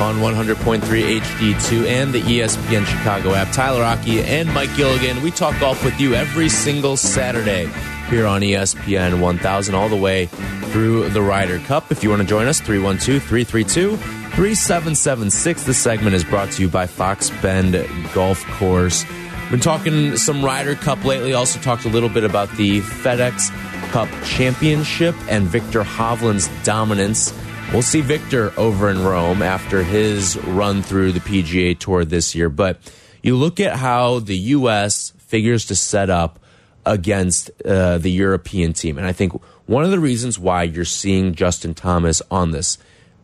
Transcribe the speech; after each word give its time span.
on 0.00 0.16
100.3 0.16 0.80
HD2 0.80 1.86
and 1.86 2.12
the 2.12 2.20
ESPN 2.20 2.84
Chicago 2.86 3.34
app. 3.34 3.52
Tyler 3.52 3.80
Rocky 3.80 4.22
and 4.22 4.52
Mike 4.52 4.74
Gilligan. 4.76 5.22
We 5.22 5.30
talk 5.30 5.58
golf 5.60 5.84
with 5.84 6.00
you 6.00 6.14
every 6.14 6.48
single 6.48 6.96
Saturday 6.96 7.70
here 8.08 8.26
on 8.26 8.40
ESPN 8.40 9.20
1000 9.20 9.74
all 9.74 9.88
the 9.88 9.96
way 9.96 10.26
through 10.70 11.08
the 11.10 11.22
Ryder 11.22 11.58
Cup. 11.60 11.90
If 11.90 12.02
you 12.02 12.10
want 12.10 12.22
to 12.22 12.28
join 12.28 12.46
us, 12.46 12.60
312 12.60 13.22
332 13.22 13.96
3776. 13.96 15.64
This 15.64 15.78
segment 15.78 16.14
is 16.14 16.24
brought 16.24 16.50
to 16.52 16.62
you 16.62 16.68
by 16.68 16.86
Fox 16.86 17.30
Bend 17.42 17.72
Golf 18.14 18.44
Course. 18.58 19.04
Been 19.50 19.60
talking 19.60 20.16
some 20.16 20.44
Ryder 20.44 20.74
Cup 20.74 21.04
lately. 21.04 21.32
Also 21.32 21.58
talked 21.60 21.86
a 21.86 21.88
little 21.88 22.10
bit 22.10 22.22
about 22.22 22.50
the 22.56 22.80
FedEx 22.80 23.50
Cup 23.90 24.08
Championship 24.24 25.14
and 25.28 25.46
Viktor 25.46 25.82
Hovland's 25.82 26.48
dominance. 26.64 27.32
We'll 27.72 27.82
see 27.82 28.00
Viktor 28.00 28.52
over 28.56 28.88
in 28.88 29.04
Rome 29.04 29.42
after 29.42 29.82
his 29.82 30.38
run 30.38 30.82
through 30.82 31.12
the 31.12 31.20
PGA 31.20 31.78
Tour 31.78 32.04
this 32.04 32.34
year. 32.34 32.48
But 32.48 32.80
you 33.22 33.36
look 33.36 33.60
at 33.60 33.76
how 33.76 34.20
the 34.20 34.36
U.S. 34.36 35.12
figures 35.18 35.66
to 35.66 35.76
set 35.76 36.08
up 36.08 36.40
against 36.86 37.50
uh, 37.66 37.98
the 37.98 38.10
European 38.10 38.72
team. 38.72 38.96
And 38.96 39.06
I 39.06 39.12
think 39.12 39.32
one 39.66 39.84
of 39.84 39.90
the 39.90 39.98
reasons 39.98 40.38
why 40.38 40.62
you're 40.62 40.86
seeing 40.86 41.34
Justin 41.34 41.74
Thomas 41.74 42.22
on 42.30 42.52
this 42.52 42.78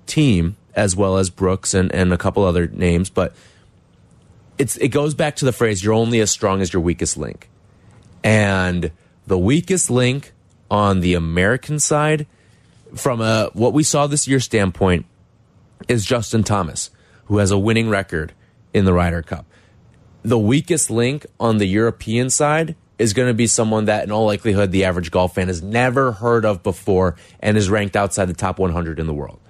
team, 0.06 0.56
as 0.74 0.94
well 0.94 1.16
as 1.16 1.30
Brooks 1.30 1.72
and, 1.72 1.90
and 1.94 2.12
a 2.12 2.18
couple 2.18 2.44
other 2.44 2.66
names, 2.66 3.08
but 3.08 3.34
it's 4.58 4.76
it 4.76 4.88
goes 4.88 5.14
back 5.14 5.36
to 5.36 5.46
the 5.46 5.52
phrase 5.52 5.82
you're 5.82 5.94
only 5.94 6.20
as 6.20 6.30
strong 6.30 6.60
as 6.60 6.70
your 6.70 6.82
weakest 6.82 7.16
link. 7.16 7.48
And 8.22 8.90
the 9.26 9.38
weakest 9.38 9.90
link 9.90 10.32
on 10.70 11.00
the 11.00 11.14
American 11.14 11.78
side, 11.78 12.26
from 12.94 13.20
a 13.20 13.50
what 13.52 13.72
we 13.72 13.82
saw 13.82 14.06
this 14.06 14.26
year 14.28 14.40
standpoint, 14.40 15.06
is 15.88 16.04
Justin 16.04 16.44
Thomas, 16.44 16.90
who 17.26 17.38
has 17.38 17.50
a 17.50 17.58
winning 17.58 17.88
record 17.88 18.32
in 18.72 18.84
the 18.84 18.92
Ryder 18.92 19.22
Cup. 19.22 19.46
The 20.22 20.38
weakest 20.38 20.90
link 20.90 21.26
on 21.38 21.58
the 21.58 21.66
European 21.66 22.30
side 22.30 22.76
is 22.98 23.12
going 23.12 23.28
to 23.28 23.34
be 23.34 23.46
someone 23.46 23.86
that, 23.86 24.04
in 24.04 24.12
all 24.12 24.26
likelihood, 24.26 24.70
the 24.70 24.84
average 24.84 25.10
golf 25.10 25.34
fan 25.34 25.48
has 25.48 25.62
never 25.62 26.12
heard 26.12 26.44
of 26.44 26.62
before 26.62 27.16
and 27.40 27.56
is 27.56 27.68
ranked 27.68 27.96
outside 27.96 28.26
the 28.26 28.34
top 28.34 28.58
100 28.58 28.98
in 28.98 29.06
the 29.06 29.14
world. 29.14 29.40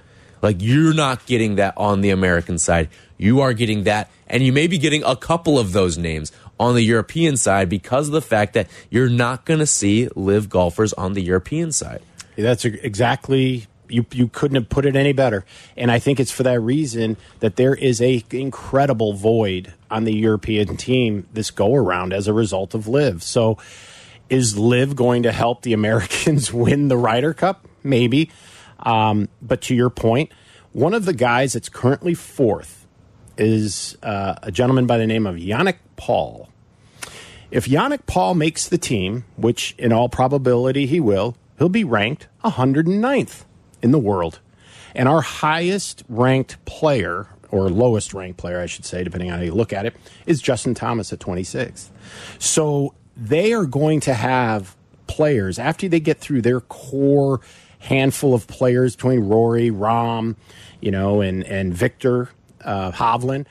Like, 0.43 0.57
you're 0.61 0.95
not 0.95 1.25
getting 1.27 1.57
that 1.57 1.75
on 1.77 2.01
the 2.01 2.11
American 2.11 2.59
side. 2.59 2.89
You 3.17 3.41
are 3.41 3.53
getting 3.53 3.85
that, 3.85 4.11
and 4.27 4.43
you 4.43 4.53
may 4.53 4.67
be 4.67 4.79
getting 4.79 5.05
a 5.05 5.17
couple 5.17 5.59
of 5.59 5.73
those 5.73 5.97
names 5.97 6.33
on 6.59 6.75
the 6.75 6.83
European 6.83 7.37
side 7.37 7.69
because 7.69 8.09
of 8.09 8.13
the 8.13 8.21
fact 8.21 8.55
that 8.55 8.69
you're 8.91 9.09
not 9.09 9.45
going 9.45 9.61
to 9.61 9.67
see 9.67 10.09
LIV 10.15 10.49
golfers 10.49 10.93
on 10.95 11.13
the 11.13 11.23
European 11.23 11.73
side. 11.73 12.03
That's 12.37 12.65
exactly 12.65 13.67
you. 13.89 14.07
You 14.13 14.29
couldn't 14.29 14.57
have 14.57 14.69
put 14.69 14.87
it 14.87 14.97
any 14.97 15.13
better. 15.13 15.45
And 15.77 15.91
I 15.91 15.99
think 15.99 16.19
it's 16.19 16.31
for 16.31 16.43
that 16.43 16.61
reason 16.61 17.17
that 17.41 17.57
there 17.57 17.75
is 17.75 18.01
a 18.01 18.25
incredible 18.31 19.13
void 19.13 19.73
on 19.91 20.05
the 20.05 20.15
European 20.15 20.77
team 20.77 21.27
this 21.33 21.51
go 21.51 21.75
around 21.75 22.13
as 22.13 22.27
a 22.27 22.33
result 22.33 22.75
of 22.75 22.89
LIV. 22.89 23.23
So, 23.23 23.59
is 24.31 24.57
LIV 24.57 24.97
going 24.97 25.23
to 25.25 25.33
help 25.33 25.63
the 25.63 25.75
Americans 25.75 26.53
win 26.53 26.89
the 26.89 26.97
Ryder 26.97 27.35
Cup? 27.35 27.67
Maybe. 27.83 28.31
Um, 28.81 29.29
but 29.41 29.61
to 29.63 29.75
your 29.75 29.91
point, 29.91 30.33
one 30.73 30.95
of 30.95 31.05
the 31.05 31.13
guys 31.13 31.53
that's 31.53 31.69
currently 31.69 32.15
fourth 32.15 32.87
is 33.37 33.97
uh, 34.03 34.37
a 34.43 34.51
gentleman 34.51 34.87
by 34.87 34.99
the 34.99 35.07
name 35.07 35.27
of 35.27 35.37
Yannick 35.37 35.77
Paul. 35.97 36.49
If 37.51 37.67
Yannick 37.67 38.07
Paul 38.07 38.35
makes 38.35 38.69
the 38.69 38.79
team, 38.79 39.25
which 39.37 39.75
in 39.79 39.93
all 39.93 40.09
probability 40.09 40.87
he 40.87 41.01
will, 41.01 41.37
he'll 41.59 41.69
be 41.69 41.85
ranked 41.85 42.29
109th 42.45 43.45
in 43.83 43.91
the 43.91 43.99
world. 43.99 44.41
And 44.95 45.09
our 45.09 45.23
highest 45.23 46.05
ranked 46.09 46.65
player, 46.65 47.29
or 47.51 47.69
lowest 47.69 48.15
ranked 48.15 48.39
player, 48.39 48.61
I 48.61 48.67
should 48.67 48.85
say, 48.85 49.03
depending 49.03 49.31
on 49.31 49.39
how 49.39 49.45
you 49.45 49.55
look 49.55 49.73
at 49.73 49.87
it, 49.87 49.95
is 50.27 50.41
Justin 50.41 50.75
Thomas 50.75 51.13
at 51.13 51.19
26th. 51.19 51.89
So 52.39 52.95
they 53.17 53.53
are 53.53 53.67
going 53.67 54.01
to 54.01 54.15
have 54.15 54.77
players 55.07 55.59
after 55.59 55.89
they 55.89 56.01
get 56.01 56.19
through 56.19 56.43
their 56.43 56.61
core 56.61 57.41
handful 57.79 58.35
of 58.35 58.47
players 58.47 58.97
between 58.97 59.21
Rory, 59.21 59.71
Rahm, 59.71 60.37
you 60.81 60.91
know, 60.91 61.21
and 61.21 61.45
and 61.45 61.75
Viktor 61.75 62.31
uh, 62.65 62.93
Hovland. 62.93 63.47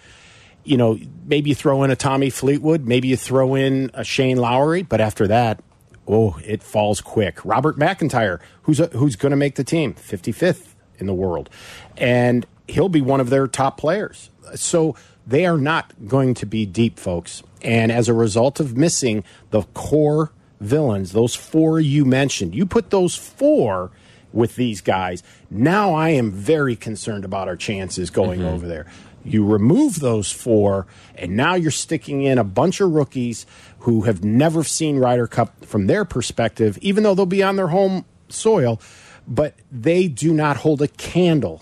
You 0.64 0.78
know, 0.78 0.97
maybe 1.25 1.50
you 1.50 1.56
throw 1.56 1.84
in 1.84 1.91
a 1.91 1.96
Tommy 1.96 2.30
Fleetwood, 2.30 2.85
maybe 2.85 3.09
you 3.09 3.18
throw 3.18 3.56
in 3.56 3.91
a 3.94 4.03
Shane 4.03 4.38
Lowry, 4.38 4.81
but 4.81 5.02
after 5.02 5.28
that, 5.28 5.62
oh, 6.08 6.40
it 6.46 6.62
falls 6.64 7.02
quick. 7.02 7.44
Robert 7.46 7.78
McIntyre, 7.78 8.40
who's 8.64 8.80
a, 8.80 8.88
who's 8.88 9.16
going 9.16 9.31
to 9.31 9.36
make 9.38 9.56
the 9.56 9.64
team, 9.64 9.94
55th 9.94 10.74
in 11.00 11.06
the 11.08 11.14
world, 11.14 11.50
and 11.97 12.46
he'll 12.68 12.90
be 12.90 13.02
one 13.02 13.19
of 13.19 13.30
their 13.30 13.47
top 13.47 13.78
players. 13.78 14.30
So 14.56 14.96
they 15.25 15.46
are 15.46 15.58
not 15.58 15.94
going 16.08 16.34
to 16.36 16.46
be 16.46 16.66
deep, 16.66 17.00
folks. 17.00 17.44
And 17.62 17.91
as 17.91 18.09
a 18.09 18.14
result 18.14 18.59
of 18.59 18.75
missing 18.78 19.24
the 19.52 19.64
core 19.74 20.31
villains, 20.59 21.14
those 21.14 21.36
four 21.36 21.80
you 21.80 22.03
mentioned, 22.06 22.53
you 22.53 22.66
put 22.66 22.90
those 22.90 23.16
four 23.16 23.91
with 24.34 24.56
these 24.56 24.81
guys. 24.81 25.24
Now 25.50 25.94
I 25.94 26.09
am 26.09 26.31
very 26.31 26.75
concerned 26.75 27.24
about 27.24 27.47
our 27.47 27.56
chances 27.56 28.09
going 28.09 28.40
Mm-hmm. 28.41 28.50
over 28.50 28.68
there. 28.68 28.85
You 29.25 29.46
remove 29.46 30.02
those 30.02 30.31
four, 30.34 30.85
and 31.16 31.38
now 31.38 31.53
you're 31.56 31.72
sticking 31.72 32.24
in 32.24 32.38
a 32.38 32.44
bunch 32.44 32.81
of 32.81 32.91
rookies 32.91 33.46
who 33.84 34.02
have 34.02 34.24
never 34.24 34.64
seen 34.64 34.98
Ryder 34.98 35.28
Cup 35.28 35.66
from 35.66 35.88
their 35.88 36.06
perspective, 36.06 36.78
even 36.82 37.04
though 37.04 37.14
they'll 37.16 37.26
be 37.26 37.44
on 37.44 37.56
their 37.58 37.68
home 37.68 38.06
soil, 38.30 38.80
but 39.28 39.56
they 39.72 40.08
do 40.08 40.34
not 40.34 40.58
hold 40.58 40.82
a 40.82 40.88
candle 40.88 41.62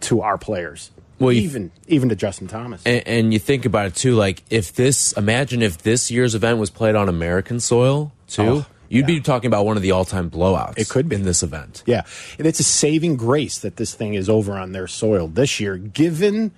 to 0.00 0.22
our 0.22 0.38
players. 0.38 0.90
Well, 1.18 1.32
even 1.32 1.72
even 1.88 2.08
to 2.10 2.16
Justin 2.16 2.46
Thomas. 2.46 2.82
And, 2.84 3.06
and 3.06 3.32
you 3.32 3.38
think 3.38 3.64
about 3.64 3.86
it 3.86 3.94
too, 3.94 4.14
like 4.14 4.42
if 4.50 4.74
this, 4.74 5.12
imagine 5.12 5.62
if 5.62 5.78
this 5.78 6.10
year's 6.10 6.34
event 6.34 6.58
was 6.58 6.70
played 6.70 6.94
on 6.94 7.08
American 7.08 7.58
soil 7.58 8.12
too, 8.28 8.42
Oh, 8.42 8.66
you'd 8.88 9.06
be 9.06 9.20
talking 9.20 9.48
about 9.48 9.64
one 9.64 9.76
of 9.76 9.82
the 9.82 9.92
all-time 9.92 10.30
blowouts. 10.30 10.74
It 10.78 10.88
could 10.90 11.08
be. 11.08 11.16
in 11.16 11.22
this 11.22 11.42
event. 11.42 11.82
Yeah, 11.86 12.02
and 12.38 12.46
it's 12.46 12.60
a 12.60 12.64
saving 12.64 13.16
grace 13.16 13.58
that 13.60 13.76
this 13.76 13.94
thing 13.94 14.14
is 14.14 14.28
over 14.28 14.52
on 14.58 14.72
their 14.72 14.86
soil 14.86 15.26
this 15.26 15.58
year, 15.58 15.76
given 15.78 16.52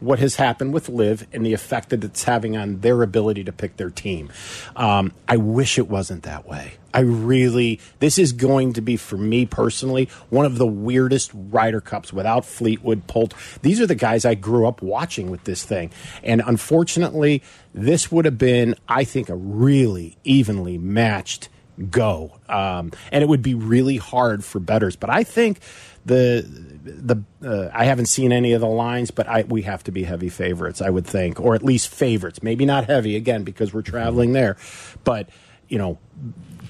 what 0.00 0.18
has 0.18 0.36
happened 0.36 0.74
with 0.74 0.88
LIV 0.88 1.26
and 1.32 1.44
the 1.44 1.54
effect 1.54 1.90
that 1.90 2.04
it's 2.04 2.24
having 2.24 2.56
on 2.56 2.80
their 2.80 3.02
ability 3.02 3.44
to 3.44 3.52
pick 3.52 3.76
their 3.76 3.90
team. 3.90 4.30
Um, 4.74 5.12
I 5.26 5.36
wish 5.36 5.78
it 5.78 5.88
wasn't 5.88 6.24
that 6.24 6.46
way. 6.46 6.74
I 6.92 7.00
really, 7.00 7.80
this 7.98 8.18
is 8.18 8.32
going 8.32 8.72
to 8.74 8.80
be 8.80 8.96
for 8.96 9.18
me 9.18 9.44
personally 9.44 10.08
one 10.30 10.46
of 10.46 10.56
the 10.56 10.66
weirdest 10.66 11.30
Ryder 11.34 11.80
Cups 11.80 12.12
without 12.12 12.46
Fleetwood, 12.46 13.06
Polt. 13.06 13.34
These 13.62 13.80
are 13.80 13.86
the 13.86 13.94
guys 13.94 14.24
I 14.24 14.34
grew 14.34 14.66
up 14.66 14.80
watching 14.80 15.30
with 15.30 15.44
this 15.44 15.62
thing, 15.62 15.90
and 16.22 16.42
unfortunately, 16.46 17.42
this 17.74 18.10
would 18.10 18.24
have 18.24 18.38
been, 18.38 18.74
I 18.88 19.04
think, 19.04 19.28
a 19.28 19.36
really 19.36 20.16
evenly 20.24 20.78
matched 20.78 21.50
go. 21.90 22.38
Um, 22.48 22.92
and 23.12 23.22
it 23.22 23.28
would 23.28 23.42
be 23.42 23.54
really 23.54 23.96
hard 23.96 24.44
for 24.44 24.60
bettors. 24.60 24.96
But 24.96 25.10
I 25.10 25.24
think 25.24 25.60
the 26.04 26.46
the 26.84 27.22
uh, 27.44 27.70
I 27.72 27.84
haven't 27.84 28.06
seen 28.06 28.32
any 28.32 28.52
of 28.52 28.60
the 28.60 28.68
lines, 28.68 29.10
but 29.10 29.26
I 29.26 29.42
we 29.42 29.62
have 29.62 29.84
to 29.84 29.92
be 29.92 30.04
heavy 30.04 30.28
favorites. 30.28 30.80
I 30.80 30.90
would 30.90 31.06
think, 31.06 31.40
or 31.40 31.54
at 31.54 31.62
least 31.62 31.88
favorites. 31.88 32.42
Maybe 32.42 32.64
not 32.64 32.86
heavy 32.86 33.16
again 33.16 33.44
because 33.44 33.74
we're 33.74 33.82
traveling 33.82 34.32
there, 34.32 34.56
but 35.04 35.28
you 35.68 35.78
know, 35.78 35.98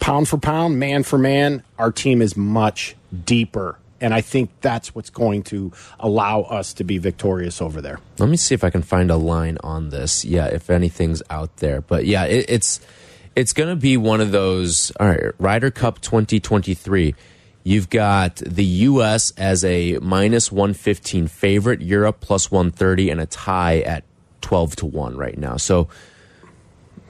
pound 0.00 0.28
for 0.28 0.38
pound, 0.38 0.78
man 0.78 1.02
for 1.02 1.18
man, 1.18 1.62
our 1.78 1.92
team 1.92 2.22
is 2.22 2.36
much 2.36 2.96
deeper. 3.24 3.78
And 3.98 4.12
I 4.12 4.20
think 4.20 4.50
that's 4.60 4.94
what's 4.94 5.08
going 5.08 5.42
to 5.44 5.72
allow 5.98 6.42
us 6.42 6.74
to 6.74 6.84
be 6.84 6.98
victorious 6.98 7.62
over 7.62 7.80
there. 7.80 7.98
Let 8.18 8.28
me 8.28 8.36
see 8.36 8.54
if 8.54 8.62
I 8.62 8.68
can 8.68 8.82
find 8.82 9.10
a 9.10 9.16
line 9.16 9.56
on 9.64 9.88
this. 9.88 10.22
Yeah, 10.22 10.46
if 10.46 10.68
anything's 10.68 11.22
out 11.30 11.56
there, 11.58 11.80
but 11.80 12.04
yeah, 12.04 12.24
it, 12.24 12.44
it's 12.48 12.80
it's 13.36 13.52
going 13.52 13.68
to 13.68 13.76
be 13.76 13.96
one 13.96 14.20
of 14.20 14.32
those. 14.32 14.90
All 14.98 15.06
right, 15.06 15.32
Ryder 15.38 15.70
Cup 15.70 16.00
2023. 16.00 17.14
You've 17.62 17.90
got 17.90 18.36
the 18.36 18.64
U.S. 18.64 19.32
as 19.36 19.64
a 19.64 19.98
minus 19.98 20.50
115 20.52 21.26
favorite, 21.26 21.82
Europe 21.82 22.18
plus 22.20 22.50
130, 22.50 23.10
and 23.10 23.20
a 23.20 23.26
tie 23.26 23.80
at 23.80 24.04
12 24.40 24.76
to 24.76 24.86
one 24.86 25.16
right 25.16 25.36
now. 25.36 25.56
So 25.56 25.88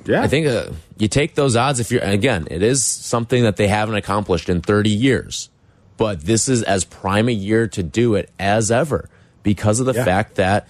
Yeah, 0.06 0.23
I 0.23 0.28
think 0.28 0.46
uh, 0.46 0.70
you 0.96 1.08
take 1.08 1.34
those 1.34 1.56
odds 1.56 1.78
if 1.81 1.90
you're 1.90 2.02
again, 2.02 2.49
it 2.50 2.62
is 2.62 2.82
something 2.82 3.43
that 3.43 3.56
they 3.56 3.69
haven't 3.69 3.96
accomplished 3.96 4.49
in 4.49 4.62
30 4.62 4.88
years. 4.90 5.50
But 5.99 6.22
this 6.22 6.49
is 6.49 6.62
as 6.62 6.84
prime 6.84 7.29
a 7.29 7.32
year 7.32 7.69
to 7.69 7.82
do 7.82 8.14
it 8.17 8.31
as 8.38 8.70
ever 8.70 9.08
because 9.43 9.79
of 9.81 9.87
the 9.87 9.94
Yeah. 9.94 10.05
fact 10.05 10.34
that 10.37 10.69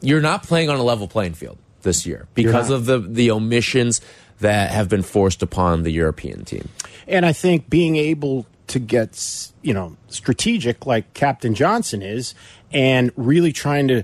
you're 0.00 0.20
not 0.20 0.44
playing 0.44 0.70
on 0.70 0.76
a 0.78 0.82
level 0.82 1.06
playing 1.08 1.34
field 1.34 1.58
this 1.82 2.06
year 2.06 2.26
because 2.34 2.70
of 2.70 2.86
the 2.86 2.98
the 3.00 3.30
omissions 3.32 4.00
that 4.42 4.70
have 4.70 4.88
been 4.88 5.02
forced 5.02 5.42
upon 5.42 5.82
the 5.82 5.90
European 5.90 6.44
team. 6.44 6.68
And 7.08 7.24
I 7.24 7.32
think 7.32 7.68
being 7.70 7.96
able 7.96 8.46
to 8.68 8.78
get, 8.78 9.50
you 9.62 9.74
know, 9.74 9.96
strategic 10.08 10.86
like 10.86 11.12
Captain 11.14 11.54
Johnson 11.54 12.02
is 12.02 12.34
and 12.72 13.10
really 13.16 13.52
trying 13.52 13.88
to 13.88 14.02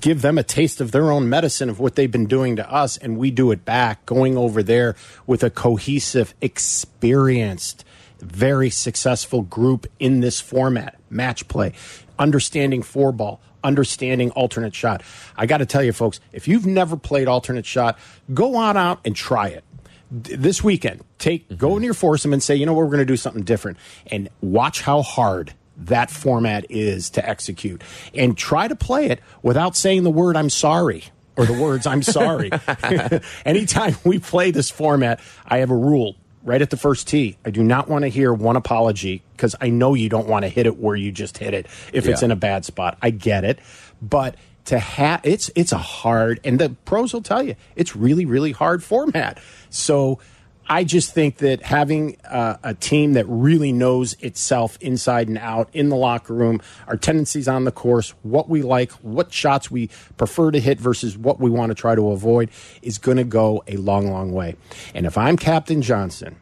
give 0.00 0.22
them 0.22 0.36
a 0.36 0.42
taste 0.42 0.80
of 0.80 0.92
their 0.92 1.10
own 1.10 1.28
medicine 1.28 1.70
of 1.70 1.80
what 1.80 1.94
they've 1.94 2.10
been 2.10 2.26
doing 2.26 2.56
to 2.56 2.70
us 2.70 2.98
and 2.98 3.16
we 3.16 3.30
do 3.30 3.50
it 3.50 3.64
back 3.64 4.04
going 4.04 4.36
over 4.36 4.62
there 4.62 4.94
with 5.26 5.42
a 5.42 5.48
cohesive 5.48 6.34
experienced 6.42 7.84
very 8.20 8.68
successful 8.68 9.40
group 9.40 9.86
in 9.98 10.20
this 10.20 10.42
format 10.42 10.98
match 11.08 11.48
play 11.48 11.72
understanding 12.18 12.82
four 12.82 13.12
ball 13.12 13.40
understanding 13.64 14.30
alternate 14.32 14.74
shot. 14.74 15.02
I 15.36 15.46
got 15.46 15.58
to 15.58 15.66
tell 15.66 15.82
you 15.82 15.92
folks 15.92 16.20
if 16.32 16.46
you've 16.46 16.66
never 16.66 16.96
played 16.96 17.28
alternate 17.28 17.66
shot 17.66 17.98
go 18.32 18.56
on 18.56 18.76
out 18.76 19.00
and 19.04 19.16
try 19.16 19.48
it. 19.48 19.64
This 20.10 20.62
weekend 20.62 21.02
take 21.18 21.48
go 21.48 21.68
mm-hmm. 21.68 21.76
into 21.76 21.84
your 21.86 21.94
foursome 21.94 22.32
and 22.32 22.42
say 22.42 22.54
you 22.54 22.66
know 22.66 22.74
what? 22.74 22.84
We're 22.84 22.90
going 22.90 22.98
to 22.98 23.04
do 23.04 23.16
something 23.16 23.42
different. 23.42 23.78
And 24.06 24.28
watch 24.40 24.82
how 24.82 25.02
hard 25.02 25.54
that 25.76 26.10
format 26.10 26.66
is 26.70 27.10
to 27.10 27.28
execute. 27.28 27.82
And 28.14 28.36
try 28.36 28.68
to 28.68 28.76
play 28.76 29.06
it 29.06 29.20
without 29.42 29.76
saying 29.76 30.04
the 30.04 30.10
word 30.10 30.36
I'm 30.36 30.50
sorry 30.50 31.04
or 31.36 31.46
the 31.46 31.60
words 31.60 31.86
I'm 31.86 32.02
sorry. 32.02 32.50
Anytime 33.44 33.96
we 34.04 34.18
play 34.18 34.50
this 34.50 34.70
format, 34.70 35.20
I 35.46 35.58
have 35.58 35.70
a 35.70 35.76
rule 35.76 36.16
right 36.44 36.60
at 36.62 36.70
the 36.70 36.76
first 36.76 37.08
tee. 37.08 37.36
I 37.44 37.50
do 37.50 37.62
not 37.62 37.88
want 37.88 38.02
to 38.02 38.08
hear 38.08 38.32
one 38.32 38.56
apology 38.56 39.22
because 39.32 39.56
I 39.60 39.70
know 39.70 39.94
you 39.94 40.08
don't 40.08 40.28
want 40.28 40.44
to 40.44 40.48
hit 40.48 40.66
it 40.66 40.78
where 40.78 40.94
you 40.94 41.10
just 41.10 41.38
hit 41.38 41.54
it 41.54 41.66
if 41.92 42.06
it's 42.06 42.22
in 42.22 42.30
a 42.30 42.36
bad 42.36 42.64
spot. 42.64 42.98
I 43.02 43.10
get 43.10 43.44
it. 43.44 43.58
But 44.00 44.36
to 44.66 44.78
have 44.78 45.20
it's 45.24 45.50
it's 45.54 45.72
a 45.72 45.78
hard 45.78 46.40
and 46.42 46.58
the 46.58 46.70
pros 46.84 47.12
will 47.12 47.22
tell 47.22 47.42
you 47.42 47.54
it's 47.76 47.94
really 47.96 48.24
really 48.24 48.52
hard 48.52 48.82
format. 48.82 49.38
So 49.70 50.20
I 50.66 50.84
just 50.84 51.12
think 51.12 51.38
that 51.38 51.62
having 51.62 52.16
uh, 52.24 52.56
a 52.62 52.74
team 52.74 53.12
that 53.14 53.26
really 53.28 53.70
knows 53.70 54.14
itself 54.20 54.78
inside 54.80 55.28
and 55.28 55.36
out 55.36 55.68
in 55.74 55.90
the 55.90 55.96
locker 55.96 56.32
room, 56.32 56.62
our 56.86 56.96
tendencies 56.96 57.48
on 57.48 57.64
the 57.64 57.72
course, 57.72 58.14
what 58.22 58.48
we 58.48 58.62
like, 58.62 58.90
what 58.92 59.32
shots 59.32 59.70
we 59.70 59.90
prefer 60.16 60.50
to 60.50 60.60
hit 60.60 60.80
versus 60.80 61.18
what 61.18 61.38
we 61.38 61.50
want 61.50 61.70
to 61.70 61.74
try 61.74 61.94
to 61.94 62.10
avoid 62.10 62.50
is 62.80 62.96
going 62.96 63.18
to 63.18 63.24
go 63.24 63.62
a 63.66 63.76
long, 63.76 64.10
long 64.10 64.32
way. 64.32 64.56
And 64.94 65.04
if 65.04 65.18
I'm 65.18 65.36
Captain 65.36 65.82
Johnson, 65.82 66.36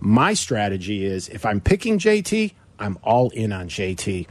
my 0.00 0.32
strategy 0.32 1.04
is 1.04 1.28
if 1.28 1.44
I'm 1.44 1.60
picking 1.60 1.98
JT, 1.98 2.54
I'm 2.78 2.98
all 3.02 3.28
in 3.30 3.52
on 3.52 3.68
JT. 3.68 4.26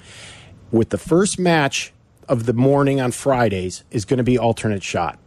With 0.72 0.90
the 0.90 0.98
first 0.98 1.38
match 1.38 1.94
of 2.28 2.48
the 2.48 2.54
morning 2.54 3.00
on 3.00 3.12
Fridays 3.12 3.84
is 3.92 4.06
going 4.06 4.18
to 4.18 4.24
be 4.24 4.38
alternate 4.38 4.84
shot. 4.84 5.20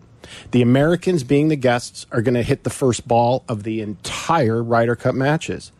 The 0.50 0.62
Americans, 0.62 1.25
being 1.25 1.49
the 1.49 1.56
guests, 1.56 2.06
are 2.12 2.23
going 2.23 2.35
to 2.35 2.43
hit 2.43 2.65
the 2.65 2.70
first 2.70 3.06
ball 3.06 3.44
of 3.49 3.62
the 3.62 3.81
entire 3.81 4.62
Ryder 4.62 4.97
Cup 4.97 5.15
matches. 5.15 5.73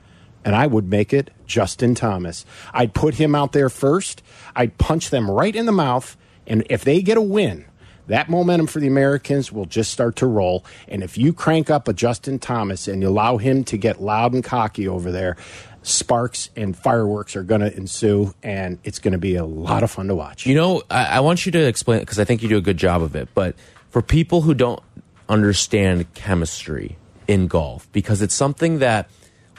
And 0.45 0.55
I 0.55 0.67
would 0.67 0.89
make 0.89 1.13
it 1.13 1.31
Justin 1.47 1.95
Thomas. 1.95 2.47
I'd 2.73 2.95
put 2.95 3.15
him 3.15 3.35
out 3.35 3.53
there 3.53 3.69
first. 3.69 4.23
I'd 4.55 4.79
punch 4.79 5.11
them 5.11 5.31
right 5.31 5.55
in 5.55 5.67
the 5.67 5.73
mouth. 5.73 6.17
And 6.47 6.65
if 6.71 6.85
they 6.85 7.03
get 7.03 7.19
a 7.19 7.23
win, 7.23 7.67
that 8.07 8.31
momentum 8.31 8.67
for 8.67 8.81
the 8.81 8.87
Americans 8.87 9.53
will 9.53 9.67
just 9.67 9.93
start 9.93 10.17
to 10.17 10.27
roll. 10.27 10.65
And 10.89 11.03
if 11.03 11.19
you 11.19 11.33
crank 11.35 11.69
up 11.69 11.89
a 11.89 11.93
Justin 11.93 12.39
Thomas 12.39 12.89
and 12.89 13.03
you 13.03 13.09
allow 13.09 13.37
him 13.37 13.65
to 13.65 13.77
get 13.77 14.01
loud 14.01 14.33
and 14.33 14.43
cocky 14.43 14.89
over 14.89 15.13
there, 15.13 15.37
sparks 15.83 16.49
and 16.57 16.75
fireworks 16.77 17.37
are 17.37 17.43
going 17.43 17.61
to 17.61 17.77
ensue. 17.77 18.35
And 18.43 18.79
it's 18.85 18.99
going 18.99 19.13
to 19.13 19.19
be 19.19 19.37
a 19.37 19.45
lot 19.45 19.83
of 19.83 19.91
fun 19.91 20.09
to 20.09 20.15
watch. 20.15 20.47
You 20.47 20.55
know, 20.55 20.83
I, 20.91 21.05
I 21.05 21.21
want 21.21 21.45
you 21.45 21.53
to 21.53 21.67
explain 21.67 22.01
because 22.01 22.19
I 22.19 22.25
think 22.25 22.43
you 22.43 22.49
do 22.49 22.57
a 22.57 22.63
good 22.63 22.79
job 22.79 23.03
of 23.03 23.15
it. 23.15 23.29
But 23.35 23.57
for 23.91 24.03
people 24.03 24.43
who 24.43 24.55
don't 24.55 24.83
understand 25.29 26.13
chemistry 26.15 26.97
in 27.27 27.47
golf, 27.47 27.91
because 27.93 28.23
it's 28.23 28.35
something 28.35 28.79
that, 28.79 29.11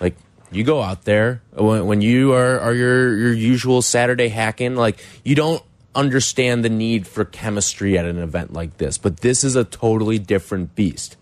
like, 0.02 0.16
you 0.52 0.64
go 0.64 0.82
out 0.82 1.04
there 1.04 1.42
when, 1.54 1.86
when 1.86 2.02
you 2.02 2.34
are, 2.34 2.60
are 2.60 2.74
your 2.74 3.16
your 3.16 3.34
usual 3.34 3.82
Saturday 3.82 4.30
hacking, 4.30 4.76
like 4.76 5.04
you 5.24 5.36
don't 5.36 5.62
understand 5.94 6.64
the 6.64 6.70
need 6.70 7.06
for 7.06 7.26
chemistry 7.26 7.98
at 7.98 8.06
an 8.06 8.18
event 8.18 8.54
like 8.54 8.78
this. 8.78 8.98
But 8.98 9.18
this 9.18 9.44
is 9.44 9.56
a 9.56 9.64
totally 9.64 10.18
different 10.18 10.76
beast 10.76 11.18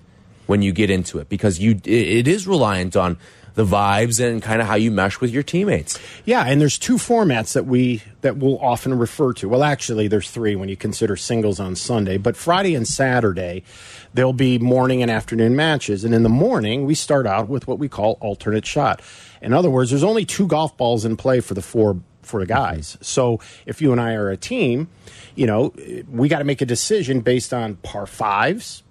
when 0.46 0.62
you 0.62 0.72
get 0.72 0.90
into 0.90 1.20
it 1.20 1.28
because 1.28 1.60
you 1.60 1.72
it, 1.84 1.88
it 1.88 2.28
is 2.28 2.48
reliant 2.48 2.96
on 2.96 3.18
the 3.58 3.66
vibes 3.66 4.24
and 4.24 4.40
kind 4.40 4.62
of 4.62 4.68
how 4.68 4.76
you 4.76 4.92
mesh 4.92 5.20
with 5.20 5.32
your 5.32 5.42
teammates. 5.42 5.98
Yeah, 6.26 6.44
and 6.46 6.62
there's 6.62 6.78
two 6.78 6.98
formats 6.98 7.54
that 7.54 7.66
we 7.66 8.04
that 8.22 8.38
we'll 8.38 8.60
often 8.60 8.96
refer 8.96 9.34
to. 9.34 9.50
Well, 9.50 9.64
actually, 9.64 10.08
there's 10.08 10.30
three 10.30 10.56
when 10.56 10.70
you 10.70 10.78
consider 10.78 11.16
singles 11.16 11.60
on 11.60 11.76
Sunday. 11.76 12.18
But 12.18 12.38
Friday 12.38 12.76
and 12.76 12.88
Saturday, 12.88 13.64
there'll 14.14 14.32
be 14.32 14.60
morning 14.60 15.02
and 15.02 15.10
afternoon 15.10 15.56
matches. 15.56 16.04
And 16.04 16.14
in 16.14 16.22
the 16.22 16.30
morning, 16.30 16.86
we 16.86 16.94
start 16.94 17.26
out 17.26 17.50
with 17.50 17.68
what 17.68 17.80
we 17.80 17.90
call 17.90 18.20
alternate 18.22 18.66
shot. 18.66 19.02
In 19.42 19.54
other 19.54 19.72
words, 19.72 19.90
there's 19.90 20.04
only 20.04 20.24
two 20.24 20.46
golf 20.46 20.78
balls 20.78 21.04
in 21.04 21.18
play 21.18 21.40
for 21.40 21.56
the 21.56 21.64
four 21.64 22.00
for 22.22 22.40
the 22.40 22.46
guys. 22.46 22.90
Mm-hmm. 22.94 23.04
So 23.06 23.40
if 23.66 23.82
you 23.82 23.92
and 23.92 24.00
I 24.00 24.14
are 24.14 24.30
a 24.30 24.38
team, 24.38 24.88
you 25.34 25.48
know, 25.48 25.74
we 26.08 26.30
got 26.30 26.40
to 26.40 26.46
make 26.46 26.62
a 26.62 26.66
decision 26.68 27.22
based 27.22 27.56
on 27.56 27.78
par 27.78 28.06
fives, 28.06 28.84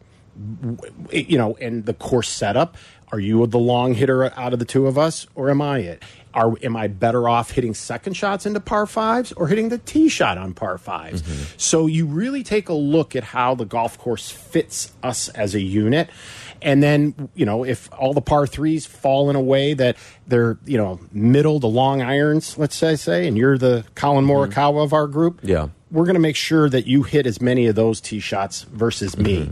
you 1.13 1.39
know, 1.39 1.57
and 1.61 1.87
the 1.87 1.95
course 1.95 2.29
setup. 2.29 2.77
Are 3.13 3.21
you 3.21 3.47
the 3.47 3.59
long 3.59 3.95
hitter 3.95 4.33
out 4.39 4.53
of 4.53 4.59
the 4.59 4.65
two 4.65 4.87
of 4.87 4.99
us, 4.99 5.27
or 5.35 5.49
am 5.51 5.63
I 5.63 5.79
it? 5.79 6.03
Are 6.35 6.55
am 6.63 6.77
I 6.77 6.89
better 6.89 7.29
off 7.29 7.53
hitting 7.53 7.73
second 7.73 8.15
shots 8.15 8.45
into 8.45 8.61
par 8.61 8.87
fives 8.87 9.33
or 9.33 9.49
hitting 9.49 9.71
the 9.71 9.79
tee 9.79 10.09
shot 10.09 10.37
on 10.37 10.53
par 10.53 10.77
5s 10.77 11.23
mm-hmm. 11.23 11.55
So 11.57 11.87
you 11.87 12.05
really 12.05 12.43
take 12.43 12.69
a 12.69 12.75
look 12.75 13.17
at 13.17 13.25
how 13.25 13.55
the 13.55 13.65
golf 13.65 13.97
course 13.97 14.31
fits 14.31 14.93
us 15.03 15.31
as 15.31 15.55
a 15.55 15.61
unit. 15.61 16.11
And 16.63 16.83
then, 16.83 17.29
you 17.35 17.45
know, 17.45 17.65
if 17.65 17.89
all 17.93 18.13
the 18.13 18.21
par 18.21 18.47
threes 18.47 18.87
fall 18.87 19.31
in 19.31 19.37
a 19.37 19.41
way 19.41 19.75
that 19.75 19.97
they're, 20.27 20.59
you 20.65 20.79
know, 20.79 20.99
middle 21.13 21.61
to 21.61 21.67
long 21.67 22.03
irons, 22.03 22.57
let's 22.59 22.75
say, 22.77 22.97
say, 22.97 23.27
and 23.27 23.37
you're 23.37 23.59
the 23.59 23.85
Collin 23.95 24.27
mm-hmm. 24.27 24.53
Morikawa 24.53 24.83
of 24.85 24.93
our 24.93 25.07
group, 25.07 25.41
Yeah. 25.43 25.69
we're 25.91 26.05
going 26.05 26.15
to 26.15 26.21
make 26.21 26.37
sure 26.37 26.69
that 26.69 26.87
you 26.87 27.03
hit 27.03 27.27
as 27.27 27.41
many 27.41 27.67
of 27.67 27.75
those 27.75 28.01
tee 28.01 28.21
shots 28.21 28.63
versus 28.63 29.17
me. 29.17 29.41
Mm-hmm. 29.41 29.51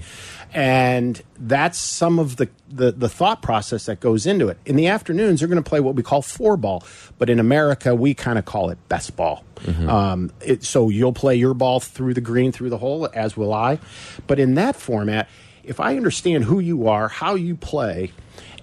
And 0.56 1.20
that's 1.36 1.78
some 1.78 2.20
of 2.20 2.36
the, 2.36 2.48
the, 2.68 2.92
the 2.92 3.08
thought 3.08 3.42
process 3.42 3.86
that 3.86 3.98
goes 3.98 4.24
into 4.24 4.46
it. 4.48 4.58
In 4.64 4.76
the 4.76 4.86
afternoons, 4.86 5.40
they're 5.40 5.48
going 5.48 5.62
to 5.62 5.68
play 5.68 5.80
what 5.80 5.96
we 5.96 6.02
call 6.04 6.22
four 6.22 6.56
ball, 6.56 6.84
but 7.18 7.28
in 7.28 7.40
America, 7.40 7.92
we 7.92 8.14
kind 8.14 8.38
of 8.38 8.44
call 8.44 8.70
it 8.70 8.78
best 8.88 9.16
ball. 9.16 9.44
Mm-hmm. 9.56 9.88
Um, 9.88 10.30
it, 10.40 10.62
so 10.62 10.90
you'll 10.90 11.12
play 11.12 11.34
your 11.34 11.54
ball 11.54 11.80
through 11.80 12.14
the 12.14 12.20
green, 12.20 12.52
through 12.52 12.70
the 12.70 12.78
hole, 12.78 13.08
as 13.12 13.36
will 13.36 13.52
I. 13.52 13.80
But 14.28 14.38
in 14.38 14.54
that 14.54 14.76
format, 14.76 15.28
if 15.64 15.80
I 15.80 15.96
understand 15.96 16.44
who 16.44 16.60
you 16.60 16.88
are, 16.88 17.08
how 17.08 17.34
you 17.34 17.56
play, 17.56 18.12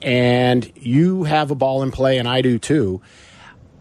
and 0.02 0.72
you 0.76 1.24
have 1.24 1.52
a 1.52 1.56
ball 1.56 1.84
in 1.84 1.92
play, 1.92 2.18
and 2.18 2.28
I 2.28 2.42
do 2.42 2.60
too, 2.60 3.02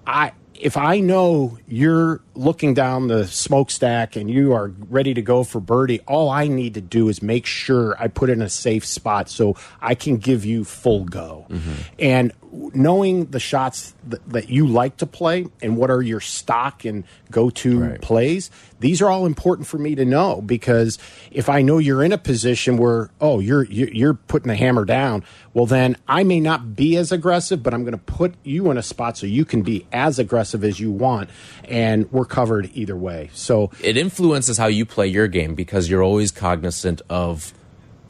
I 0.06 0.32
if 0.60 0.76
I 0.76 1.00
know 1.00 1.58
you're 1.66 2.20
looking 2.34 2.74
down 2.74 3.08
the 3.08 3.26
smokestack 3.26 4.14
and 4.14 4.30
you 4.30 4.52
are 4.52 4.68
ready 4.90 5.14
to 5.14 5.22
go 5.22 5.42
for 5.42 5.58
birdie, 5.58 6.00
all 6.00 6.28
I 6.28 6.48
need 6.48 6.74
to 6.74 6.82
do 6.82 7.08
is 7.08 7.22
make 7.22 7.46
sure 7.46 7.96
I 7.98 8.08
put 8.08 8.28
it 8.28 8.34
in 8.34 8.42
a 8.42 8.50
safe 8.50 8.84
spot 8.84 9.30
so 9.30 9.56
I 9.80 9.94
can 9.94 10.18
give 10.18 10.44
you 10.44 10.64
full 10.64 11.04
go. 11.04 11.46
Mm-hmm. 11.48 11.72
And 11.98 12.32
knowing 12.52 13.26
the 13.26 13.40
shots 13.40 13.94
that, 14.08 14.28
that 14.28 14.48
you 14.48 14.66
like 14.66 14.96
to 14.98 15.06
play 15.06 15.46
and 15.62 15.76
what 15.76 15.90
are 15.90 16.02
your 16.02 16.20
stock 16.20 16.84
and 16.84 17.04
go 17.30 17.48
to 17.50 17.80
Right. 17.80 18.00
plays, 18.00 18.50
these 18.80 19.00
are 19.00 19.08
all 19.10 19.26
important 19.26 19.68
for 19.68 19.78
me 19.78 19.94
to 19.94 20.04
know 20.04 20.40
because 20.40 20.98
if 21.30 21.48
I 21.48 21.62
know 21.62 21.78
you're 21.78 22.02
in 22.02 22.12
a 22.12 22.18
position 22.18 22.76
where 22.76 23.10
oh 23.20 23.38
you're 23.40 23.64
you're 23.64 23.90
you're 23.90 24.14
putting 24.14 24.48
the 24.48 24.56
hammer 24.56 24.84
down, 24.84 25.22
well 25.54 25.66
then 25.66 25.96
I 26.08 26.24
may 26.24 26.40
not 26.40 26.74
be 26.74 26.96
as 26.96 27.12
aggressive, 27.12 27.62
but 27.62 27.72
I'm 27.72 27.82
going 27.82 27.92
to 27.92 27.98
put 27.98 28.34
you 28.42 28.70
in 28.70 28.78
a 28.78 28.82
spot 28.82 29.16
so 29.16 29.26
you 29.26 29.44
can 29.44 29.62
be 29.62 29.86
as 29.92 30.18
aggressive 30.18 30.64
as 30.64 30.80
you 30.80 30.90
want, 30.90 31.30
and 31.64 32.10
we're 32.10 32.24
covered 32.24 32.70
either 32.74 32.96
way. 32.96 33.30
So 33.32 33.70
it 33.82 33.96
influences 33.96 34.58
how 34.58 34.66
you 34.66 34.84
play 34.84 35.06
your 35.06 35.28
game 35.28 35.54
because 35.54 35.88
you're 35.88 36.02
always 36.02 36.30
cognizant 36.30 37.02
of 37.08 37.54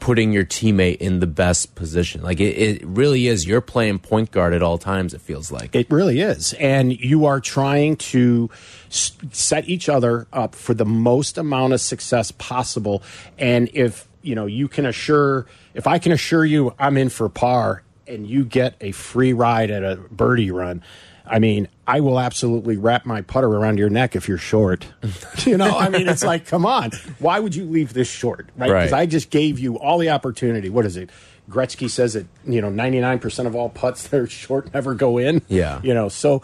putting 0.01 0.33
your 0.33 0.43
teammate 0.43 0.97
in 0.97 1.19
the 1.19 1.27
best 1.27 1.75
position. 1.75 2.23
Like 2.23 2.39
it, 2.41 2.57
it 2.57 2.85
really 2.85 3.27
is. 3.27 3.45
You're 3.45 3.61
playing 3.61 3.99
point 3.99 4.31
guard 4.31 4.53
at 4.53 4.63
all 4.63 4.77
times. 4.77 5.13
It 5.13 5.21
feels 5.21 5.51
like. 5.51 5.73
It 5.75 5.89
really 5.89 6.19
is. 6.19 6.53
And 6.53 6.99
you 6.99 7.25
are 7.25 7.39
trying 7.39 7.95
to 7.97 8.49
set 8.89 9.69
each 9.69 9.87
other 9.87 10.27
up 10.33 10.55
for 10.55 10.73
the 10.73 10.85
most 10.85 11.37
amount 11.37 11.73
of 11.73 11.81
success 11.81 12.31
possible. 12.31 13.03
And 13.37 13.69
if, 13.73 14.07
you 14.23 14.33
know, 14.33 14.47
you 14.47 14.67
can 14.67 14.87
assure, 14.87 15.45
if 15.75 15.85
I 15.85 15.99
can 15.99 16.11
assure 16.11 16.43
you 16.43 16.73
I'm 16.79 16.97
in 16.97 17.09
for 17.09 17.29
par 17.29 17.83
and 18.07 18.27
you 18.27 18.43
get 18.43 18.75
a 18.81 18.91
free 18.91 19.33
ride 19.33 19.69
at 19.69 19.83
a 19.83 19.97
birdie 19.97 20.51
run, 20.51 20.83
I 21.25 21.39
mean, 21.39 21.67
I 21.87 21.99
will 21.99 22.19
absolutely 22.19 22.77
wrap 22.77 23.05
my 23.05 23.21
putter 23.21 23.47
around 23.47 23.77
your 23.77 23.89
neck 23.89 24.15
if 24.15 24.27
you're 24.27 24.37
short. 24.37 24.87
you 25.45 25.57
know, 25.57 25.77
I 25.77 25.89
mean, 25.89 26.07
it's 26.09 26.23
like, 26.23 26.45
come 26.45 26.65
on. 26.65 26.91
Why 27.19 27.39
would 27.39 27.55
you 27.55 27.65
leave 27.65 27.93
this 27.93 28.09
short? 28.09 28.49
Right? 28.57 28.67
Because 28.67 28.91
Right. 28.91 29.01
I 29.01 29.05
just 29.05 29.29
gave 29.29 29.59
you 29.59 29.77
all 29.77 29.97
the 29.97 30.09
opportunity. 30.09 30.69
What 30.69 30.85
is 30.85 30.97
it? 30.97 31.09
Gretzky 31.49 31.89
says 31.89 32.13
that, 32.13 32.25
you 32.45 32.61
know, 32.61 32.69
99% 32.69 33.45
of 33.45 33.55
all 33.55 33.69
putts 33.69 34.07
that 34.07 34.19
are 34.19 34.27
short 34.27 34.73
never 34.73 34.93
go 34.93 35.17
in. 35.17 35.41
Yeah. 35.47 35.79
You 35.83 35.93
know, 35.93 36.09
so 36.09 36.41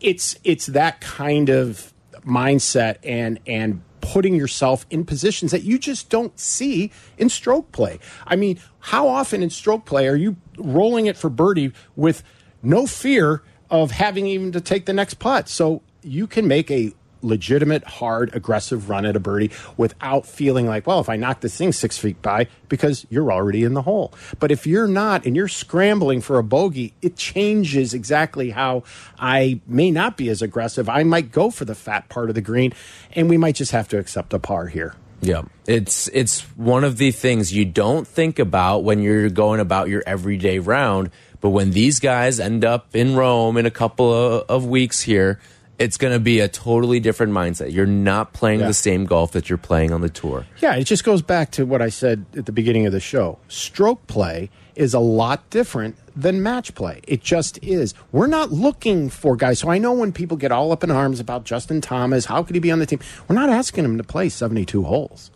it's 0.00 0.38
it's 0.44 0.66
that 0.66 1.00
kind 1.00 1.48
of 1.48 1.92
mindset 2.26 2.96
and 3.02 3.38
and 3.46 3.82
putting 4.00 4.34
yourself 4.34 4.86
in 4.90 5.04
positions 5.04 5.50
that 5.50 5.62
you 5.64 5.78
just 5.78 6.08
don't 6.08 6.38
see 6.38 6.90
in 7.18 7.28
stroke 7.28 7.70
play. 7.72 7.98
I 8.26 8.36
mean, 8.36 8.58
how 8.78 9.08
often 9.08 9.42
in 9.42 9.50
stroke 9.50 9.84
play 9.84 10.06
are 10.08 10.16
you 10.16 10.36
rolling 10.56 11.06
it 11.06 11.16
for 11.16 11.28
birdie 11.28 11.72
with 11.96 12.22
no 12.62 12.86
fear 12.86 13.42
of 13.70 13.90
having 13.90 14.26
even 14.26 14.52
to 14.52 14.60
take 14.60 14.86
the 14.86 14.92
next 14.92 15.14
putt? 15.14 15.48
So 15.48 15.82
you 16.02 16.26
can 16.26 16.48
make 16.48 16.70
a 16.70 16.92
legitimate, 17.22 17.84
hard, 17.84 18.34
aggressive 18.34 18.88
run 18.88 19.04
at 19.04 19.16
a 19.16 19.20
birdie 19.20 19.50
without 19.76 20.26
feeling 20.26 20.66
like, 20.66 20.86
well, 20.86 21.00
if 21.00 21.08
I 21.08 21.16
knock 21.16 21.40
this 21.40 21.56
thing 21.56 21.72
six 21.72 21.98
feet 21.98 22.20
by, 22.22 22.46
because 22.68 23.06
you're 23.10 23.32
already 23.32 23.64
in 23.64 23.74
the 23.74 23.82
hole. 23.82 24.12
But 24.38 24.50
if 24.50 24.66
you're 24.66 24.86
not 24.86 25.26
and 25.26 25.34
you're 25.34 25.48
scrambling 25.48 26.20
for 26.20 26.38
a 26.38 26.44
bogey, 26.44 26.94
it 27.02 27.16
changes 27.16 27.94
exactly 27.94 28.50
how 28.50 28.84
I 29.18 29.60
may 29.66 29.90
not 29.90 30.16
be 30.16 30.28
as 30.28 30.42
aggressive. 30.42 30.88
I 30.88 31.02
might 31.02 31.32
go 31.32 31.50
for 31.50 31.64
the 31.64 31.74
fat 31.74 32.08
part 32.08 32.28
of 32.28 32.34
the 32.34 32.40
green, 32.40 32.72
and 33.12 33.28
we 33.28 33.36
might 33.36 33.56
just 33.56 33.72
have 33.72 33.88
to 33.88 33.98
accept 33.98 34.32
a 34.32 34.38
par 34.38 34.66
here. 34.66 34.94
Yeah, 35.20 35.42
it's 35.66 36.06
it's 36.08 36.42
one 36.56 36.84
of 36.84 36.96
the 36.96 37.10
things 37.10 37.52
you 37.52 37.64
don't 37.64 38.06
think 38.06 38.38
about 38.38 38.84
when 38.84 39.02
you're 39.02 39.28
going 39.30 39.58
about 39.58 39.88
your 39.88 40.04
everyday 40.06 40.60
round. 40.60 41.10
But 41.40 41.50
when 41.50 41.70
these 41.70 42.00
guys 42.00 42.40
end 42.40 42.64
up 42.64 42.94
in 42.94 43.14
Rome 43.16 43.56
in 43.56 43.66
a 43.66 43.70
couple 43.70 44.12
of, 44.12 44.44
of 44.48 44.66
weeks 44.66 45.02
here, 45.02 45.38
it's 45.78 45.96
going 45.96 46.12
to 46.12 46.18
be 46.18 46.40
a 46.40 46.48
totally 46.48 46.98
different 46.98 47.32
mindset. 47.32 47.72
You're 47.72 47.86
not 47.86 48.32
playing 48.32 48.60
Yeah. 48.60 48.66
the 48.66 48.74
same 48.74 49.04
golf 49.04 49.30
that 49.32 49.48
you're 49.48 49.58
playing 49.58 49.92
on 49.92 50.00
the 50.00 50.08
tour. 50.08 50.46
Yeah, 50.60 50.74
it 50.74 50.84
just 50.84 51.04
goes 51.04 51.22
back 51.22 51.52
to 51.52 51.64
what 51.64 51.80
I 51.80 51.88
said 51.88 52.24
at 52.36 52.46
the 52.46 52.52
beginning 52.52 52.86
of 52.86 52.92
the 52.92 52.98
show. 52.98 53.38
Stroke 53.46 54.04
play 54.08 54.50
is 54.74 54.92
a 54.94 54.98
lot 54.98 55.48
different 55.50 55.96
than 56.16 56.42
match 56.42 56.74
play. 56.74 57.00
It 57.06 57.22
just 57.22 57.60
is. 57.62 57.94
We're 58.10 58.26
not 58.26 58.50
looking 58.50 59.08
for 59.08 59.36
guys. 59.36 59.60
So 59.60 59.70
I 59.70 59.78
know 59.78 59.92
when 59.92 60.10
people 60.12 60.36
get 60.36 60.50
all 60.50 60.72
up 60.72 60.82
in 60.82 60.90
arms 60.90 61.20
about 61.20 61.44
Justin 61.44 61.80
Thomas, 61.80 62.24
how 62.24 62.42
could 62.42 62.56
he 62.56 62.60
be 62.60 62.72
on 62.72 62.80
the 62.80 62.86
team? 62.86 62.98
We're 63.28 63.36
not 63.36 63.48
asking 63.48 63.84
him 63.84 63.96
to 63.98 64.04
play 64.04 64.28
72 64.28 64.82
holes. 64.82 65.30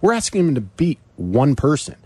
We're 0.00 0.12
asking 0.12 0.46
him 0.46 0.54
to 0.54 0.60
beat 0.60 0.98
one 1.18 1.56
person. 1.56 1.96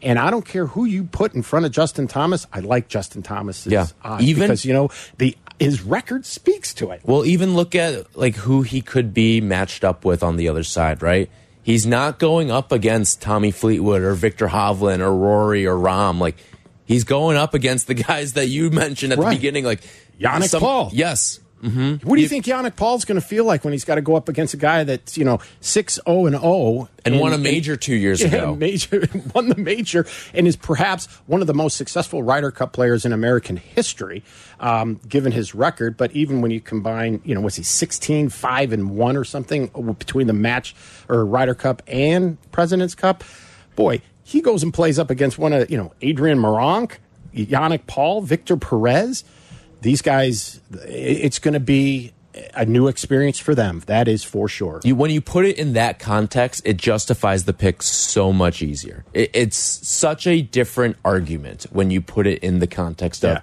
And 0.00 0.18
I 0.18 0.30
don't 0.30 0.44
care 0.44 0.66
who 0.66 0.84
you 0.84 1.04
put 1.04 1.34
in 1.34 1.42
front 1.42 1.66
of 1.66 1.72
Justin 1.72 2.06
Thomas. 2.06 2.46
I 2.52 2.60
like 2.60 2.88
Justin 2.88 3.22
Thomas's 3.22 3.72
Yeah. 3.72 3.86
Even- 4.20 4.42
because 4.44 4.64
you 4.64 4.72
know 4.72 4.90
the 5.18 5.36
his 5.58 5.82
record 5.82 6.24
speaks 6.24 6.72
to 6.74 6.92
it. 6.92 7.00
Well, 7.04 7.24
even 7.26 7.54
look 7.56 7.74
at 7.74 8.16
like 8.16 8.36
who 8.36 8.62
he 8.62 8.80
could 8.80 9.12
be 9.12 9.40
matched 9.40 9.82
up 9.82 10.04
with 10.04 10.22
on 10.22 10.36
the 10.36 10.48
other 10.48 10.62
side, 10.62 11.02
right? 11.02 11.28
He's 11.64 11.84
not 11.84 12.18
going 12.20 12.50
up 12.50 12.70
against 12.70 13.20
Tommy 13.20 13.50
Fleetwood 13.50 14.02
or 14.02 14.14
Viktor 14.14 14.46
Hovland 14.48 15.00
or 15.00 15.12
Rory 15.14 15.66
or 15.66 15.74
Rahm. 15.76 16.18
Like 16.20 16.36
he's 16.84 17.02
going 17.04 17.36
up 17.36 17.54
against 17.54 17.88
the 17.88 17.94
guys 18.08 18.34
that 18.34 18.46
you 18.48 18.70
mentioned 18.70 19.12
at 19.12 19.18
Right. 19.18 19.30
the 19.30 19.36
beginning, 19.36 19.64
like 19.64 19.80
Yannick 20.20 20.58
Paul. 20.60 20.90
Yes, 20.92 21.40
What 21.60 22.16
do 22.16 22.20
you 22.22 22.28
think 22.28 22.44
Yannick 22.46 22.76
Paul's 22.76 23.04
going 23.04 23.20
to 23.20 23.26
feel 23.26 23.44
like 23.44 23.64
when 23.64 23.72
he's 23.72 23.84
got 23.84 23.96
to 23.96 24.00
go 24.02 24.14
up 24.14 24.28
against 24.28 24.54
a 24.54 24.56
guy 24.56 24.84
that's 24.84 25.18
you 25.18 25.24
know 25.24 25.40
six 25.60 25.98
zero 26.06 26.26
and 26.26 26.36
zero 26.38 26.88
and 27.04 27.18
won 27.18 27.32
a 27.32 27.38
major 27.38 27.76
two 27.76 27.94
years 27.96 28.20
Yeah, 28.20 28.28
ago. 28.28 28.54
major 28.54 29.08
won 29.34 29.48
the 29.48 29.56
major 29.56 30.06
and 30.34 30.46
is 30.46 30.54
perhaps 30.56 31.06
one 31.26 31.40
of 31.40 31.46
the 31.46 31.54
most 31.54 31.76
successful 31.76 32.22
Ryder 32.22 32.50
Cup 32.52 32.72
players 32.72 33.04
in 33.04 33.12
American 33.12 33.56
history, 33.56 34.22
um, 34.60 35.00
given 35.08 35.32
his 35.32 35.54
record. 35.54 35.96
But 35.96 36.12
even 36.12 36.40
when 36.42 36.50
you 36.50 36.60
combine, 36.60 37.20
you 37.24 37.34
know, 37.34 37.40
was 37.40 37.56
he 37.56 37.62
16, 37.64 38.28
5, 38.28 38.72
and 38.72 38.90
1 38.96 39.16
or 39.16 39.24
something 39.24 39.66
between 39.98 40.26
the 40.28 40.32
match 40.32 40.76
or 41.08 41.24
Ryder 41.26 41.54
Cup 41.54 41.82
and 41.88 42.38
President's 42.52 42.94
Cup? 42.94 43.24
Boy, 43.74 44.00
he 44.22 44.40
goes 44.40 44.62
and 44.62 44.72
plays 44.74 44.98
up 44.98 45.10
against 45.10 45.38
one 45.38 45.52
of, 45.52 45.70
you 45.70 45.76
know, 45.78 45.92
Adrian 46.02 46.38
Meronk, 46.38 46.98
Yannick 47.34 47.86
Paul, 47.86 48.20
Victor 48.22 48.56
Perez. 48.56 49.24
These 49.80 50.02
guys, 50.02 50.60
it's 50.72 51.38
going 51.38 51.54
to 51.54 51.60
be 51.60 52.12
a 52.54 52.64
new 52.64 52.88
experience 52.88 53.38
for 53.38 53.54
them. 53.54 53.82
That 53.86 54.08
is 54.08 54.24
for 54.24 54.48
sure. 54.48 54.80
You, 54.84 54.96
when 54.96 55.10
you 55.10 55.20
put 55.20 55.44
it 55.44 55.58
in 55.58 55.72
that 55.74 55.98
context, 55.98 56.62
it 56.64 56.76
justifies 56.76 57.44
the 57.44 57.52
pick 57.52 57.82
so 57.82 58.32
much 58.32 58.62
easier. 58.62 59.04
It, 59.12 59.30
it's 59.34 59.56
such 59.56 60.26
a 60.26 60.42
different 60.42 60.96
argument 61.04 61.66
when 61.70 61.90
you 61.90 62.00
put 62.00 62.26
it 62.26 62.42
in 62.42 62.58
the 62.58 62.66
context 62.66 63.24
of, 63.24 63.42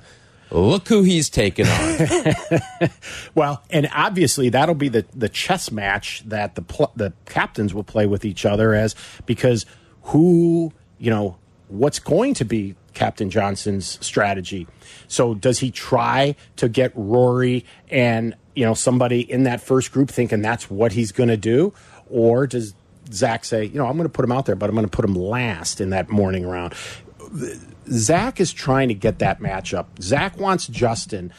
look 0.52 0.88
who 0.88 1.04
he's 1.04 1.30
taken 1.30 1.68
on. 1.68 2.90
Well, 3.36 3.62
and 3.70 3.90
obviously 3.94 4.50
that'll 4.50 4.76
be 4.76 4.88
the, 4.88 5.06
the 5.14 5.28
chess 5.28 5.72
match 5.72 6.24
that 6.28 6.56
the 6.56 6.90
the 6.96 7.14
captains 7.26 7.74
will 7.74 7.84
play 7.84 8.06
with 8.06 8.24
each 8.24 8.46
other 8.46 8.74
as 8.74 8.96
because 9.26 9.66
who 10.04 10.72
you 10.98 11.10
know 11.10 11.38
what's 11.68 12.00
going 12.00 12.34
to 12.36 12.46
be 12.46 12.76
Captain 12.96 13.30
Johnson's 13.30 14.04
strategy. 14.04 14.68
So 15.08 15.36
does 15.36 15.60
he 15.60 15.70
try 15.70 16.36
to 16.56 16.68
get 16.68 16.92
Rory 16.96 17.66
and 17.90 18.36
you 18.56 18.66
know 18.66 18.74
somebody 18.74 19.20
in 19.20 19.44
that 19.44 19.62
first 19.62 19.92
group 19.92 20.10
thinking 20.10 20.42
that's 20.42 20.70
what 20.70 20.94
he's 20.94 21.12
going 21.12 21.30
to 21.30 21.38
do, 21.38 21.74
or 22.10 22.48
does 22.48 22.74
Zach 23.12 23.46
say, 23.46 23.66
you 23.66 23.76
know, 23.76 23.86
I'm 23.86 23.98
going 23.98 24.08
to 24.08 24.14
put 24.14 24.26
him 24.26 24.32
out 24.32 24.46
there, 24.46 24.56
but 24.56 24.70
I'm 24.70 24.76
going 24.76 24.88
to 24.88 24.92
put 24.92 25.06
him 25.06 25.16
last 25.16 25.80
in 25.80 25.92
that 25.92 26.10
morning 26.10 26.46
round? 26.46 26.74
Zach 27.90 28.40
is 28.40 28.52
trying 28.52 28.88
to 28.88 28.94
get 28.94 29.20
that 29.20 29.40
matchup. 29.40 29.86
Zach 30.02 30.38
wants 30.38 30.68
Justin 30.68 31.32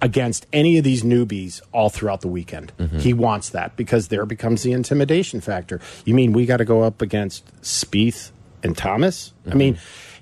against 0.00 0.46
any 0.52 0.78
of 0.78 0.84
these 0.84 1.02
newbies 1.02 1.60
all 1.72 1.88
throughout 1.88 2.20
the 2.20 2.28
weekend. 2.28 2.72
Mm-hmm. 2.78 2.98
He 2.98 3.12
wants 3.12 3.50
that 3.50 3.76
because 3.76 4.08
there 4.08 4.24
becomes 4.26 4.62
the 4.62 4.72
intimidation 4.72 5.40
factor. 5.40 5.80
You 6.04 6.14
mean 6.14 6.32
we 6.32 6.46
got 6.46 6.58
to 6.58 6.64
go 6.64 6.82
up 6.82 7.02
against 7.02 7.46
Spieth 7.62 8.30
and 8.62 8.76
Thomas? 8.76 9.32
I 9.44 9.50
mm-hmm. 9.50 9.58
mean, 9.58 9.78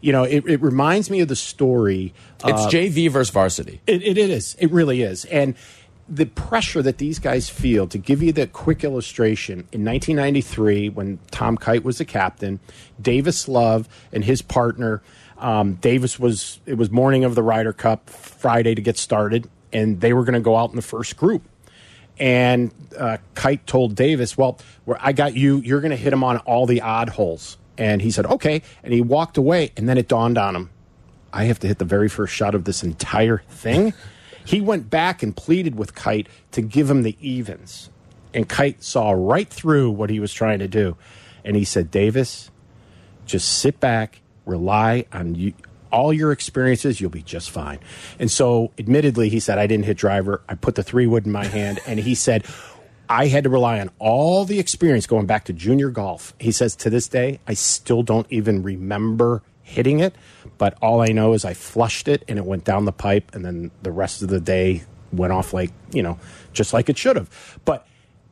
you 0.06 0.12
know, 0.12 0.22
it, 0.22 0.46
it 0.46 0.62
reminds 0.62 1.10
me 1.10 1.18
of 1.18 1.26
the 1.26 1.34
story. 1.34 2.14
it's 2.44 2.72
JV 2.72 3.10
versus 3.10 3.32
varsity. 3.32 3.80
It, 3.88 4.04
it 4.04 4.16
is. 4.16 4.54
It 4.60 4.70
really 4.70 5.02
is. 5.02 5.24
And 5.24 5.56
the 6.08 6.26
pressure 6.26 6.80
that 6.80 6.98
these 6.98 7.18
guys 7.18 7.48
feel 7.48 7.88
to 7.88 7.98
give 7.98 8.22
you 8.22 8.30
the 8.32 8.46
quick 8.46 8.84
illustration 8.84 9.66
in 9.72 9.84
1993 9.84 10.90
when 10.90 11.18
Tom 11.32 11.56
Kite 11.56 11.82
was 11.82 11.98
the 11.98 12.04
captain, 12.04 12.60
Davis 13.02 13.48
Love 13.48 13.88
and 14.12 14.24
his 14.24 14.42
partner. 14.42 15.02
Um, 15.38 15.74
Davis 15.74 16.20
was 16.20 16.60
it 16.66 16.74
was 16.74 16.88
morning 16.88 17.24
of 17.24 17.34
the 17.34 17.42
Ryder 17.42 17.72
Cup 17.72 18.08
Friday 18.08 18.76
to 18.76 18.80
get 18.80 18.96
started, 18.98 19.50
and 19.72 20.00
they 20.00 20.12
were 20.12 20.22
going 20.22 20.34
to 20.34 20.40
go 20.40 20.54
out 20.54 20.70
in 20.70 20.76
the 20.76 20.82
first 20.82 21.16
group. 21.16 21.42
And 22.16 22.72
uh, 22.96 23.16
Kite 23.34 23.66
told 23.66 23.96
Davis, 23.96 24.38
"Well, 24.38 24.60
I 25.00 25.10
got 25.12 25.34
you. 25.34 25.58
You're 25.58 25.80
going 25.80 25.90
to 25.90 25.96
hit 25.96 26.12
him 26.12 26.22
on 26.22 26.38
all 26.38 26.64
the 26.64 26.82
odd 26.82 27.08
holes." 27.08 27.58
And 27.78 28.02
he 28.02 28.10
said, 28.10 28.26
"Okay." 28.26 28.62
And 28.82 28.92
he 28.92 29.00
walked 29.00 29.36
away, 29.36 29.72
and 29.76 29.88
then 29.88 29.98
it 29.98 30.08
dawned 30.08 30.38
on 30.38 30.56
him, 30.56 30.70
I 31.32 31.44
have 31.44 31.58
to 31.60 31.66
hit 31.66 31.78
the 31.78 31.84
very 31.84 32.08
first 32.08 32.32
shot 32.34 32.54
of 32.54 32.64
this 32.64 32.82
entire 32.82 33.42
thing. 33.48 33.92
he 34.46 34.60
went 34.60 34.88
back 34.88 35.22
and 35.22 35.36
pleaded 35.36 35.76
with 35.76 35.94
Kite 35.94 36.28
to 36.52 36.62
give 36.62 36.88
him 36.88 37.02
the 37.02 37.16
evens. 37.20 37.90
And 38.32 38.48
Kite 38.48 38.82
saw 38.82 39.12
right 39.12 39.48
through 39.48 39.90
what 39.90 40.08
he 40.08 40.20
was 40.20 40.32
trying 40.32 40.60
to 40.60 40.68
do. 40.68 40.96
And 41.44 41.54
he 41.54 41.64
said, 41.64 41.90
Davis, 41.90 42.50
just 43.26 43.58
sit 43.58 43.80
back, 43.80 44.20
rely 44.46 45.06
on 45.12 45.34
you, 45.34 45.52
all 45.92 46.12
your 46.12 46.32
experiences, 46.32 47.00
you'll 47.00 47.10
be 47.10 47.22
just 47.22 47.50
fine. 47.50 47.78
And 48.18 48.30
so, 48.30 48.72
admittedly, 48.78 49.28
he 49.28 49.40
said, 49.40 49.58
I 49.58 49.66
didn't 49.66 49.84
hit 49.84 49.96
driver. 49.96 50.42
I 50.48 50.54
put 50.54 50.74
the 50.74 50.82
three 50.82 51.06
wood 51.06 51.26
in 51.26 51.32
my 51.32 51.46
hand. 51.46 51.80
And 51.86 52.00
he 52.00 52.14
said, 52.14 52.44
I 53.08 53.26
had 53.28 53.44
to 53.44 53.50
rely 53.50 53.80
on 53.80 53.90
all 53.98 54.44
the 54.44 54.58
experience 54.58 55.06
going 55.06 55.26
back 55.26 55.44
to 55.44 55.52
junior 55.52 55.90
golf. 55.90 56.34
He 56.38 56.52
says, 56.52 56.74
to 56.76 56.90
this 56.90 57.08
day, 57.08 57.40
I 57.46 57.54
still 57.54 58.02
don't 58.02 58.26
even 58.30 58.62
remember 58.62 59.42
hitting 59.62 60.00
it, 60.00 60.14
but 60.58 60.76
all 60.80 61.00
I 61.00 61.08
know 61.08 61.32
is 61.32 61.44
I 61.44 61.54
flushed 61.54 62.08
it 62.08 62.24
and 62.28 62.38
it 62.38 62.44
went 62.44 62.64
down 62.64 62.84
the 62.84 62.92
pipe, 62.92 63.34
and 63.34 63.44
then 63.44 63.70
the 63.82 63.90
rest 63.90 64.22
of 64.22 64.28
the 64.28 64.40
day 64.40 64.84
went 65.12 65.32
off 65.32 65.52
like, 65.52 65.72
you 65.92 66.02
know, 66.02 66.18
just 66.52 66.72
like 66.72 66.88
it 66.88 66.98
should 66.98 67.16
have. 67.16 67.58
But 67.64 67.86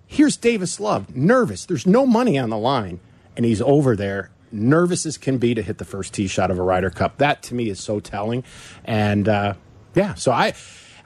here's 0.07 0.37
Davis 0.37 0.79
Love, 0.81 1.15
nervous. 1.15 1.67
There's 1.67 1.87
no 1.87 2.07
money 2.07 2.39
on 2.39 2.51
the 2.51 2.59
line, 2.59 3.01
and 3.37 3.45
he's 3.45 3.61
over 3.61 3.97
there, 3.97 4.31
nervous 4.53 5.07
as 5.07 5.19
can 5.19 5.39
be 5.39 5.55
to 5.55 5.63
hit 5.63 5.79
the 5.79 5.85
first 5.85 6.15
tee 6.15 6.29
shot 6.29 6.51
of 6.51 6.59
a 6.59 6.63
Ryder 6.63 6.91
Cup. 6.91 7.19
That 7.19 7.43
to 7.45 7.55
me 7.55 7.69
is 7.69 7.81
so 7.81 8.01
telling. 8.01 8.45
And 8.85 9.29
uh, 9.29 9.55
yeah, 9.95 10.15
so 10.15 10.33
I. 10.33 10.55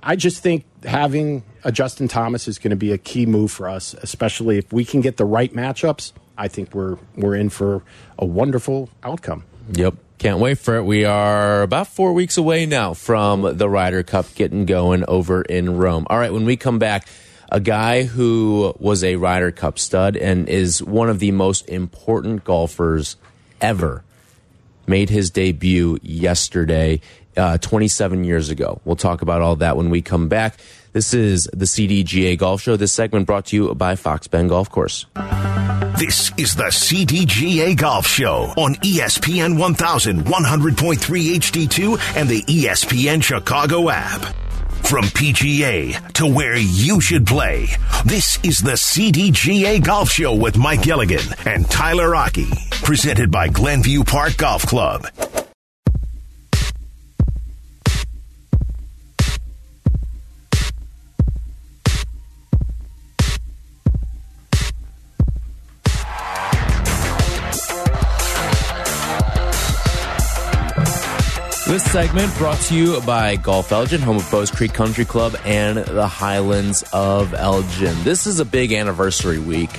I 0.08 0.16
just 0.16 0.42
think 0.42 0.64
having 0.84 1.42
a 1.64 1.70
Justin 1.70 2.08
Thomas 2.08 2.48
is 2.48 2.58
going 2.58 2.70
to 2.70 2.76
be 2.76 2.92
a 2.92 2.98
key 2.98 3.26
move 3.26 3.52
for 3.52 3.68
us, 3.68 3.92
especially 3.92 4.56
if 4.56 4.72
we 4.72 4.82
can 4.86 5.02
get 5.02 5.18
the 5.18 5.26
right 5.26 5.52
matchups. 5.52 6.12
I 6.38 6.48
think 6.48 6.74
we're 6.74 6.96
we're 7.14 7.34
in 7.34 7.50
for 7.50 7.82
a 8.18 8.24
wonderful 8.24 8.88
outcome. 9.02 9.44
Yep. 9.70 9.96
Can't 10.16 10.38
wait 10.38 10.56
for 10.56 10.76
it. 10.76 10.84
We 10.84 11.04
are 11.04 11.60
about 11.60 11.88
four 11.88 12.14
weeks 12.14 12.38
away 12.38 12.64
now 12.64 12.94
from 12.94 13.58
the 13.58 13.68
Ryder 13.68 14.02
Cup 14.02 14.34
getting 14.34 14.64
going 14.64 15.04
over 15.06 15.42
in 15.42 15.76
Rome. 15.76 16.06
All 16.08 16.18
right, 16.18 16.32
when 16.32 16.46
we 16.46 16.56
come 16.56 16.78
back, 16.78 17.06
a 17.52 17.60
guy 17.60 18.04
who 18.04 18.74
was 18.78 19.04
a 19.04 19.16
Ryder 19.16 19.52
Cup 19.52 19.78
stud 19.78 20.16
and 20.16 20.48
is 20.48 20.82
one 20.82 21.10
of 21.10 21.18
the 21.18 21.32
most 21.32 21.68
important 21.68 22.44
golfers 22.44 23.16
ever 23.60 24.04
made 24.88 25.10
his 25.10 25.30
debut 25.30 25.98
yesterday, 26.02 27.00
uh, 27.36 27.58
27 27.58 28.24
years 28.24 28.50
ago. 28.50 28.80
We'll 28.84 28.96
talk 28.96 29.22
about 29.22 29.42
all 29.42 29.56
that 29.56 29.76
when 29.76 29.90
we 29.90 30.02
come 30.02 30.28
back. 30.28 30.58
This 30.92 31.14
is 31.14 31.48
the 31.52 31.66
CDGA 31.66 32.38
Golf 32.38 32.62
Show. 32.62 32.76
This 32.76 32.92
segment 32.92 33.26
brought 33.26 33.46
to 33.46 33.56
you 33.56 33.74
by 33.74 33.94
Fox 33.96 34.26
Bend 34.26 34.48
Golf 34.48 34.70
Course. 34.70 35.06
This 35.98 36.30
is 36.36 36.54
the 36.54 36.70
CDGA 36.70 37.76
Golf 37.76 38.06
Show 38.06 38.52
on 38.56 38.74
ESPN 38.76 39.58
1100.3 39.58 40.96
HD2, 40.96 42.16
and 42.16 42.28
the 42.28 42.42
ESPN 42.42 43.22
Chicago 43.22 43.90
app. 43.90 44.22
From 44.84 45.04
PGA 45.06 46.12
to 46.14 46.26
where 46.26 46.56
you 46.56 47.00
should 47.00 47.26
play, 47.26 47.66
this 48.06 48.38
is 48.42 48.58
the 48.60 48.72
CDGA 48.72 49.84
Golf 49.84 50.08
Show 50.08 50.34
with 50.34 50.56
Mike 50.56 50.82
Gilligan 50.82 51.26
and 51.44 51.68
Tyler 51.68 52.10
Rocky, 52.10 52.46
presented 52.70 53.30
by 53.30 53.48
Glenview 53.48 54.04
Park 54.04 54.36
Golf 54.38 54.62
Club. 54.62 55.06
This 71.78 71.92
segment 71.92 72.34
brought 72.38 72.58
to 72.62 72.74
you 72.74 73.00
by 73.02 73.36
Golf 73.36 73.70
Elgin, 73.70 74.00
home 74.00 74.16
of 74.16 74.28
Bowes 74.32 74.50
Creek 74.50 74.72
Country 74.72 75.04
Club 75.04 75.36
and 75.44 75.78
the 75.78 76.08
Highlands 76.08 76.82
of 76.92 77.34
Elgin. 77.34 77.94
This 78.02 78.26
is 78.26 78.40
a 78.40 78.44
big 78.44 78.72
anniversary 78.72 79.38
week 79.38 79.70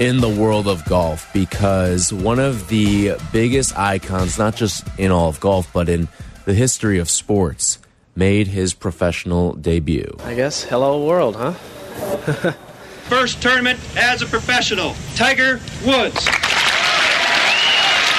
in 0.00 0.22
the 0.22 0.28
world 0.28 0.66
of 0.66 0.82
golf 0.86 1.30
because 1.34 2.14
one 2.14 2.38
of 2.38 2.68
the 2.68 3.16
biggest 3.30 3.76
icons, 3.76 4.38
not 4.38 4.56
just 4.56 4.88
in 4.96 5.10
all 5.10 5.28
of 5.28 5.38
golf, 5.38 5.70
but 5.70 5.90
in 5.90 6.08
the 6.46 6.54
history 6.54 6.98
of 6.98 7.10
sports, 7.10 7.78
made 8.16 8.46
his 8.46 8.72
professional 8.72 9.52
debut. 9.52 10.16
I 10.24 10.32
guess. 10.32 10.62
Hello, 10.62 11.06
world, 11.06 11.36
huh? 11.36 11.52
First 13.10 13.42
tournament 13.42 13.78
as 13.98 14.22
a 14.22 14.26
professional, 14.26 14.94
Tiger 15.14 15.60
Woods. 15.84 16.26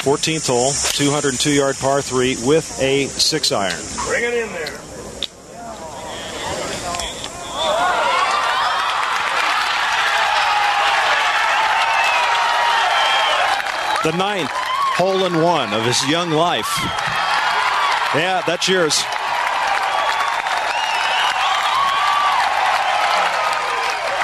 14th 0.06 0.46
hole, 0.46 0.70
202 0.70 1.50
yard 1.50 1.74
par 1.80 2.00
3 2.00 2.36
with 2.46 2.80
a 2.80 3.08
6 3.08 3.50
iron. 3.50 3.72
Bring 4.06 4.22
it 4.22 4.34
in 4.34 4.52
there. 4.52 4.78
The 14.04 14.16
ninth 14.16 14.48
hole 14.94 15.24
in 15.24 15.42
one 15.42 15.72
of 15.72 15.82
his 15.82 16.00
young 16.08 16.30
life. 16.30 16.72
Yeah, 18.14 18.44
that's 18.46 18.68
yours. 18.68 19.02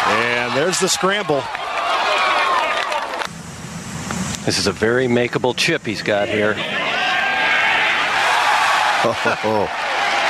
And 0.06 0.52
there's 0.56 0.78
the 0.78 0.88
scramble. 0.88 1.42
This 4.44 4.58
is 4.58 4.66
a 4.66 4.72
very 4.72 5.06
makeable 5.06 5.56
chip 5.56 5.84
he's 5.86 6.02
got 6.02 6.28
here. 6.28 6.56
Oh, 9.04 9.68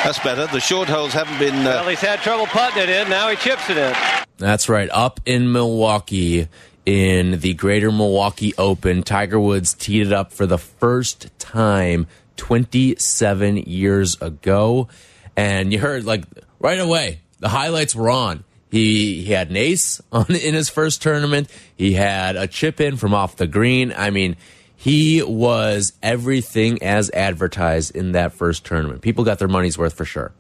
that's 0.03 0.19
better. 0.21 0.47
The 0.47 0.59
short 0.59 0.89
holes 0.89 1.13
haven't 1.13 1.39
been. 1.39 1.55
Uh, 1.57 1.65
Well, 1.83 1.89
he's 1.91 2.01
had 2.01 2.21
trouble 2.21 2.47
putting 2.47 2.83
it 2.83 2.89
in. 2.89 3.11
Now 3.11 3.29
he 3.29 3.37
chips 3.37 3.69
it 3.69 3.77
in. 3.77 3.95
That's 4.39 4.67
right. 4.71 4.89
Up 4.91 5.21
in 5.27 5.53
Milwaukee 5.53 6.49
in 6.87 7.39
the 7.41 7.53
Greater 7.53 7.93
Milwaukee 7.93 8.55
Open, 8.57 9.03
Tiger 9.03 9.39
Woods 9.39 9.75
teed 9.75 10.07
it 10.07 10.13
up 10.13 10.33
for 10.33 10.47
the 10.47 10.57
first 10.57 11.29
time 11.39 12.07
27 12.39 13.59
years 13.59 14.17
ago. 14.23 14.89
And 15.37 15.71
you 15.71 15.79
heard 15.79 16.05
like 16.07 16.25
right 16.59 16.81
away, 16.81 17.21
the 17.41 17.51
highlights 17.51 17.95
were 17.95 18.09
on. 18.09 18.45
He, 18.73 19.23
he 19.23 19.33
had 19.33 19.51
an 19.51 19.57
ace 19.57 20.01
on 20.13 20.35
in 20.35 20.55
his 20.55 20.69
first 20.71 21.03
tournament. 21.03 21.49
He 21.77 21.93
had 21.93 22.35
a 22.35 22.47
chip 22.49 22.81
in 22.81 22.97
from 22.97 23.13
off 23.13 23.37
the 23.37 23.47
green. 23.47 23.93
I 23.95 24.11
mean, 24.11 24.37
he 24.75 25.23
was 25.23 25.93
everything 26.03 26.83
as 26.83 27.11
advertised 27.11 27.95
in 27.95 28.13
that 28.13 28.33
first 28.33 28.65
tournament. 28.65 29.03
People 29.03 29.25
got 29.25 29.39
their 29.39 29.47
money's 29.47 29.77
worth 29.77 29.93
for 29.93 30.07
sure. 30.07 30.33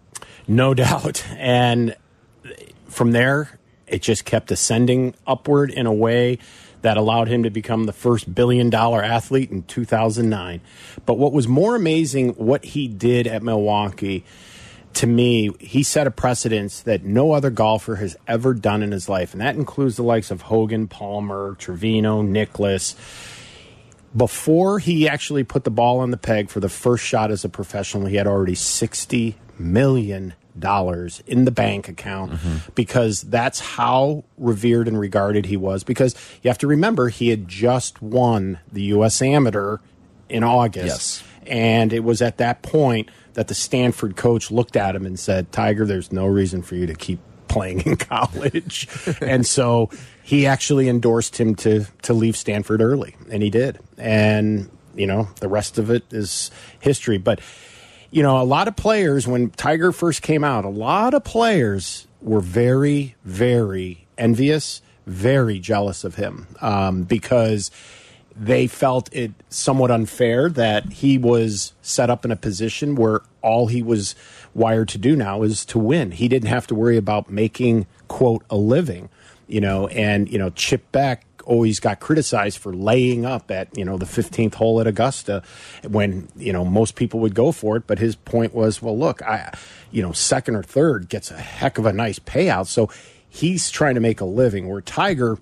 No 0.48 0.72
doubt. 0.74 1.24
And 1.36 1.94
from 2.88 3.12
there, 3.12 3.58
it 3.86 4.00
just 4.00 4.24
kept 4.24 4.50
ascending 4.50 5.14
upward 5.26 5.70
in 5.70 5.84
a 5.84 5.92
way 5.92 6.38
that 6.80 6.96
allowed 6.96 7.28
him 7.28 7.42
to 7.42 7.50
become 7.50 7.84
the 7.84 7.92
first 7.92 8.34
billion 8.34 8.70
dollar 8.70 9.02
athlete 9.02 9.50
in 9.50 9.62
2009. 9.64 10.60
But 11.04 11.14
what 11.18 11.32
was 11.32 11.46
more 11.46 11.76
amazing, 11.76 12.30
what 12.30 12.64
he 12.64 12.88
did 12.88 13.26
at 13.26 13.42
Milwaukee, 13.42 14.24
to 14.94 15.06
me, 15.06 15.50
he 15.58 15.82
set 15.82 16.06
a 16.06 16.10
precedence 16.10 16.80
that 16.82 17.02
no 17.04 17.32
other 17.32 17.50
golfer 17.50 17.96
has 17.96 18.16
ever 18.26 18.54
done 18.54 18.82
in 18.82 18.92
his 18.92 19.08
life. 19.08 19.32
And 19.32 19.40
that 19.40 19.56
includes 19.56 19.96
the 19.96 20.02
likes 20.02 20.30
of 20.30 20.42
Hogan, 20.42 20.88
Palmer, 20.88 21.56
Trevino, 21.58 22.22
Nicklaus 22.22 22.94
before 24.16 24.78
he 24.78 25.08
actually 25.08 25.44
put 25.44 25.64
the 25.64 25.70
ball 25.70 26.00
on 26.00 26.10
the 26.10 26.16
peg 26.16 26.50
for 26.50 26.60
the 26.60 26.68
first 26.68 27.04
shot 27.04 27.30
as 27.30 27.44
a 27.44 27.48
professional, 27.48 28.06
he 28.06 28.16
had 28.16 28.26
already 28.26 28.54
$60 28.54 29.34
million 29.58 30.34
in 31.26 31.44
the 31.44 31.50
bank 31.50 31.88
account 31.88 32.32
mm-hmm. 32.32 32.56
because 32.74 33.22
that's 33.22 33.60
how 33.60 34.24
revered 34.36 34.86
and 34.86 35.00
regarded 35.00 35.46
he 35.46 35.56
was. 35.56 35.82
Because 35.82 36.14
you 36.42 36.48
have 36.48 36.58
to 36.58 36.66
remember, 36.66 37.08
he 37.08 37.30
had 37.30 37.48
just 37.48 38.02
won 38.02 38.58
the 38.70 38.82
U.S. 38.82 39.22
Amateur 39.22 39.78
in 40.28 40.44
August. 40.44 40.86
Yes. 40.86 41.24
And 41.46 41.92
it 41.92 42.04
was 42.04 42.22
at 42.22 42.38
that 42.38 42.62
point 42.62 43.10
that 43.34 43.48
the 43.48 43.54
Stanford 43.54 44.16
coach 44.16 44.50
looked 44.50 44.76
at 44.76 44.94
him 44.94 45.06
and 45.06 45.18
said, 45.18 45.52
Tiger, 45.52 45.86
there's 45.86 46.12
no 46.12 46.26
reason 46.26 46.62
for 46.62 46.74
you 46.74 46.86
to 46.86 46.94
keep 46.94 47.20
playing 47.48 47.80
in 47.80 47.96
college. 47.96 48.88
and 49.20 49.46
so 49.46 49.90
he 50.22 50.46
actually 50.46 50.88
endorsed 50.88 51.38
him 51.38 51.54
to 51.56 51.84
to 52.02 52.14
leave 52.14 52.36
Stanford 52.36 52.80
early, 52.80 53.16
and 53.30 53.42
he 53.42 53.50
did. 53.50 53.78
And 53.98 54.70
you 54.94 55.06
know, 55.06 55.28
the 55.40 55.48
rest 55.48 55.78
of 55.78 55.90
it 55.90 56.04
is 56.12 56.50
history. 56.80 57.18
But 57.18 57.40
you 58.10 58.22
know, 58.22 58.40
a 58.40 58.44
lot 58.44 58.68
of 58.68 58.76
players 58.76 59.26
when 59.26 59.50
Tiger 59.50 59.92
first 59.92 60.22
came 60.22 60.44
out, 60.44 60.64
a 60.64 60.70
lot 60.70 61.14
of 61.14 61.24
players 61.24 62.06
were 62.20 62.40
very, 62.40 63.16
very 63.24 64.06
envious, 64.18 64.82
very 65.06 65.58
jealous 65.58 66.04
of 66.04 66.14
him 66.14 66.46
um, 66.60 67.02
because 67.02 67.70
they 68.36 68.66
felt 68.66 69.12
it 69.14 69.32
somewhat 69.48 69.90
unfair 69.90 70.48
that 70.50 70.92
he 70.92 71.18
was 71.18 71.72
set 71.82 72.10
up 72.10 72.24
in 72.24 72.30
a 72.30 72.36
position 72.36 72.94
where 72.94 73.20
all 73.42 73.66
he 73.66 73.82
was 73.82 74.14
wired 74.54 74.88
to 74.88 74.98
do 74.98 75.16
now 75.16 75.42
is 75.42 75.64
to 75.66 75.78
win. 75.78 76.12
He 76.12 76.28
didn't 76.28 76.48
have 76.48 76.66
to 76.68 76.74
worry 76.74 76.96
about 76.96 77.30
making 77.30 77.86
quote 78.08 78.44
a 78.50 78.56
living, 78.56 79.08
you 79.46 79.60
know, 79.60 79.88
and 79.88 80.30
you 80.30 80.38
know 80.38 80.50
Chip 80.50 80.90
Beck 80.92 81.24
always 81.44 81.80
got 81.80 81.98
criticized 81.98 82.58
for 82.58 82.72
laying 82.72 83.26
up 83.26 83.50
at 83.50 83.76
you 83.76 83.84
know 83.84 83.98
the 83.98 84.06
15th 84.06 84.54
hole 84.54 84.80
at 84.80 84.86
Augusta 84.86 85.42
when 85.88 86.28
you 86.36 86.52
know 86.52 86.64
most 86.64 86.94
people 86.94 87.18
would 87.18 87.34
go 87.34 87.50
for 87.50 87.76
it 87.76 87.84
but 87.88 87.98
his 87.98 88.14
point 88.14 88.54
was 88.54 88.80
well 88.80 88.96
look 88.96 89.20
I 89.22 89.52
you 89.90 90.02
know 90.02 90.12
second 90.12 90.54
or 90.54 90.62
third 90.62 91.08
gets 91.08 91.32
a 91.32 91.36
heck 91.36 91.78
of 91.78 91.86
a 91.86 91.92
nice 91.92 92.20
payout 92.20 92.68
so 92.68 92.88
he's 93.28 93.72
trying 93.72 93.96
to 93.96 94.00
make 94.00 94.20
a 94.20 94.24
living 94.24 94.68
where 94.68 94.80
Tiger 94.82 95.36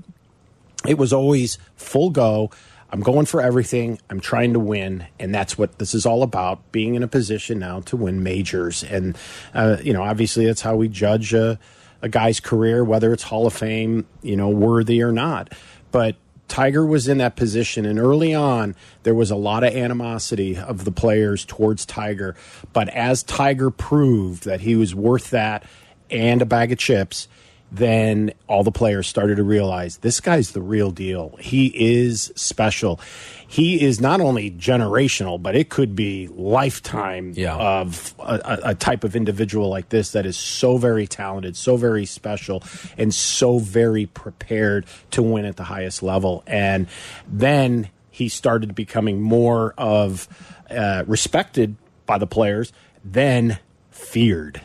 it 0.87 0.99
was 0.99 1.13
always 1.13 1.59
full 1.77 2.11
go. 2.11 2.51
I'm 2.93 3.01
going 3.01 3.27
for 3.27 3.41
everything. 3.41 4.01
I'm 4.11 4.21
trying 4.21 4.53
to 4.55 4.59
win, 4.59 5.07
and 5.19 5.35
that's 5.35 5.57
what 5.57 5.79
this 5.79 5.95
is 5.95 6.07
all 6.07 6.23
about. 6.23 6.73
Being 6.73 6.97
in 6.97 7.03
a 7.03 7.09
position 7.09 7.59
now 7.59 7.81
to 7.83 7.97
win 7.97 8.23
majors, 8.23 8.83
and 8.83 9.17
uh, 9.55 9.77
you 9.83 9.93
know, 9.93 10.03
obviously, 10.03 10.47
that's 10.47 10.61
how 10.61 10.77
we 10.77 10.89
judge 10.89 11.33
a, 11.33 11.59
a 12.03 12.09
guy's 12.09 12.41
career, 12.41 12.85
whether 12.85 13.13
it's 13.13 13.23
Hall 13.23 13.47
of 13.47 13.53
Fame, 13.53 14.07
you 14.23 14.37
know, 14.37 14.49
worthy 14.49 15.03
or 15.03 15.13
not. 15.13 15.53
But 15.93 16.17
Tiger 16.49 16.85
was 16.85 17.07
in 17.07 17.19
that 17.19 17.37
position, 17.37 17.87
and 17.87 17.99
early 17.99 18.35
on, 18.35 18.75
there 19.05 19.15
was 19.15 19.31
a 19.31 19.37
lot 19.37 19.63
of 19.63 19.73
animosity 19.73 20.57
of 20.57 20.85
the 20.85 20.91
players 20.91 21.45
towards 21.45 21.87
Tiger. 21.87 22.35
But 22.73 22.89
as 22.89 23.23
Tiger 23.23 23.71
proved 23.71 24.45
that 24.45 24.63
he 24.63 24.75
was 24.75 24.95
worth 24.95 25.31
that 25.31 25.65
and 26.11 26.43
a 26.43 26.45
bag 26.45 26.73
of 26.73 26.79
chips, 26.79 27.29
then 27.73 28.33
all 28.49 28.65
the 28.65 28.73
players 28.73 29.07
started 29.07 29.37
to 29.37 29.43
realize 29.45 29.99
this 29.99 30.21
guy's 30.21 30.53
the 30.53 30.61
real 30.61 30.91
deal. 30.91 31.37
He 31.41 31.67
is 32.03 32.33
special. 32.35 32.99
He 33.47 33.81
is 33.85 34.01
not 34.01 34.21
only 34.21 34.51
generational, 34.51 35.41
but 35.41 35.55
it 35.55 35.69
could 35.69 35.95
be 35.95 36.29
lifetime 36.29 37.33
Yeah. 37.37 37.57
of 37.57 38.15
a, 38.19 38.59
a- 38.65 38.75
type 38.75 39.05
of 39.05 39.15
individual 39.15 39.69
like 39.69 39.89
this 39.91 40.13
that 40.13 40.27
is 40.27 40.37
so 40.37 40.77
very 40.79 41.07
talented, 41.07 41.57
so 41.57 41.77
very 41.77 42.07
special, 42.07 42.63
and 42.99 43.15
so 43.15 43.59
very 43.59 44.07
prepared 44.07 44.85
to 45.13 45.23
win 45.23 45.45
at 45.45 45.57
the 45.57 45.65
highest 45.65 46.03
level. 46.03 46.43
And 46.47 46.87
then 47.29 47.89
he 48.11 48.29
started 48.29 48.75
becoming 48.75 49.21
more 49.21 49.75
of 49.79 50.29
uh, 50.71 51.05
respected 51.07 51.77
by 52.07 52.19
the 52.19 52.27
players, 52.27 52.73
then 53.05 53.59
feared. 53.91 54.61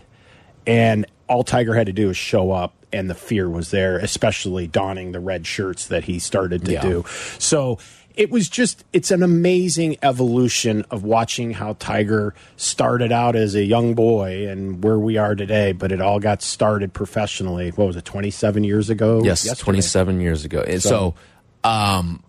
And 0.68 1.06
all 1.28 1.44
Tiger 1.44 1.74
had 1.76 1.88
to 1.88 1.94
do 1.94 2.08
was 2.08 2.18
show 2.18 2.52
up, 2.52 2.74
and 2.96 3.10
the 3.10 3.14
fear 3.16 3.50
was 3.50 3.70
there, 3.72 3.98
especially 3.98 4.66
donning 4.68 5.12
the 5.12 5.20
red 5.20 5.46
shirts 5.46 5.86
that 5.88 6.06
he 6.06 6.18
started 6.20 6.66
to 6.66 6.72
Yeah. 6.74 6.82
do. 6.82 7.06
So 7.38 7.78
it 8.16 8.32
was 8.32 8.48
just, 8.48 8.86
it's 8.94 9.12
an 9.12 9.22
amazing 9.22 9.98
evolution 10.02 10.86
of 10.90 11.04
watching 11.04 11.52
how 11.52 11.76
Tiger 11.80 12.34
started 12.56 13.12
out 13.12 13.36
as 13.36 13.56
a 13.56 13.64
young 13.66 13.94
boy 13.94 14.48
and 14.48 14.82
where 14.84 14.98
we 14.98 15.18
are 15.18 15.36
today, 15.36 15.74
but 15.74 15.92
it 15.92 16.00
all 16.00 16.20
got 16.22 16.42
started 16.42 16.94
professionally. 16.94 17.72
What 17.72 17.88
was 17.88 17.98
it, 17.98 18.06
27 18.06 18.64
years 18.64 18.90
ago? 18.90 19.22
Yes, 19.24 19.46
27 19.58 20.22
years 20.22 20.46
ago. 20.46 20.62
And 20.66 20.82
so, 20.82 21.16
So- 21.64 21.70
um, 21.70 22.24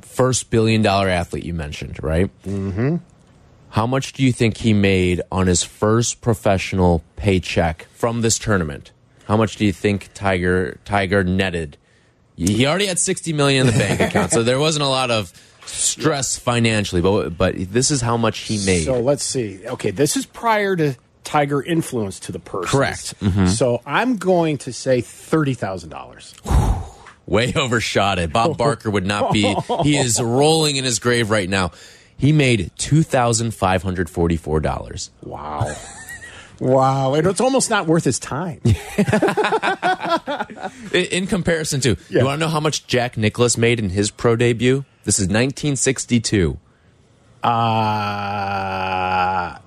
first 0.00 0.50
billion 0.50 0.82
dollar 0.82 1.08
athlete 1.08 1.44
you 1.44 1.54
mentioned, 1.54 2.02
right? 2.02 2.30
Mm-hmm. 2.44 2.96
How 3.70 3.86
much 3.86 4.12
do 4.12 4.24
you 4.24 4.32
think 4.32 4.56
he 4.56 4.72
made 4.72 5.22
on 5.30 5.46
his 5.46 5.62
first 5.62 6.20
professional 6.20 7.04
paycheck 7.14 7.86
from 7.94 8.22
this 8.22 8.38
tournament? 8.38 8.90
How 9.30 9.36
much 9.36 9.54
do 9.54 9.64
you 9.64 9.72
think 9.72 10.10
Tiger 10.12 10.80
Tiger 10.84 11.22
netted? 11.22 11.76
He 12.34 12.66
already 12.66 12.86
had 12.86 12.98
60 12.98 13.32
million 13.32 13.68
in 13.68 13.72
the 13.72 13.78
bank 13.78 14.00
account, 14.00 14.32
so 14.32 14.42
there 14.42 14.58
wasn't 14.58 14.82
a 14.82 14.88
lot 14.88 15.12
of 15.12 15.32
stress 15.66 16.36
financially, 16.36 17.00
but 17.00 17.38
but 17.38 17.54
this 17.56 17.92
is 17.92 18.00
how 18.00 18.16
much 18.16 18.40
he 18.40 18.58
made. 18.66 18.86
So 18.86 18.98
let's 18.98 19.22
see. 19.22 19.64
Okay, 19.64 19.92
this 19.92 20.16
is 20.16 20.26
prior 20.26 20.74
to 20.74 20.96
Tiger 21.22 21.62
influence 21.62 22.18
to 22.20 22.32
the 22.32 22.40
purse. 22.40 22.72
Correct. 22.72 23.20
Mm-hmm. 23.20 23.46
So 23.46 23.80
I'm 23.86 24.16
going 24.16 24.58
to 24.58 24.72
say 24.72 25.00
thirty 25.00 25.54
thousand 25.54 25.90
dollars. 25.90 26.34
Way 27.26 27.52
overshot 27.54 28.18
it. 28.18 28.32
Bob 28.32 28.58
Barker 28.58 28.90
would 28.90 29.06
not 29.06 29.32
be. 29.32 29.54
He 29.84 29.96
is 29.96 30.20
rolling 30.20 30.74
in 30.74 30.82
his 30.82 30.98
grave 30.98 31.30
right 31.30 31.48
now. 31.48 31.70
He 32.16 32.32
made 32.32 32.72
two 32.76 33.04
thousand 33.04 33.54
five 33.54 33.84
hundred 33.84 34.10
forty-four 34.10 34.58
dollars. 34.58 35.12
Wow. 35.22 35.72
Wow, 36.60 37.14
and 37.14 37.26
it's 37.26 37.40
almost 37.40 37.70
not 37.70 37.86
worth 37.86 38.04
his 38.04 38.18
time. 38.18 38.60
In, 40.92 41.26
comparison 41.26 41.80
to, 41.80 41.96
you 42.10 42.24
want 42.24 42.38
to 42.38 42.46
know 42.46 42.48
how 42.50 42.60
much 42.60 42.86
Jack 42.86 43.16
Nicklaus 43.16 43.56
made 43.56 43.80
in 43.80 43.88
his 43.90 44.10
pro 44.10 44.36
debut? 44.36 44.84
This 45.04 45.18
is 45.18 45.24
1962. 45.24 46.58
Uh, 47.42 47.50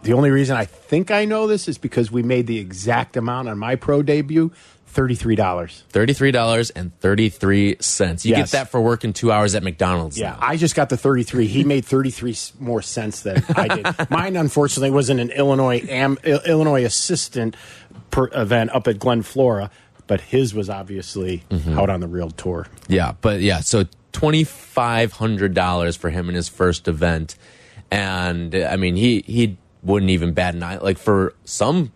the 0.04 0.14
only 0.14 0.30
reason 0.30 0.56
I 0.56 0.66
think 0.66 1.10
I 1.10 1.26
know 1.26 1.48
this 1.48 1.68
is 1.68 1.80
because 1.80 2.12
we 2.12 2.22
made 2.22 2.46
the 2.46 2.60
exact 2.60 3.18
amount 3.18 3.50
on 3.50 3.58
my 3.58 3.76
pro 3.76 4.04
debut 4.04 4.52
$33. 4.94 5.84
$33.33. 5.92 8.26
You 8.26 8.32
Yes. 8.32 8.52
get 8.52 8.58
that 8.58 8.72
for 8.72 8.82
working 8.82 9.14
two 9.14 9.32
hours 9.32 9.56
at 9.56 9.64
McDonald's. 9.64 10.18
Yeah, 10.18 10.32
now. 10.32 10.38
I 10.42 10.58
just 10.58 10.76
got 10.76 10.90
the 10.90 10.98
33. 10.98 11.48
He 11.48 11.64
made 11.64 11.86
33 11.86 12.32
s- 12.32 12.54
more 12.60 12.82
cents 12.82 13.22
than 13.22 13.44
I 13.56 13.68
did. 13.68 13.88
Mine, 14.10 14.36
unfortunately, 14.36 14.92
was 14.92 15.10
in 15.10 15.20
an 15.20 15.32
Illinois 15.32 15.84
am, 15.90 16.18
Illinois 16.24 16.86
assistant 16.86 17.56
per 18.12 18.30
event 18.34 18.72
up 18.74 18.88
at 18.88 19.00
Glen 19.00 19.24
Flora, 19.24 19.70
but 20.08 20.22
his 20.22 20.54
was 20.54 20.70
obviously 20.70 21.44
mm-hmm. 21.50 21.78
out 21.80 21.90
on 21.90 22.00
the 22.00 22.08
real 22.08 22.30
tour. 22.30 22.68
Yeah, 22.88 23.14
but 23.22 23.42
yeah, 23.42 23.62
so 23.62 23.86
twenty 24.12 24.44
five 24.44 25.14
hundred 25.14 25.54
dollars 25.54 25.96
for 25.96 26.10
him 26.10 26.30
in 26.30 26.36
his 26.36 26.50
first 26.50 26.88
event, 26.88 27.36
and 27.90 28.54
I 28.54 28.76
mean 28.76 28.96
he 28.96 29.24
he 29.26 29.58
wouldn't 29.82 30.12
even 30.12 30.34
bat 30.34 30.56
an 30.56 30.64
eye. 30.64 30.78
Like 30.78 30.98
for 30.98 31.34
some 31.46 31.92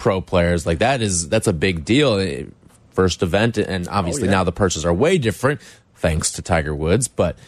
pro 0.00 0.22
players, 0.22 0.66
like 0.66 0.78
that 0.78 1.02
is 1.02 1.28
that's 1.28 1.46
a 1.46 1.52
big 1.52 1.84
deal. 1.84 2.14
Eh, 2.18 2.44
First 2.90 3.22
event, 3.22 3.56
and 3.56 3.86
obviously 3.88 4.24
yeah. 4.24 4.32
now 4.32 4.44
the 4.44 4.52
purses 4.52 4.84
are 4.84 4.92
way 4.92 5.16
different 5.16 5.60
thanks 5.94 6.32
to 6.32 6.42
Tiger 6.42 6.74
Woods, 6.74 7.06
but. 7.06 7.38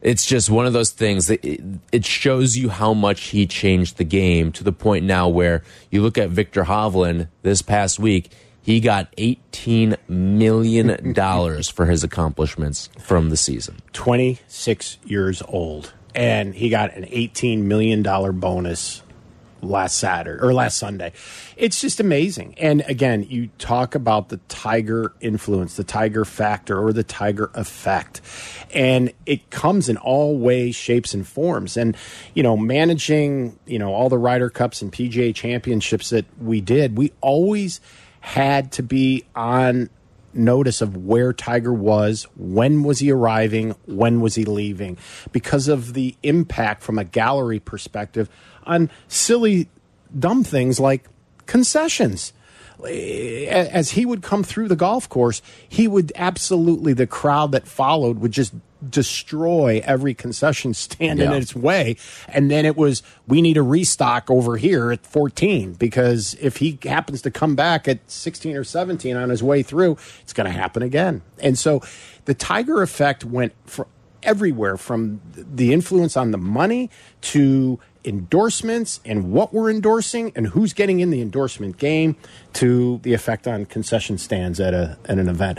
It's 0.00 0.24
just 0.24 0.48
one 0.48 0.64
of 0.64 0.72
those 0.72 0.92
things 0.92 1.26
that 1.26 1.44
it, 1.44 1.60
it 1.90 2.04
shows 2.04 2.56
you 2.56 2.68
how 2.68 2.94
much 2.94 3.30
he 3.30 3.48
changed 3.48 3.96
the 3.96 4.04
game 4.04 4.52
to 4.52 4.62
the 4.62 4.70
point 4.70 5.04
now 5.04 5.28
where 5.28 5.64
you 5.90 6.02
look 6.02 6.16
at 6.16 6.30
Viktor 6.30 6.62
Hovland 6.62 7.26
this 7.42 7.62
past 7.62 7.98
week, 7.98 8.30
he 8.62 8.78
got 8.78 9.10
$18 9.16 9.96
million 10.08 11.04
for 11.74 11.86
his 11.86 12.04
accomplishments 12.04 12.90
from 13.00 13.30
the 13.30 13.36
season. 13.36 13.78
26 13.92 14.98
years 15.04 15.42
old, 15.48 15.92
and 16.14 16.54
he 16.54 16.68
got 16.68 16.94
an 16.94 17.02
$18 17.02 17.62
million 17.62 18.04
bonus 18.38 19.02
last 19.62 19.98
Saturday 19.98 20.42
or 20.42 20.52
last 20.52 20.78
Sunday. 20.78 21.12
It's 21.56 21.80
just 21.80 22.00
amazing. 22.00 22.54
And 22.58 22.82
again, 22.86 23.24
you 23.28 23.50
talk 23.58 23.94
about 23.94 24.28
the 24.28 24.38
Tiger 24.48 25.12
influence, 25.20 25.76
the 25.76 25.84
Tiger 25.84 26.24
factor, 26.24 26.78
or 26.78 26.92
the 26.92 27.02
Tiger 27.02 27.50
effect. 27.54 28.20
And 28.72 29.12
it 29.26 29.50
comes 29.50 29.88
in 29.88 29.96
all 29.96 30.38
ways, 30.38 30.76
shapes, 30.76 31.14
and 31.14 31.26
forms. 31.26 31.76
And, 31.76 31.96
you 32.34 32.42
know, 32.42 32.56
managing, 32.56 33.58
you 33.66 33.78
know, 33.78 33.92
all 33.92 34.08
the 34.08 34.18
Ryder 34.18 34.50
Cups 34.50 34.82
and 34.82 34.92
PGA 34.92 35.34
championships 35.34 36.10
that 36.10 36.26
we 36.40 36.60
did, 36.60 36.96
we 36.96 37.12
always 37.20 37.80
had 38.20 38.72
to 38.72 38.82
be 38.82 39.24
on 39.34 39.88
notice 40.32 40.80
of 40.80 40.96
where 40.96 41.32
Tiger 41.32 41.72
was, 41.72 42.26
when 42.36 42.82
was 42.82 42.98
he 42.98 43.10
arriving, 43.10 43.74
when 43.86 44.20
was 44.20 44.34
he 44.34 44.44
leaving, 44.44 44.98
because 45.32 45.68
of 45.68 45.94
the 45.94 46.16
impact 46.22 46.82
from 46.82 46.98
a 46.98 47.04
gallery 47.04 47.60
perspective 47.60 48.28
on 48.64 48.90
silly, 49.08 49.68
dumb 50.16 50.44
things 50.44 50.78
like 50.78 51.08
concessions. 51.46 52.32
As 52.84 53.90
he 53.90 54.06
would 54.06 54.22
come 54.22 54.44
through 54.44 54.68
the 54.68 54.76
golf 54.76 55.08
course, 55.08 55.42
he 55.68 55.88
would 55.88 56.12
absolutely, 56.14 56.92
the 56.92 57.06
crowd 57.06 57.52
that 57.52 57.66
followed 57.66 58.18
would 58.20 58.32
just 58.32 58.54
destroy 58.88 59.82
every 59.84 60.14
concession 60.14 60.72
stand 60.74 61.20
in 61.20 61.32
its 61.32 61.54
way. 61.54 61.96
And 62.28 62.50
then 62.50 62.64
it 62.64 62.76
was, 62.76 63.02
we 63.26 63.42
need 63.42 63.56
a 63.56 63.62
restock 63.62 64.30
over 64.30 64.56
here 64.56 64.92
at 64.92 65.04
14 65.04 65.74
because 65.74 66.34
if 66.40 66.58
he 66.58 66.78
happens 66.84 67.22
to 67.22 67.30
come 67.30 67.56
back 67.56 67.88
at 67.88 67.98
16 68.08 68.56
or 68.56 68.64
17 68.64 69.16
on 69.16 69.30
his 69.30 69.42
way 69.42 69.62
through, 69.62 69.96
it's 70.20 70.32
going 70.32 70.46
to 70.46 70.52
happen 70.52 70.82
again. 70.82 71.22
And 71.40 71.58
so 71.58 71.82
the 72.26 72.34
Tiger 72.34 72.82
effect 72.82 73.24
went 73.24 73.52
for 73.66 73.88
everywhere 74.22 74.76
from 74.76 75.20
the 75.34 75.72
influence 75.72 76.16
on 76.16 76.30
the 76.30 76.38
money 76.38 76.90
to 77.20 77.78
endorsements 78.04 79.00
and 79.04 79.32
what 79.32 79.52
we're 79.52 79.70
endorsing 79.70 80.32
and 80.34 80.46
who's 80.48 80.72
getting 80.72 81.00
in 81.00 81.10
the 81.10 81.20
endorsement 81.20 81.78
game 81.78 82.16
to 82.54 82.98
the 83.02 83.12
effect 83.12 83.46
on 83.46 83.64
concession 83.66 84.18
stands 84.18 84.60
at 84.60 84.74
a 84.74 84.96
at 85.06 85.18
an 85.18 85.28
event. 85.28 85.58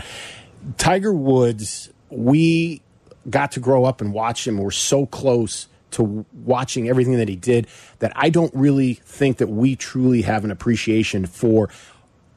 Tiger 0.78 1.13
Woods, 1.13 1.89
we 2.10 2.82
got 3.30 3.52
to 3.54 3.60
grow 3.60 3.86
up 3.86 4.02
and 4.02 4.13
watch 4.13 4.47
him. 4.47 4.58
We're 4.58 4.71
so 4.71 5.06
close 5.06 5.67
to 5.91 6.25
watching 6.34 6.88
everything 6.88 7.17
that 7.17 7.28
he 7.28 7.36
did 7.36 7.67
that 7.99 8.12
I 8.15 8.30
don't 8.30 8.54
really 8.54 8.95
think 8.95 9.38
that 9.38 9.47
we 9.47 9.75
truly 9.75 10.21
have 10.21 10.43
an 10.45 10.52
appreciation 10.52 11.25
for 11.25 11.69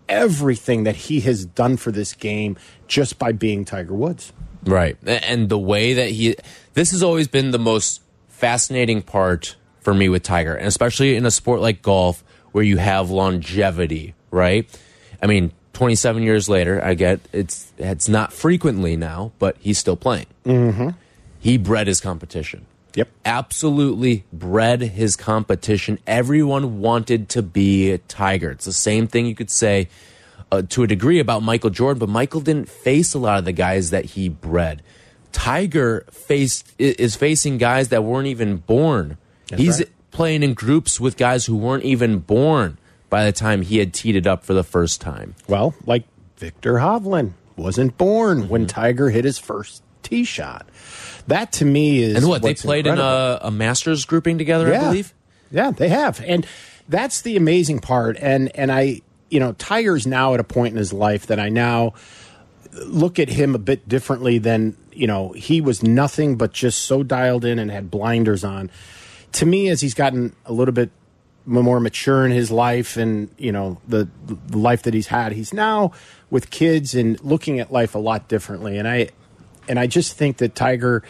everything 0.09 0.85
that 0.85 0.97
he 0.97 1.21
has 1.21 1.45
done 1.45 1.77
for 1.77 1.91
this 1.91 2.13
game 2.13 2.57
just 2.87 3.19
by 3.19 3.33
being 3.33 3.65
Tiger 3.65 3.95
Woods. 3.95 4.33
Right. 4.65 4.97
And 5.07 5.49
the 5.49 5.59
way 5.59 5.95
that 5.95 6.11
he, 6.11 6.37
this 6.75 6.93
has 6.93 7.03
always 7.03 7.29
been 7.29 7.51
the 7.51 7.59
most 7.59 8.01
fascinating 8.29 9.03
part 9.03 9.57
for 9.83 9.95
me 9.95 10.09
with 10.09 10.23
Tiger, 10.23 10.55
and 10.55 10.67
especially 10.67 11.17
in 11.17 11.27
a 11.27 11.31
sport 11.31 11.61
like 11.61 11.83
golf 11.83 12.25
where 12.53 12.65
you 12.65 12.79
have 12.79 13.11
longevity, 13.11 14.15
right? 14.31 14.69
I 15.23 15.27
mean, 15.27 15.53
27 15.73 16.23
years 16.23 16.49
later, 16.49 16.83
I 16.85 16.95
get 16.95 17.21
it's 17.33 17.73
it's 17.79 18.09
not 18.09 18.33
frequently 18.33 18.97
now, 18.97 19.33
but 19.39 19.57
he's 19.59 19.79
still 19.79 19.97
playing. 19.97 20.27
Mm-hmm. 20.45 20.91
He 21.41 21.59
bred 21.59 21.87
his 21.87 22.01
competition. 22.01 22.67
Yep. 22.95 23.09
Absolutely 23.25 24.25
bred 24.33 24.83
his 24.83 25.17
competition. 25.17 25.99
Everyone 26.07 26.81
wanted 26.81 27.29
to 27.31 27.43
be 27.43 27.91
a 27.91 27.99
Tiger. 27.99 28.51
It's 28.51 28.67
the 28.67 28.73
same 28.73 29.07
thing 29.07 29.27
you 29.27 29.35
could 29.35 29.51
say 29.51 29.89
uh, 30.51 30.63
to 30.69 30.83
a 30.83 30.87
degree 30.87 31.19
about 31.19 31.43
Michael 31.43 31.71
Jordan, 31.71 31.99
but 31.99 32.11
Michael 32.11 32.43
didn't 32.43 32.69
face 32.69 33.15
a 33.15 33.19
lot 33.19 33.39
of 33.39 33.47
the 33.47 33.53
guys 33.53 33.91
that 33.91 34.05
he 34.05 34.29
bred. 34.29 34.83
Tiger 35.33 36.05
faced 36.11 36.71
is 36.79 37.17
facing 37.17 37.57
guys 37.57 37.89
that 37.89 38.05
weren't 38.05 38.27
even 38.29 38.59
born. 38.59 39.17
He's 39.59 39.79
right. 39.79 39.91
playing 40.11 40.43
in 40.43 40.55
groups 40.55 41.01
with 41.01 41.17
guys 41.17 41.47
who 41.47 41.57
weren't 41.57 41.85
even 41.85 42.19
born 42.19 42.79
by 43.11 43.25
the 43.25 43.33
time 43.33 43.63
he 43.63 43.79
had 43.79 43.93
teed 43.93 44.17
it 44.17 44.27
up 44.27 44.45
for 44.45 44.55
the 44.55 44.65
first 44.65 45.01
time. 45.01 45.35
Well, 45.49 45.75
like 45.85 46.05
Viktor 46.37 46.75
Hovland 46.75 47.33
wasn't 47.57 47.99
born 47.99 48.43
Mm-hmm. 48.43 48.49
when 48.49 48.67
Tiger 48.67 49.11
hit 49.11 49.25
his 49.25 49.39
first 49.39 49.83
tee 50.03 50.25
shot. 50.25 50.67
That 51.29 51.53
to 51.53 51.65
me 51.65 52.03
is 52.03 52.17
And 52.17 52.29
what 52.29 52.43
they 52.43 52.55
played 52.55 52.87
in 52.87 52.99
a, 52.99 53.39
a 53.43 53.51
Masters 53.51 54.05
grouping 54.05 54.39
together, 54.39 54.75
I 54.75 54.79
believe. 54.81 55.15
Yeah, 55.51 55.71
they 55.71 55.89
have. 55.89 56.21
And 56.27 56.47
that's 56.89 57.21
the 57.23 57.37
amazing 57.37 57.79
part. 57.81 58.17
And 58.21 58.55
and 58.57 58.73
I 58.73 59.03
you 59.31 59.41
know, 59.41 59.53
Tiger's 59.53 60.07
now 60.07 60.35
at 60.35 60.41
a 60.41 60.45
point 60.45 60.73
in 60.73 60.77
his 60.79 60.93
life 60.93 61.27
that 61.29 61.41
I 61.41 61.49
now 61.49 61.95
look 62.85 63.19
at 63.19 63.29
him 63.31 63.55
a 63.55 63.59
bit 63.59 63.89
differently 63.89 64.37
than, 64.39 64.77
you 64.93 65.07
know, 65.07 65.33
he 65.33 65.61
was 65.61 65.83
nothing 65.83 66.37
but 66.37 66.53
just 66.53 66.83
so 66.83 67.03
dialed 67.03 67.45
in 67.45 67.59
and 67.59 67.71
had 67.71 67.91
blinders 67.91 68.45
on. 68.45 68.71
To 69.33 69.47
me, 69.47 69.69
as 69.69 69.81
he's 69.81 69.95
gotten 69.95 70.35
a 70.45 70.53
little 70.53 70.75
bit 70.75 70.91
more 71.45 71.81
mature 71.81 72.25
in 72.25 72.31
his 72.31 72.51
life 72.51 72.97
and, 72.97 73.29
you 73.39 73.51
know, 73.51 73.81
the, 73.89 74.09
the 74.27 74.59
life 74.59 74.83
that 74.83 74.95
he's 74.95 75.09
had, 75.09 75.33
he's 75.33 75.53
now 75.53 75.93
with 76.31 76.51
kids 76.51 76.95
and 76.95 77.21
looking 77.23 77.59
at 77.59 77.73
life 77.73 77.95
a 77.95 77.99
lot 77.99 78.29
differently. 78.29 78.79
And 78.79 78.87
I 78.87 79.11
and 79.69 79.79
I 79.79 79.87
just 79.87 80.15
think 80.15 80.39
that 80.39 80.55
Tiger 80.55 81.03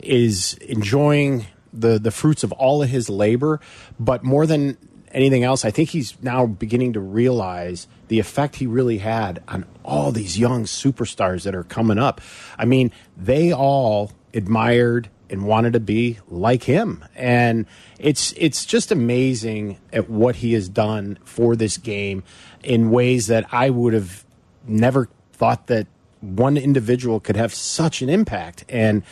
is 0.00 0.54
enjoying 0.54 1.46
the 1.72 1.98
the 1.98 2.10
fruits 2.10 2.42
of 2.44 2.52
all 2.52 2.82
of 2.82 2.88
his 2.88 3.08
labor, 3.08 3.60
but 3.98 4.22
more 4.24 4.46
than 4.46 4.76
anything 5.12 5.44
else, 5.44 5.64
I 5.64 5.70
think 5.70 5.90
he's 5.90 6.20
now 6.22 6.46
beginning 6.46 6.92
to 6.94 7.00
realize 7.00 7.86
the 8.08 8.18
effect 8.18 8.56
he 8.56 8.66
really 8.66 8.98
had 8.98 9.42
on 9.48 9.64
all 9.84 10.12
these 10.12 10.38
young 10.38 10.64
superstars 10.64 11.44
that 11.44 11.54
are 11.54 11.64
coming 11.64 11.98
up. 11.98 12.20
I 12.58 12.64
mean, 12.64 12.92
they 13.16 13.52
all 13.52 14.12
admired 14.34 15.08
and 15.30 15.44
wanted 15.44 15.72
to 15.74 15.80
be 15.80 16.18
like 16.28 16.64
him. 16.64 17.04
And 17.14 17.66
it's 17.98 18.32
it's 18.36 18.64
just 18.64 18.90
amazing 18.92 19.78
at 19.92 20.08
what 20.08 20.36
he 20.36 20.52
has 20.54 20.68
done 20.68 21.18
for 21.24 21.56
this 21.56 21.76
game 21.76 22.22
in 22.62 22.90
ways 22.90 23.26
that 23.26 23.46
I 23.52 23.70
would 23.70 23.94
have 23.94 24.24
never 24.66 25.08
thought 25.32 25.66
that 25.68 25.86
one 26.20 26.56
individual 26.56 27.20
could 27.20 27.36
have 27.36 27.54
such 27.54 28.02
an 28.02 28.08
impact 28.08 28.64
and 28.68 29.04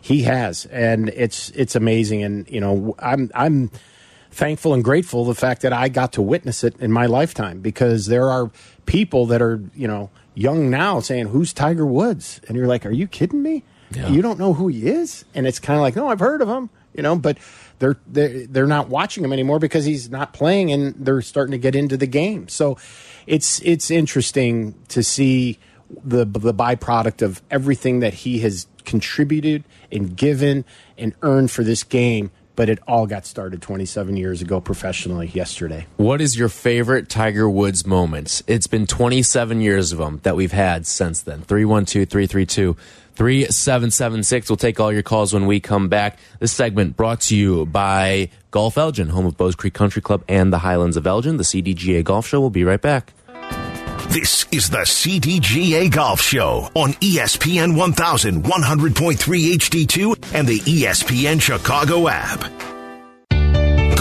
he 0.00 0.22
has 0.22 0.66
and 0.66 1.08
it's 1.10 1.50
it's 1.50 1.74
amazing 1.74 2.22
and 2.22 2.48
you 2.48 2.60
know 2.60 2.94
I'm 2.98 3.30
I'm 3.34 3.70
thankful 4.32 4.72
and 4.72 4.82
grateful 4.82 5.24
the 5.24 5.34
fact 5.34 5.62
that 5.62 5.72
I 5.72 5.88
got 5.88 6.12
to 6.14 6.22
witness 6.22 6.64
it 6.64 6.74
in 6.80 6.90
my 6.90 7.06
lifetime 7.06 7.60
because 7.60 8.06
there 8.06 8.30
are 8.30 8.50
people 8.86 9.26
that 9.26 9.42
are, 9.42 9.62
you 9.74 9.86
know, 9.86 10.10
young 10.34 10.70
now 10.70 11.00
saying, 11.00 11.26
Who's 11.26 11.52
Tiger 11.52 11.86
Woods? 11.86 12.40
And 12.48 12.56
you're 12.56 12.66
like, 12.66 12.86
Are 12.86 12.90
you 12.90 13.06
kidding 13.06 13.42
me? 13.42 13.62
Yeah. 13.94 14.08
You 14.08 14.22
don't 14.22 14.38
know 14.38 14.54
who 14.54 14.68
he 14.68 14.88
is? 14.88 15.24
And 15.34 15.46
it's 15.46 15.58
kind 15.58 15.76
of 15.76 15.82
like, 15.82 15.96
No, 15.96 16.08
I've 16.08 16.20
heard 16.20 16.42
of 16.42 16.48
him, 16.48 16.70
you 16.94 17.02
know, 17.02 17.16
but 17.16 17.38
they're, 17.78 17.96
they're 18.06 18.46
they're 18.46 18.66
not 18.66 18.88
watching 18.88 19.24
him 19.24 19.32
anymore 19.32 19.58
because 19.58 19.84
he's 19.84 20.10
not 20.10 20.32
playing 20.32 20.70
and 20.72 20.94
they're 20.94 21.22
starting 21.22 21.52
to 21.52 21.58
get 21.58 21.74
into 21.74 21.96
the 21.96 22.06
game. 22.06 22.48
So 22.48 22.78
it's 23.26 23.60
it's 23.62 23.90
interesting 23.90 24.74
to 24.88 25.02
see 25.02 25.58
the 26.04 26.24
the 26.24 26.54
byproduct 26.54 27.22
of 27.22 27.42
everything 27.50 28.00
that 28.00 28.14
he 28.14 28.38
has 28.40 28.66
contributed 28.84 29.64
and 29.90 30.16
given 30.16 30.64
and 30.96 31.14
earned 31.22 31.50
for 31.50 31.62
this 31.64 31.84
game 31.84 32.30
but 32.54 32.68
it 32.68 32.78
all 32.86 33.06
got 33.06 33.24
started 33.24 33.62
27 33.62 34.16
years 34.16 34.42
ago 34.42 34.60
professionally 34.60 35.28
yesterday. 35.28 35.86
What 35.96 36.20
is 36.20 36.36
your 36.36 36.48
favorite 36.48 37.08
Tiger 37.08 37.48
Woods 37.48 37.86
moment? 37.86 38.42
It's 38.46 38.66
been 38.66 38.86
27 38.86 39.60
years 39.60 39.92
of 39.92 39.98
them 39.98 40.20
that 40.22 40.36
we've 40.36 40.52
had 40.52 40.86
since 40.86 41.22
then. 41.22 41.42
312 41.42 42.08
332 42.08 42.76
3776. 43.22 44.50
We'll 44.50 44.56
take 44.56 44.80
all 44.80 44.92
your 44.92 45.04
calls 45.04 45.32
when 45.32 45.46
we 45.46 45.60
come 45.60 45.88
back. 45.88 46.18
This 46.40 46.50
segment 46.50 46.96
brought 46.96 47.20
to 47.20 47.36
you 47.36 47.66
by 47.66 48.30
Golf 48.50 48.76
Elgin, 48.76 49.06
home 49.10 49.26
of 49.26 49.36
Bowes 49.36 49.54
Creek 49.54 49.74
Country 49.74 50.02
Club 50.02 50.24
and 50.26 50.52
the 50.52 50.58
Highlands 50.58 50.96
of 50.96 51.06
Elgin. 51.06 51.36
The 51.36 51.44
CDGA 51.44 52.02
Golf 52.02 52.26
Show 52.26 52.40
will 52.40 52.50
be 52.50 52.64
right 52.64 52.80
back. 52.80 53.12
This 54.08 54.44
is 54.50 54.70
the 54.70 54.78
CDGA 54.78 55.88
Golf 55.92 56.20
Show 56.20 56.68
on 56.74 56.94
ESPN 56.94 57.76
1100.3 57.76 59.14
HD2 59.54 60.34
and 60.34 60.48
the 60.48 60.58
ESPN 60.58 61.40
Chicago 61.40 62.08
app. 62.08 62.71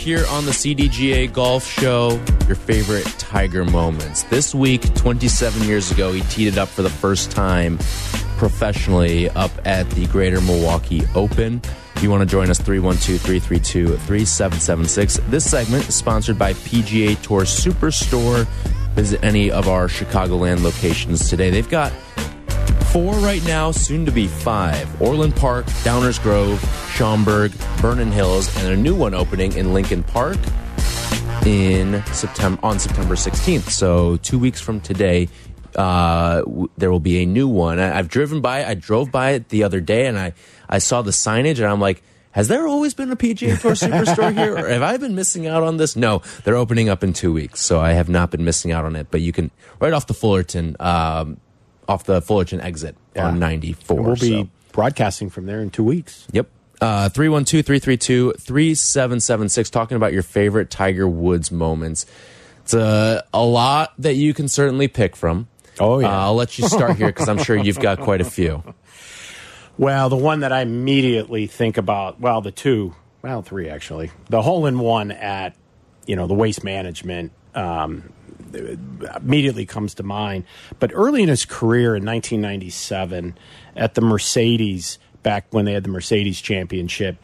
Here 0.00 0.24
on 0.30 0.46
the 0.46 0.50
CDGA 0.50 1.30
Golf 1.30 1.66
Show, 1.66 2.12
your 2.46 2.56
favorite 2.56 3.04
Tiger 3.18 3.66
moments. 3.66 4.22
This 4.24 4.54
week, 4.54 4.94
27 4.94 5.68
years 5.68 5.90
ago, 5.90 6.10
he 6.10 6.22
teed 6.22 6.48
it 6.48 6.56
up 6.56 6.68
for 6.68 6.80
the 6.80 6.88
first 6.88 7.30
time 7.30 7.76
professionally 8.38 9.28
up 9.30 9.50
at 9.66 9.90
the 9.90 10.06
Greater 10.06 10.40
Milwaukee 10.40 11.02
Open. 11.14 11.60
If 11.96 12.02
you 12.02 12.08
want 12.08 12.22
to 12.22 12.26
join 12.26 12.48
us, 12.48 12.58
312 12.58 13.20
332 13.20 13.88
3776. 13.98 15.20
This 15.28 15.50
segment 15.50 15.86
is 15.86 15.94
sponsored 15.94 16.38
by 16.38 16.54
PGA 16.54 17.20
Tour 17.20 17.42
Superstore. 17.42 18.46
Visit 18.94 19.22
any 19.22 19.50
of 19.50 19.68
our 19.68 19.86
Chicagoland 19.86 20.62
locations 20.62 21.28
today. 21.28 21.50
They've 21.50 21.68
got 21.68 21.92
four 22.92 23.14
right 23.16 23.44
now, 23.46 23.70
soon 23.70 24.04
to 24.04 24.10
be 24.10 24.26
five. 24.26 25.00
Orland 25.00 25.36
Park, 25.36 25.66
Downers 25.84 26.20
Grove, 26.20 26.60
Schaumburg, 26.92 27.52
Vernon 27.80 28.10
Hills, 28.10 28.54
and 28.58 28.68
a 28.68 28.76
new 28.76 28.94
one 28.96 29.14
opening 29.14 29.52
in 29.52 29.72
Lincoln 29.72 30.02
Park 30.02 30.38
in 31.46 32.02
September 32.06 32.60
on 32.64 32.78
September 32.78 33.14
16th. 33.14 33.70
So 33.70 34.16
two 34.16 34.38
weeks 34.40 34.60
from 34.60 34.80
today, 34.80 35.28
uh, 35.76 36.42
there 36.78 36.90
will 36.90 37.00
be 37.00 37.22
a 37.22 37.26
new 37.26 37.46
one. 37.46 37.78
I, 37.78 37.96
I've 37.96 38.08
driven 38.08 38.40
by. 38.40 38.64
I 38.64 38.74
drove 38.74 39.12
by 39.12 39.30
it 39.30 39.50
the 39.50 39.62
other 39.62 39.80
day, 39.80 40.06
and 40.06 40.18
I 40.18 40.32
I 40.68 40.78
saw 40.78 41.02
the 41.02 41.12
signage, 41.12 41.58
and 41.58 41.66
I'm 41.66 41.80
like. 41.80 42.02
Has 42.32 42.46
there 42.46 42.68
always 42.68 42.94
been 42.94 43.10
a 43.10 43.16
PGA 43.16 43.60
Tour 43.60 43.72
Superstore 43.72 44.32
here, 44.32 44.56
or 44.56 44.68
have 44.68 44.82
I 44.82 44.96
been 44.98 45.16
missing 45.16 45.48
out 45.48 45.64
on 45.64 45.78
this? 45.78 45.96
No, 45.96 46.22
they're 46.44 46.54
opening 46.54 46.88
up 46.88 47.02
in 47.02 47.12
two 47.12 47.32
weeks, 47.32 47.60
so 47.60 47.80
I 47.80 47.94
have 47.94 48.08
not 48.08 48.30
been 48.30 48.44
missing 48.44 48.70
out 48.70 48.84
on 48.84 48.94
it. 48.94 49.08
But 49.10 49.20
you 49.20 49.32
can 49.32 49.50
right 49.80 49.92
off 49.92 50.06
the 50.06 50.14
Fullerton, 50.14 50.76
um, 50.78 51.40
off 51.90 52.04
the 52.04 52.22
Fullerton 52.22 52.60
exit 52.60 52.96
on 53.16 53.38
94. 53.40 53.96
And 53.96 54.06
we'll 54.06 54.16
be 54.16 54.42
so- 54.42 54.48
broadcasting 54.72 55.28
from 55.28 55.46
there 55.46 55.60
in 55.60 55.70
two 55.70 55.82
weeks. 55.84 56.26
Yep. 56.32 56.48
Uh, 56.80 57.08
312 57.10 57.66
332 57.66 58.32
3776, 58.38 59.68
talking 59.68 59.96
about 59.96 60.14
your 60.14 60.22
favorite 60.22 60.70
Tiger 60.70 61.06
Woods 61.06 61.50
moments. 61.50 62.06
It's 62.62 62.72
a, 62.72 63.22
a 63.34 63.44
lot 63.44 63.92
that 63.98 64.14
you 64.14 64.32
can 64.32 64.48
certainly 64.48 64.88
pick 64.88 65.14
from. 65.14 65.48
Oh, 65.78 65.98
yeah. 65.98 66.08
Uh, 66.08 66.20
I'll 66.26 66.34
let 66.34 66.58
you 66.58 66.66
start 66.68 66.96
here 66.96 67.08
because 67.08 67.28
I'm 67.28 67.38
sure 67.38 67.56
you've 67.56 67.80
got 67.80 68.00
quite 68.00 68.20
a 68.20 68.24
few. 68.24 68.62
Well, 69.78 70.10
the 70.10 70.16
one 70.16 70.40
that 70.40 70.52
I 70.52 70.60
immediately 70.60 71.46
think 71.46 71.78
about, 71.78 72.20
well, 72.20 72.42
the 72.42 72.50
two, 72.50 72.94
well, 73.22 73.40
three 73.40 73.70
actually. 73.70 74.10
The 74.28 74.42
hole 74.42 74.66
in 74.66 74.78
one 74.78 75.10
at, 75.10 75.56
you 76.04 76.16
know, 76.16 76.26
the 76.26 76.34
waste 76.34 76.62
management 76.62 77.32
um, 77.54 78.12
immediately 79.16 79.66
comes 79.66 79.94
to 79.94 80.02
mind. 80.02 80.44
But 80.78 80.90
early 80.94 81.22
in 81.22 81.28
his 81.28 81.44
career 81.44 81.96
in 81.96 82.04
1997 82.04 83.36
at 83.76 83.94
the 83.94 84.00
Mercedes, 84.00 84.98
back 85.22 85.46
when 85.50 85.64
they 85.64 85.72
had 85.72 85.84
the 85.84 85.90
Mercedes 85.90 86.40
Championship, 86.40 87.16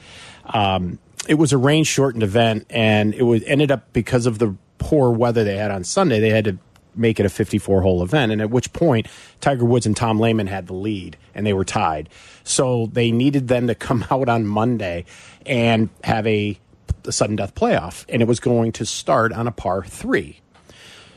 um, 0.46 0.98
it 1.28 1.34
was 1.34 1.52
a 1.52 1.58
rain 1.58 1.84
shortened 1.84 2.22
event, 2.22 2.66
and 2.70 3.14
it 3.14 3.24
was 3.24 3.42
ended 3.44 3.70
up 3.70 3.92
because 3.92 4.26
of 4.26 4.38
the 4.38 4.54
poor 4.78 5.10
weather 5.10 5.44
they 5.44 5.56
had 5.56 5.70
on 5.70 5.82
Sunday. 5.84 6.20
They 6.20 6.30
had 6.30 6.44
to 6.44 6.58
make 6.96 7.20
it 7.20 7.26
a 7.26 7.28
54 7.28 7.82
hole 7.82 8.02
event. 8.02 8.32
And 8.32 8.40
at 8.40 8.50
which 8.50 8.72
point, 8.72 9.06
Tiger 9.40 9.64
Woods 9.64 9.86
and 9.86 9.96
Tom 9.96 10.18
Lehman 10.18 10.46
had 10.46 10.66
the 10.66 10.74
lead 10.74 11.16
and 11.34 11.46
they 11.46 11.52
were 11.52 11.64
tied. 11.64 12.08
So 12.44 12.88
they 12.92 13.10
needed 13.10 13.48
them 13.48 13.66
to 13.66 13.74
come 13.74 14.04
out 14.10 14.28
on 14.28 14.46
Monday 14.46 15.04
and 15.44 15.88
have 16.04 16.26
a, 16.26 16.58
a 17.04 17.12
sudden 17.12 17.36
death 17.36 17.54
playoff. 17.54 18.04
And 18.08 18.22
it 18.22 18.28
was 18.28 18.40
going 18.40 18.72
to 18.72 18.86
start 18.86 19.32
on 19.32 19.46
a 19.46 19.52
par 19.52 19.84
three. 19.84 20.40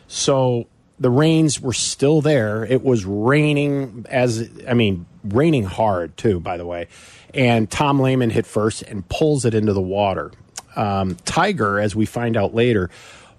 So 0.10 0.67
the 1.00 1.12
rains 1.12 1.62
were 1.62 1.74
still 1.74 2.19
there. 2.19 2.65
It 2.65 2.84
was 2.84 3.06
raining 3.06 4.06
as 4.10 4.50
I 4.67 4.74
mean, 4.74 5.06
raining 5.24 5.63
hard 5.63 6.17
too, 6.17 6.39
by 6.39 6.58
the 6.58 6.65
way. 6.65 6.88
And 7.34 7.69
Tom 7.69 8.00
Lehman 8.00 8.32
hit 8.32 8.48
first 8.48 8.82
and 8.82 9.08
pulls 9.08 9.45
it 9.45 9.54
into 9.54 9.72
the 9.72 9.82
water. 9.82 10.32
Um, 10.76 11.15
Tiger, 11.26 11.80
as 11.80 11.95
we 11.95 12.08
find 12.08 12.36
out 12.36 12.56
later, 12.56 12.89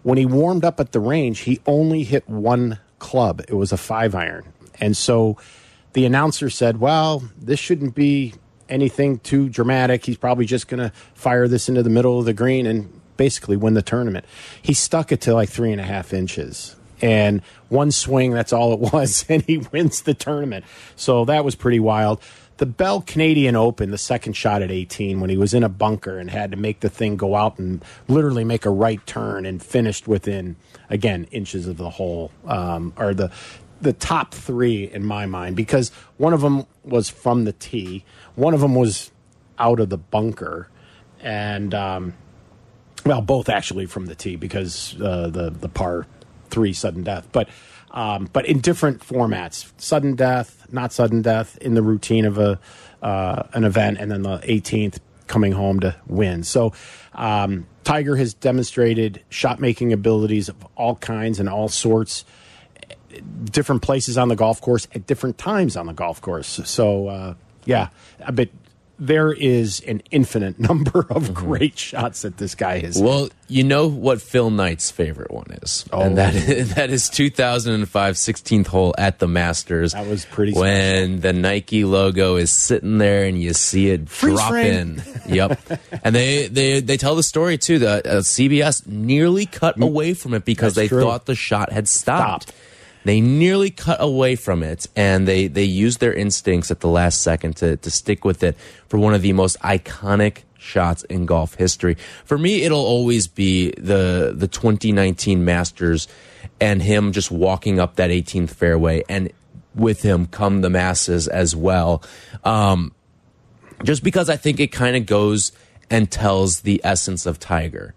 when 0.04 0.16
he 0.16 0.24
warmed 0.24 0.64
up 0.64 0.78
at 0.78 0.92
the 0.92 1.00
range, 1.00 1.40
he 1.40 1.61
only 1.66 2.04
hit 2.04 2.28
one 2.28 2.78
club. 3.00 3.40
It 3.48 3.54
was 3.54 3.72
a 3.72 3.76
five 3.76 4.14
iron. 4.14 4.44
And 4.80 4.96
so 4.96 5.37
the 5.92 6.06
announcer 6.06 6.50
said, 6.50 6.78
Well, 6.78 7.24
this 7.37 7.59
shouldn't 7.59 7.96
be 7.96 8.35
anything 8.68 9.18
too 9.18 9.48
dramatic. 9.48 10.06
He's 10.06 10.16
probably 10.16 10.46
just 10.46 10.68
going 10.68 10.80
to 10.80 10.92
fire 11.14 11.48
this 11.48 11.68
into 11.68 11.83
the 11.83 11.90
middle 11.90 12.20
of 12.20 12.26
the 12.26 12.33
green 12.33 12.66
and 12.66 12.99
basically 13.20 13.54
win 13.54 13.74
the 13.74 13.83
tournament. 13.83 14.24
He 14.62 14.72
stuck 14.72 15.12
it 15.12 15.20
to 15.20 15.35
like 15.35 15.50
three 15.50 15.72
and 15.72 15.80
a 15.80 15.85
half 15.85 16.14
inches. 16.14 16.74
And 17.02 17.42
one 17.68 17.90
swing, 17.90 18.33
that's 18.33 18.50
all 18.50 18.72
it 18.72 18.80
was, 18.94 19.26
and 19.28 19.42
he 19.42 19.59
wins 19.59 20.00
the 20.00 20.14
tournament. 20.14 20.64
So 20.96 21.26
that 21.26 21.44
was 21.44 21.54
pretty 21.54 21.80
wild. 21.80 22.22
The 22.56 22.64
Bell 22.64 23.02
Canadian 23.02 23.56
Open, 23.56 23.90
the 23.90 23.98
second 23.98 24.38
shot 24.38 24.62
at 24.62 24.70
18, 24.70 25.20
when 25.20 25.28
he 25.28 25.37
was 25.37 25.52
in 25.52 25.62
a 25.62 25.68
bunker 25.68 26.18
and 26.18 26.30
had 26.30 26.50
to 26.52 26.56
make 26.56 26.80
the 26.80 26.88
thing 26.88 27.18
go 27.18 27.37
out 27.37 27.59
and 27.59 27.85
literally 28.09 28.42
make 28.42 28.64
a 28.64 28.70
right 28.70 29.06
turn 29.06 29.44
and 29.44 29.62
finished 29.62 30.09
within, 30.09 30.56
again, 30.88 31.26
inches 31.30 31.66
of 31.66 31.76
the 31.76 31.90
hole, 31.90 32.33
um, 32.46 32.94
or 32.96 33.12
the 33.12 33.30
the 33.83 33.92
top 33.94 34.33
three 34.35 34.90
in 34.90 35.04
my 35.04 35.26
mind, 35.26 35.56
because 35.56 35.90
one 36.16 36.33
of 36.33 36.40
them 36.40 36.66
was 36.85 37.11
from 37.11 37.44
the 37.44 37.52
tee, 37.52 38.04
one 38.35 38.52
of 38.54 38.61
them 38.61 38.74
was 38.74 39.11
out 39.59 39.80
of 39.80 39.88
the 39.88 39.96
bunker, 39.96 40.68
and 41.22 41.74
um, 41.74 42.12
well, 43.04 43.20
both 43.20 43.48
actually 43.48 43.86
from 43.86 44.06
the 44.06 44.14
tee 44.14 44.36
because 44.36 44.94
uh, 45.00 45.28
the 45.28 45.50
the 45.50 45.68
par 45.68 46.06
three 46.50 46.72
sudden 46.72 47.02
death, 47.02 47.28
but 47.32 47.48
um, 47.92 48.28
but 48.32 48.46
in 48.46 48.60
different 48.60 49.00
formats, 49.00 49.70
sudden 49.78 50.14
death, 50.14 50.66
not 50.72 50.92
sudden 50.92 51.22
death, 51.22 51.58
in 51.58 51.74
the 51.74 51.82
routine 51.82 52.24
of 52.24 52.38
a 52.38 52.60
uh, 53.02 53.44
an 53.52 53.64
event, 53.64 53.98
and 53.98 54.10
then 54.10 54.22
the 54.22 54.38
18th 54.38 54.98
coming 55.26 55.52
home 55.52 55.80
to 55.80 55.96
win. 56.06 56.42
So 56.42 56.72
um, 57.14 57.66
Tiger 57.84 58.16
has 58.16 58.34
demonstrated 58.34 59.22
shot 59.28 59.60
making 59.60 59.92
abilities 59.92 60.48
of 60.48 60.56
all 60.76 60.96
kinds 60.96 61.40
and 61.40 61.48
all 61.48 61.68
sorts 61.68 62.24
different 63.44 63.82
places 63.82 64.16
on 64.16 64.28
the 64.28 64.36
golf 64.36 64.60
course 64.60 64.86
at 64.94 65.06
different 65.06 65.38
times 65.38 65.76
on 65.76 65.86
the 65.86 65.92
golf 65.92 66.20
course. 66.20 66.60
So 66.64 67.08
uh, 67.08 67.34
yeah, 67.64 67.88
a 68.20 68.32
bit 68.32 68.50
there 69.00 69.32
is 69.32 69.80
an 69.80 70.02
infinite 70.10 70.58
number 70.68 71.06
of 71.10 71.32
great 71.34 71.78
shots 71.78 72.22
that 72.22 72.36
this 72.36 72.54
guy 72.54 72.78
has. 72.80 73.00
Well, 73.00 73.30
you 73.48 73.64
know 73.64 73.88
what 73.88 74.20
Phil 74.22 74.50
Knight's 74.50 74.90
favorite 74.90 75.30
one 75.30 75.46
is, 75.62 75.84
Oh. 75.92 76.02
and 76.02 76.18
that 76.18 76.34
is, 76.34 76.74
that 76.74 76.90
is 76.90 77.08
2005 77.08 78.14
16th 78.14 78.66
hole 78.68 78.94
at 78.98 79.18
the 79.18 79.26
Masters. 79.26 79.92
That 79.92 80.06
was 80.06 80.24
pretty 80.26 80.52
when 80.52 81.20
the 81.20 81.32
Nike 81.32 81.84
logo 81.84 82.36
is 82.36 82.50
sitting 82.52 82.98
there 82.98 83.24
and 83.24 83.40
you 83.40 83.54
see 83.54 83.90
it 83.90 84.08
Freeze 84.08 84.36
drop 84.36 84.50
frame. 84.50 85.02
in. 85.26 85.34
Yep, 85.34 85.60
and 86.04 86.14
they 86.14 86.46
they 86.48 86.80
they 86.80 86.96
tell 86.96 87.16
the 87.16 87.22
story 87.22 87.58
too. 87.58 87.78
The 87.78 87.88
uh, 88.06 88.20
CBS 88.20 88.86
nearly 88.86 89.46
cut 89.46 89.80
away 89.82 90.14
from 90.14 90.34
it 90.34 90.44
because 90.44 90.72
Mm. 90.74 90.76
That's 90.76 90.76
they 90.76 90.88
true. 90.88 91.02
thought 91.02 91.26
the 91.26 91.34
shot 91.34 91.72
had 91.72 91.88
stopped. 91.88 92.42
Stopped. 92.50 92.60
They 93.04 93.20
nearly 93.20 93.70
cut 93.70 93.98
away 94.00 94.36
from 94.36 94.62
it, 94.62 94.86
and 94.94 95.26
they 95.26 95.46
they 95.46 95.64
used 95.64 96.00
their 96.00 96.12
instincts 96.12 96.70
at 96.70 96.80
the 96.80 96.88
last 96.88 97.22
second 97.22 97.56
to 97.56 97.76
to 97.78 97.90
stick 97.90 98.24
with 98.24 98.42
it 98.42 98.56
for 98.88 98.98
one 98.98 99.14
of 99.14 99.22
the 99.22 99.32
most 99.32 99.58
iconic 99.60 100.42
shots 100.58 101.04
in 101.04 101.26
golf 101.26 101.54
history. 101.54 101.96
For 102.24 102.36
me, 102.36 102.62
it'll 102.62 102.84
always 102.84 103.26
be 103.26 103.70
the 103.72 104.32
the 104.36 104.48
2019 104.48 105.44
Masters 105.44 106.08
and 106.60 106.82
him 106.82 107.12
just 107.12 107.30
walking 107.30 107.80
up 107.80 107.96
that 107.96 108.10
18th 108.10 108.50
fairway, 108.50 109.02
and 109.08 109.32
with 109.74 110.02
him 110.02 110.26
come 110.26 110.60
the 110.60 110.70
masses 110.70 111.26
as 111.26 111.56
well. 111.56 112.02
Um, 112.44 112.92
just 113.82 114.04
because 114.04 114.28
I 114.28 114.36
think 114.36 114.60
it 114.60 114.68
kind 114.68 114.96
of 114.96 115.06
goes 115.06 115.52
and 115.88 116.10
tells 116.10 116.60
the 116.60 116.80
essence 116.84 117.26
of 117.26 117.38
Tiger. 117.38 117.94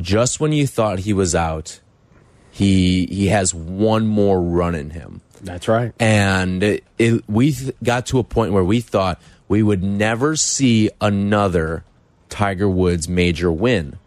Just 0.00 0.40
when 0.40 0.52
you 0.52 0.66
thought 0.66 1.00
he 1.00 1.12
was 1.12 1.34
out, 1.34 1.80
he 2.56 3.04
he 3.06 3.26
has 3.26 3.52
one 3.52 4.06
more 4.06 4.40
run 4.40 4.74
in 4.74 4.88
him 4.88 5.20
That's 5.42 5.68
right. 5.68 5.92
and 6.00 6.62
it, 6.62 6.84
it, 6.96 7.28
we 7.28 7.54
got 7.84 8.06
to 8.06 8.18
a 8.18 8.24
point 8.24 8.52
where 8.54 8.64
we 8.64 8.80
thought 8.80 9.20
we 9.46 9.62
would 9.62 9.82
never 9.82 10.36
see 10.36 10.88
another 10.98 11.84
Tiger 12.30 12.66
Woods 12.68 13.10
major 13.10 13.52
win. 13.52 13.98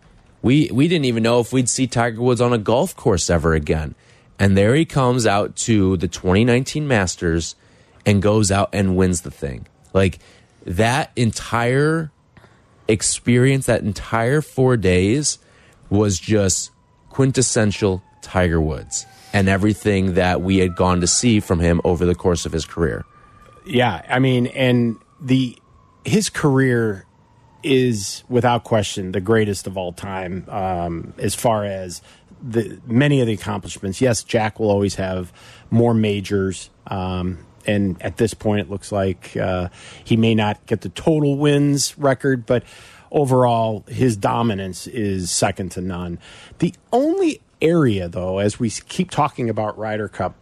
We 0.41 0.71
we 0.73 0.87
didn't 0.87 1.05
even 1.05 1.21
know 1.21 1.39
if 1.39 1.53
we'd 1.53 1.69
see 1.69 1.85
Tiger 1.85 2.21
Woods 2.23 2.41
on 2.41 2.51
a 2.51 2.57
golf 2.57 2.95
course 2.95 3.29
ever 3.29 3.53
again. 3.53 3.93
And 4.39 4.57
there 4.57 4.73
he 4.73 4.85
comes 4.85 5.27
out 5.27 5.55
to 5.67 5.95
the 5.97 6.07
2019 6.07 6.87
Masters 6.87 7.55
and 8.03 8.19
goes 8.19 8.49
out 8.51 8.69
and 8.73 8.97
wins 8.97 9.21
the 9.21 9.31
thing. 9.31 9.67
Like 9.93 10.17
that 10.65 11.11
entire 11.15 12.09
experience, 12.87 13.67
that 13.67 13.81
entire 13.83 14.41
4 14.41 14.75
days 14.77 15.37
was 15.89 16.17
just 16.19 16.71
quintessential 17.09 18.01
Tiger 18.29 18.61
Woods 18.61 19.07
and 19.33 19.49
everything 19.49 20.13
that 20.13 20.41
we 20.41 20.57
had 20.57 20.75
gone 20.75 21.01
to 21.01 21.07
see 21.07 21.39
from 21.39 21.59
him 21.59 21.81
over 21.83 22.05
the 22.05 22.15
course 22.15 22.45
of 22.45 22.51
his 22.51 22.65
career. 22.65 23.03
Yeah, 23.65 24.03
I 24.07 24.19
mean, 24.19 24.47
and 24.47 24.97
the 25.19 25.57
his 26.05 26.29
career 26.29 27.05
is 27.63 28.23
without 28.29 28.63
question 28.63 29.11
the 29.11 29.19
greatest 29.19 29.67
of 29.67 29.77
all 29.77 29.91
time 29.91 30.45
um, 30.47 31.13
as 31.17 31.35
far 31.35 31.65
as 31.65 32.01
the 32.41 32.79
many 32.85 33.19
of 33.19 33.27
the 33.27 33.33
accomplishments. 33.33 33.99
Yes, 33.99 34.23
Jack 34.23 34.59
will 34.59 34.69
always 34.69 34.95
have 34.95 35.33
more 35.71 35.93
majors. 35.93 36.69
Um, 36.87 37.39
and 37.65 38.01
at 38.01 38.17
this 38.17 38.33
point, 38.33 38.61
it 38.61 38.69
looks 38.69 38.91
like 38.91 39.35
uh, 39.35 39.69
he 40.03 40.15
may 40.17 40.35
not 40.35 40.65
get 40.67 40.81
the 40.81 40.89
total 40.89 41.35
wins 41.35 41.97
record, 41.97 42.45
but 42.45 42.63
overall, 43.11 43.83
his 43.87 44.15
dominance 44.15 44.87
is 44.87 45.31
second 45.31 45.71
to 45.73 45.81
none. 45.81 46.19
The 46.59 46.73
only 46.93 47.41
area, 47.61 48.07
though, 48.07 48.39
as 48.39 48.59
we 48.59 48.69
keep 48.69 49.11
talking 49.11 49.49
about 49.49 49.77
Ryder 49.77 50.07
Cup, 50.07 50.35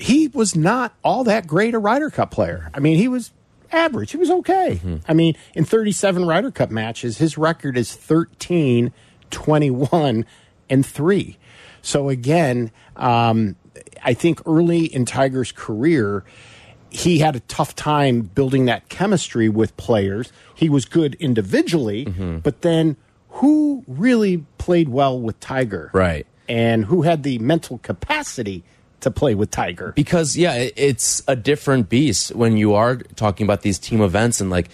he 0.00 0.28
was 0.28 0.56
not 0.56 0.94
all 1.02 1.24
that 1.24 1.46
great 1.46 1.74
a 1.74 1.78
Ryder 1.78 2.10
Cup 2.10 2.30
player. 2.30 2.70
I 2.74 2.80
mean, 2.80 2.96
he 2.98 3.08
was 3.08 3.32
average. 3.72 4.10
He 4.12 4.16
was 4.16 4.30
okay. 4.30 4.80
I 5.08 5.14
mean, 5.14 5.36
in 5.54 5.64
37 5.64 6.24
Ryder 6.24 6.50
Cup 6.50 6.70
matches, 6.70 7.18
his 7.18 7.36
record 7.38 7.76
is 7.76 7.94
13, 7.94 8.92
21, 9.30 10.26
and 10.70 10.86
3. 10.86 11.38
So 11.82 12.08
again, 12.08 12.70
um, 12.96 13.56
I 14.02 14.14
think 14.14 14.40
early 14.46 14.84
in 14.86 15.04
Tiger's 15.04 15.52
career, 15.52 16.24
he 16.90 17.18
had 17.18 17.34
a 17.36 17.40
tough 17.40 17.74
time 17.74 18.22
building 18.22 18.66
that 18.66 18.88
chemistry 18.88 19.48
with 19.48 19.76
players. 19.76 20.32
He 20.54 20.68
was 20.68 20.84
good 20.84 21.14
individually, 21.16 22.04
but 22.42 22.62
then 22.62 22.96
who 23.34 23.84
really 23.88 24.44
played 24.58 24.88
well 24.88 25.20
with 25.20 25.38
Tiger? 25.40 25.90
Right. 25.92 26.26
And 26.48 26.84
who 26.84 27.02
had 27.02 27.22
the 27.22 27.38
mental 27.38 27.78
capacity 27.78 28.62
to 29.00 29.10
play 29.10 29.34
with 29.34 29.50
Tiger? 29.50 29.92
Because 29.96 30.36
yeah, 30.36 30.68
it's 30.76 31.22
a 31.26 31.34
different 31.34 31.88
beast 31.88 32.34
when 32.34 32.56
you 32.56 32.74
are 32.74 32.96
talking 32.96 33.44
about 33.44 33.62
these 33.62 33.78
team 33.78 34.00
events 34.00 34.40
and 34.40 34.50
like 34.50 34.68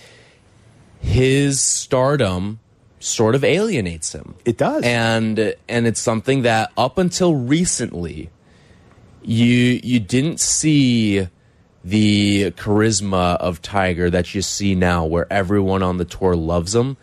his 1.01 1.61
stardom 1.61 2.61
sort 2.99 3.35
of 3.35 3.45
alienates 3.45 4.13
him. 4.13 4.35
It 4.45 4.59
does. 4.59 4.85
And 4.85 5.55
and 5.69 5.87
it's 5.87 6.01
something 6.01 6.43
that 6.43 6.71
up 6.77 6.99
until 6.99 7.35
recently 7.35 8.31
you 9.23 9.81
you 9.83 10.01
didn't 10.01 10.39
see 10.39 11.29
the 11.83 12.51
charisma 12.53 13.37
of 13.39 13.63
Tiger 13.63 14.11
that 14.11 14.35
you 14.35 14.43
see 14.43 14.75
now 14.75 15.07
where 15.07 15.33
everyone 15.33 15.83
on 15.83 15.97
the 15.97 16.05
tour 16.05 16.37
loves 16.37 16.75
him. 16.75 16.99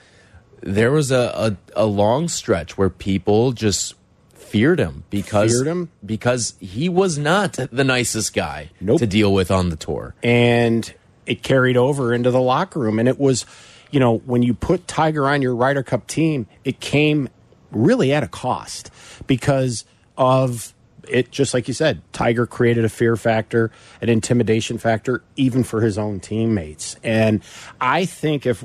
There 0.61 0.91
was 0.91 1.11
a, 1.11 1.55
a, 1.75 1.83
a 1.83 1.85
long 1.85 2.27
stretch 2.27 2.77
where 2.77 2.89
people 2.89 3.51
just 3.51 3.95
feared 4.33 4.79
him 4.79 5.03
because 5.09 5.51
Feared 5.51 5.67
him? 5.67 5.89
because 6.05 6.55
he 6.59 6.87
was 6.89 7.17
not 7.17 7.53
the 7.71 7.83
nicest 7.83 8.33
guy 8.33 8.69
Nope. 8.79 8.99
to 8.99 9.07
deal 9.07 9.33
with 9.33 9.51
on 9.51 9.69
the 9.69 9.75
tour. 9.75 10.15
and 10.23 10.93
it 11.25 11.43
carried 11.43 11.75
over 11.75 12.13
into 12.13 12.31
the 12.31 12.39
locker 12.39 12.79
room. 12.79 12.99
And 12.99 13.09
it 13.09 13.19
was, 13.19 13.45
you 13.91 13.99
know, 13.99 14.19
when 14.19 14.43
you 14.43 14.53
put 14.53 14.87
Tiger 14.87 15.27
on 15.27 15.41
your 15.41 15.53
Ryder 15.53 15.83
Cup 15.83 16.07
team, 16.07 16.47
it 16.63 16.79
came 16.79 17.27
really 17.71 18.13
at 18.13 18.23
a 18.23 18.29
cost 18.29 18.89
because 19.27 19.83
of 20.17 20.73
it. 21.09 21.29
Just 21.29 21.53
like 21.53 21.67
you 21.67 21.73
said, 21.73 22.01
Tiger 22.13 22.45
created 22.47 22.85
a 22.85 22.89
fear 22.89 23.17
factor, 23.17 23.71
an 24.01 24.07
intimidation 24.07 24.77
factor, 24.77 25.21
even 25.35 25.65
for 25.65 25.81
his 25.81 25.97
own 25.97 26.21
teammates. 26.21 26.95
And 27.03 27.43
I 27.81 28.05
think 28.05 28.45
if 28.45 28.63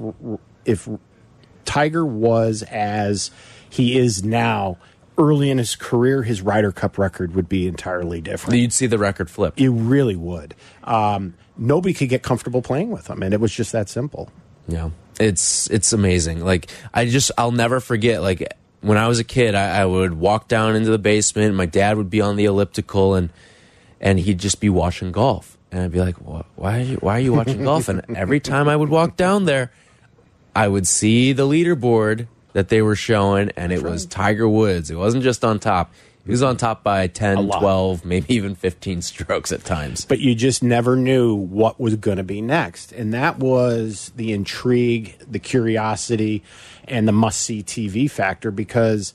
if 0.64 0.88
Tiger 1.64 2.04
was 2.04 2.62
as 2.64 3.30
he 3.68 3.98
is 3.98 4.22
now. 4.24 4.78
Early 5.18 5.50
in 5.50 5.58
his 5.58 5.76
career, 5.76 6.22
his 6.22 6.40
Ryder 6.40 6.72
Cup 6.72 6.96
record 6.96 7.34
would 7.34 7.46
be 7.46 7.66
entirely 7.66 8.22
different. 8.22 8.58
You'd 8.58 8.72
see 8.72 8.86
the 8.86 8.98
record 8.98 9.28
flip. 9.28 9.60
You 9.60 9.70
really 9.70 10.16
would. 10.16 10.54
Um, 10.84 11.34
nobody 11.58 11.92
could 11.92 12.08
get 12.08 12.22
comfortable 12.22 12.62
playing 12.62 12.90
with 12.90 13.08
him, 13.08 13.22
and 13.22 13.34
it 13.34 13.40
was 13.40 13.52
just 13.52 13.72
that 13.72 13.90
simple. 13.90 14.30
Yeah, 14.66 14.88
it's 15.20 15.68
it's 15.70 15.92
amazing. 15.92 16.42
Like 16.42 16.70
I 16.94 17.04
just 17.04 17.30
I'll 17.36 17.52
never 17.52 17.78
forget. 17.78 18.22
Like 18.22 18.54
when 18.80 18.96
I 18.96 19.06
was 19.06 19.18
a 19.18 19.24
kid, 19.24 19.54
I, 19.54 19.82
I 19.82 19.84
would 19.84 20.14
walk 20.14 20.48
down 20.48 20.76
into 20.76 20.90
the 20.90 20.98
basement. 20.98 21.54
My 21.54 21.66
dad 21.66 21.98
would 21.98 22.10
be 22.10 22.20
on 22.22 22.36
the 22.36 22.46
elliptical, 22.46 23.14
and 23.14 23.30
and 24.00 24.18
he'd 24.18 24.38
just 24.38 24.60
be 24.60 24.68
watching 24.68 25.12
golf, 25.12 25.58
and 25.70 25.82
I'd 25.82 25.92
be 25.92 26.00
like, 26.00 26.16
"Why? 26.16 26.44
Why 26.56 26.78
are 26.78 26.82
you, 26.82 26.96
why 26.96 27.16
are 27.18 27.20
you 27.20 27.34
watching 27.34 27.62
golf?" 27.64 27.88
And 27.88 28.16
every 28.16 28.40
time 28.40 28.68
I 28.68 28.76
would 28.76 28.88
walk 28.88 29.16
down 29.16 29.44
there, 29.44 29.72
I 30.54 30.68
would 30.68 30.86
see 30.86 31.32
the 31.32 31.46
leaderboard 31.46 32.28
that 32.52 32.68
they 32.68 32.82
were 32.82 32.96
showing, 32.96 33.50
and 33.56 33.72
it 33.72 33.82
was 33.82 34.06
Tiger 34.06 34.48
Woods. 34.48 34.90
It 34.90 34.96
wasn't 34.96 35.22
just 35.22 35.44
on 35.44 35.58
top. 35.58 35.92
He 36.24 36.30
was 36.30 36.42
on 36.42 36.56
top 36.56 36.84
by 36.84 37.08
10, 37.08 37.48
12, 37.48 38.04
maybe 38.04 38.32
even 38.34 38.54
15 38.54 39.02
strokes 39.02 39.50
at 39.50 39.64
times. 39.64 40.04
But 40.04 40.20
you 40.20 40.36
just 40.36 40.62
never 40.62 40.94
knew 40.94 41.34
what 41.34 41.80
was 41.80 41.96
going 41.96 42.18
to 42.18 42.22
be 42.22 42.40
next, 42.40 42.92
and 42.92 43.12
that 43.12 43.38
was 43.38 44.12
the 44.14 44.32
intrigue, 44.32 45.16
the 45.28 45.40
curiosity, 45.40 46.44
and 46.84 47.08
the 47.08 47.12
must-see 47.12 47.64
TV 47.64 48.08
factor 48.08 48.52
because 48.52 49.14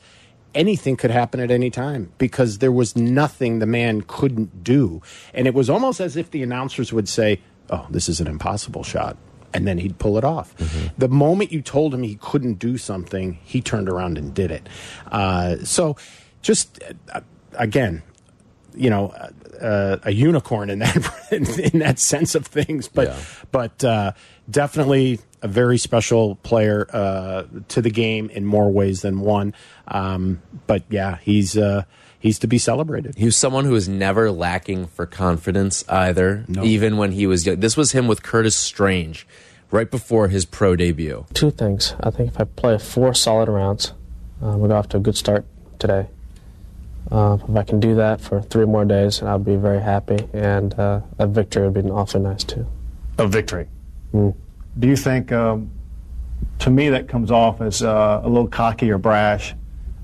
anything 0.53 0.97
could 0.97 1.11
happen 1.11 1.39
at 1.39 1.51
any 1.51 1.69
time 1.69 2.11
because 2.17 2.57
there 2.57 2.71
was 2.71 2.97
nothing 2.97 3.59
the 3.59 3.65
man 3.65 4.01
couldn't 4.01 4.63
do, 4.63 5.01
and 5.33 5.47
it 5.47 5.53
was 5.53 5.69
almost 5.69 6.01
as 6.01 6.17
if 6.17 6.31
the 6.31 6.43
announcers 6.43 6.91
would 6.91 7.07
say, 7.07 7.39
"Oh, 7.69 7.85
this 7.89 8.09
is 8.09 8.19
an 8.19 8.27
impossible 8.27 8.83
shot." 8.83 9.15
And 9.53 9.65
then 9.65 9.77
he'd 9.77 9.97
pull 9.97 10.17
it 10.17 10.23
off. 10.23 10.53
The 10.97 11.07
moment 11.07 11.51
you 11.51 11.61
told 11.61 11.93
him 11.93 12.03
he 12.03 12.15
couldn't 12.15 12.55
do 12.59 12.77
something, 12.77 13.39
he 13.43 13.61
turned 13.61 13.87
around 13.89 14.17
and 14.17 14.33
did 14.33 14.51
it. 14.51 14.67
Uh, 15.11 15.55
so, 15.63 15.95
just 16.41 16.79
uh, 17.13 17.21
again, 17.53 18.03
you 18.75 18.89
know 18.91 19.07
uh, 19.61 19.97
a 20.03 20.11
unicorn 20.11 20.69
in 20.69 20.79
that 20.79 21.11
in, 21.31 21.47
in 21.59 21.79
that 21.79 21.97
sense 21.97 22.35
of 22.35 22.45
things 22.45 22.87
but 22.87 23.07
Yeah. 23.07 23.17
but 23.51 23.83
uh, 23.83 24.11
definitely 24.47 25.19
a 25.41 25.47
very 25.47 25.79
special 25.79 26.35
player 26.43 26.87
uh, 26.93 27.43
to 27.69 27.81
the 27.81 27.89
game 27.89 28.29
in 28.29 28.45
more 28.45 28.69
ways 28.71 29.01
than 29.01 29.21
one 29.21 29.55
um, 29.87 30.43
but 30.67 30.83
yeah 30.91 31.17
he's 31.23 31.57
uh, 31.57 31.85
he's 32.19 32.37
to 32.39 32.47
be 32.47 32.59
celebrated 32.59 33.15
He 33.17 33.25
was 33.25 33.35
someone 33.35 33.65
who 33.65 33.71
was 33.71 33.89
never 33.89 34.29
lacking 34.29 34.87
for 34.87 35.07
confidence 35.07 35.83
either, 35.89 36.45
even 36.61 36.97
when 36.97 37.11
he 37.13 37.25
was 37.25 37.45
young. 37.47 37.59
This 37.59 37.75
was 37.77 37.93
him 37.93 38.07
with 38.07 38.21
Curtis 38.21 38.55
Strange 38.55 39.25
right 39.71 39.89
before 39.89 40.27
his 40.27 40.45
pro 40.45 40.75
debut. 40.75 41.25
Two 41.33 41.51
things. 41.51 41.93
I 41.99 42.09
think 42.09 42.29
if 42.29 42.39
I 42.39 42.45
play 42.45 42.77
four 42.77 43.13
solid 43.13 43.49
rounds, 43.49 43.93
um, 44.41 44.59
we 44.59 44.69
got 44.69 44.77
off 44.77 44.89
to 44.89 44.97
a 44.97 44.99
good 44.99 45.17
start 45.17 45.45
today. 45.79 46.07
Uh, 47.11 47.37
if 47.41 47.55
I 47.55 47.63
can 47.63 47.79
do 47.79 47.95
that 47.95 48.19
for 48.19 48.41
three 48.41 48.65
more 48.65 48.83
days, 48.83 49.21
I'll 49.23 49.39
be 49.39 49.55
very 49.55 49.81
happy, 49.81 50.27
and 50.33 50.73
uh, 50.77 51.01
a 51.17 51.27
victory 51.27 51.67
would 51.69 51.73
be 51.73 51.89
awfully 51.89 52.23
nice 52.23 52.43
too. 52.43 52.67
A 53.17 53.27
victory. 53.27 53.67
do 54.11 54.33
you 54.81 54.97
think, 54.97 55.31
um, 55.31 55.71
to 56.59 56.69
me, 56.69 56.89
that 56.89 57.07
comes 57.07 57.31
off 57.31 57.61
as 57.61 57.81
uh, 57.81 58.21
a 58.23 58.27
little 58.27 58.47
cocky 58.47 58.91
or 58.91 58.97
brash, 58.97 59.55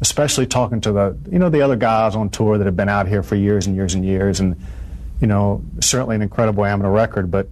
especially 0.02 0.48
talking 0.48 0.80
to 0.82 0.92
the, 0.94 1.18
you 1.30 1.40
know, 1.40 1.50
the 1.50 1.62
other 1.62 1.76
guys 1.76 2.16
on 2.16 2.30
tour 2.30 2.58
that 2.58 2.66
have 2.66 2.78
been 2.78 2.90
out 2.90 3.08
here 3.08 3.22
for 3.22 3.36
years 3.36 3.68
and 3.68 3.76
years 3.76 3.94
and 3.94 4.06
years, 4.06 4.40
and 4.40 4.56
you 5.20 5.28
know, 5.28 5.62
certainly 5.80 6.16
an 6.16 6.22
incredible 6.22 6.66
amateur 6.66 6.90
record. 6.90 7.30
But 7.30 7.48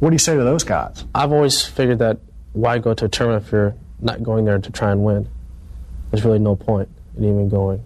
what 0.00 0.10
do 0.10 0.14
you 0.14 0.18
say 0.18 0.34
to 0.36 0.42
those 0.42 0.64
guys? 0.64 1.04
I've 1.14 1.32
always 1.32 1.62
figured 1.62 2.00
that 2.00 2.18
why 2.52 2.78
go 2.78 2.94
to 2.94 3.04
a 3.04 3.08
tournament 3.08 3.46
if 3.46 3.52
you're 3.52 3.74
not 4.00 4.22
going 4.22 4.44
there 4.44 4.58
to 4.58 4.70
try 4.72 4.90
and 4.90 5.04
win? 5.04 5.28
There's 6.10 6.24
really 6.24 6.38
no 6.38 6.56
point 6.56 6.88
in 7.16 7.24
even 7.24 7.48
going. 7.48 7.82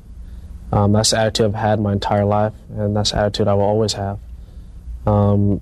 Um, 0.72 0.92
that's 0.92 1.10
the 1.10 1.18
attitude 1.18 1.46
I've 1.46 1.54
had 1.54 1.80
my 1.80 1.92
entire 1.92 2.24
life, 2.24 2.54
and 2.70 2.96
that's 2.96 3.10
the 3.10 3.18
attitude 3.18 3.48
I 3.48 3.54
will 3.54 3.62
always 3.62 3.92
have. 3.92 4.18
Um, 5.06 5.60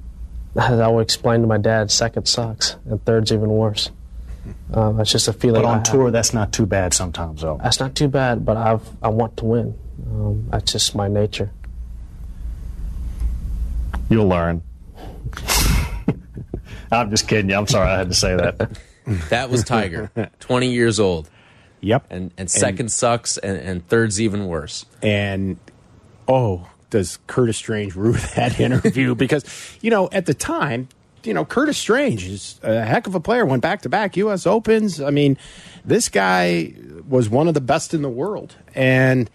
as 0.56 0.78
I 0.78 0.88
would 0.88 1.00
explain 1.02 1.40
to 1.40 1.46
my 1.46 1.58
dad, 1.58 1.90
second 1.90 2.26
sucks, 2.26 2.76
and 2.88 3.04
third's 3.04 3.32
even 3.32 3.48
worse. 3.48 3.90
Uh, 4.72 4.92
that's 4.92 5.10
just 5.10 5.28
a 5.28 5.32
feeling. 5.32 5.62
But 5.62 5.68
on 5.68 5.78
I 5.80 5.82
tour, 5.82 6.04
have. 6.04 6.12
that's 6.12 6.34
not 6.34 6.52
too 6.52 6.66
bad 6.66 6.94
sometimes, 6.94 7.42
though. 7.42 7.58
That's 7.62 7.80
not 7.80 7.94
too 7.94 8.08
bad, 8.08 8.44
but 8.44 8.56
I've 8.56 8.88
I 9.02 9.08
want 9.08 9.36
to 9.38 9.44
win. 9.44 9.78
Um, 10.06 10.48
that's 10.50 10.72
just 10.72 10.94
my 10.94 11.08
nature. 11.08 11.50
You'll 14.08 14.28
learn. 14.28 14.62
I'm 17.00 17.10
just 17.10 17.26
kidding 17.26 17.50
you. 17.50 17.56
I'm 17.56 17.66
sorry 17.66 17.88
I 17.88 17.96
had 17.96 18.08
to 18.10 18.14
say 18.14 18.36
that. 18.36 18.78
That 19.30 19.50
was 19.50 19.64
Tiger, 19.64 20.10
20 20.40 20.70
years 20.70 21.00
old. 21.00 21.28
Yep. 21.80 22.06
And 22.10 22.32
and 22.38 22.48
second 22.48 22.92
sucks, 22.92 23.36
and, 23.38 23.58
and 23.58 23.88
third's 23.88 24.20
even 24.20 24.46
worse. 24.46 24.86
And 25.02 25.58
oh, 26.28 26.68
does 26.90 27.18
Curtis 27.26 27.56
Strange 27.56 27.96
rue 27.96 28.12
that 28.36 28.60
interview? 28.60 29.14
because 29.16 29.44
you 29.80 29.90
know, 29.90 30.08
at 30.12 30.26
the 30.26 30.34
time, 30.34 30.88
you 31.24 31.34
know, 31.34 31.44
Curtis 31.44 31.76
Strange 31.78 32.24
is 32.26 32.60
a 32.62 32.84
heck 32.84 33.08
of 33.08 33.16
a 33.16 33.20
player. 33.20 33.44
Went 33.44 33.62
back 33.62 33.82
to 33.82 33.88
back 33.88 34.16
U.S. 34.16 34.46
Opens. 34.46 35.00
I 35.00 35.10
mean, 35.10 35.36
this 35.84 36.08
guy 36.08 36.74
was 37.08 37.28
one 37.28 37.48
of 37.48 37.54
the 37.54 37.60
best 37.60 37.94
in 37.94 38.02
the 38.02 38.08
world, 38.08 38.54
and 38.76 39.28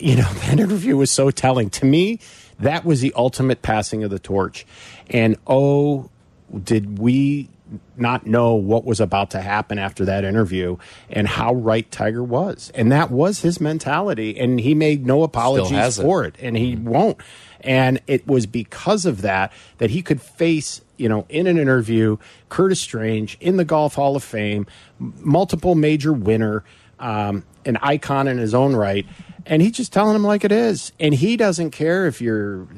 you 0.00 0.16
know, 0.16 0.28
that 0.32 0.58
interview 0.58 0.96
was 0.96 1.10
so 1.12 1.30
telling 1.30 1.70
to 1.70 1.86
me. 1.86 2.18
That 2.58 2.86
was 2.86 3.02
the 3.02 3.12
ultimate 3.14 3.60
passing 3.60 4.02
of 4.02 4.10
the 4.10 4.18
torch, 4.18 4.66
and 5.10 5.36
oh, 5.46 6.10
did 6.62 6.98
we 6.98 7.48
not 7.96 8.26
know 8.26 8.54
what 8.54 8.84
was 8.84 9.00
about 9.00 9.30
to 9.30 9.40
happen 9.40 9.78
after 9.78 10.04
that 10.04 10.24
interview 10.24 10.76
and 11.10 11.26
how 11.26 11.54
right 11.54 11.90
Tiger 11.90 12.22
was. 12.22 12.70
And 12.74 12.92
that 12.92 13.10
was 13.10 13.40
his 13.40 13.60
mentality. 13.60 14.38
And 14.38 14.60
he 14.60 14.74
made 14.74 15.06
no 15.06 15.22
apologies 15.22 15.98
for 15.98 16.24
it. 16.24 16.36
And 16.38 16.56
he 16.56 16.76
won't. 16.76 17.18
And 17.60 18.00
it 18.06 18.26
was 18.26 18.46
because 18.46 19.04
of 19.04 19.22
that 19.22 19.52
that 19.78 19.90
he 19.90 20.02
could 20.02 20.22
face, 20.22 20.82
you 20.96 21.08
know, 21.08 21.26
in 21.28 21.46
an 21.46 21.58
interview, 21.58 22.18
Curtis 22.48 22.80
Strange 22.80 23.36
in 23.40 23.56
the 23.56 23.64
Golf 23.64 23.94
Hall 23.94 24.14
of 24.14 24.22
Fame, 24.22 24.66
multiple 24.98 25.74
major 25.74 26.12
winner, 26.12 26.62
um, 27.00 27.44
an 27.64 27.78
icon 27.78 28.28
in 28.28 28.38
his 28.38 28.54
own 28.54 28.76
right. 28.76 29.06
And 29.44 29.62
he's 29.62 29.72
just 29.72 29.92
telling 29.92 30.14
him 30.14 30.24
like 30.24 30.44
it 30.44 30.52
is. 30.52 30.92
And 31.00 31.14
he 31.14 31.36
doesn't 31.36 31.70
care 31.70 32.06
if 32.06 32.20
you're, 32.20 32.68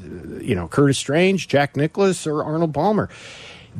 you 0.40 0.54
know, 0.54 0.68
Curtis 0.68 0.98
Strange, 0.98 1.48
Jack 1.48 1.76
Nicklaus, 1.76 2.26
or 2.26 2.42
Arnold 2.42 2.72
Palmer 2.72 3.08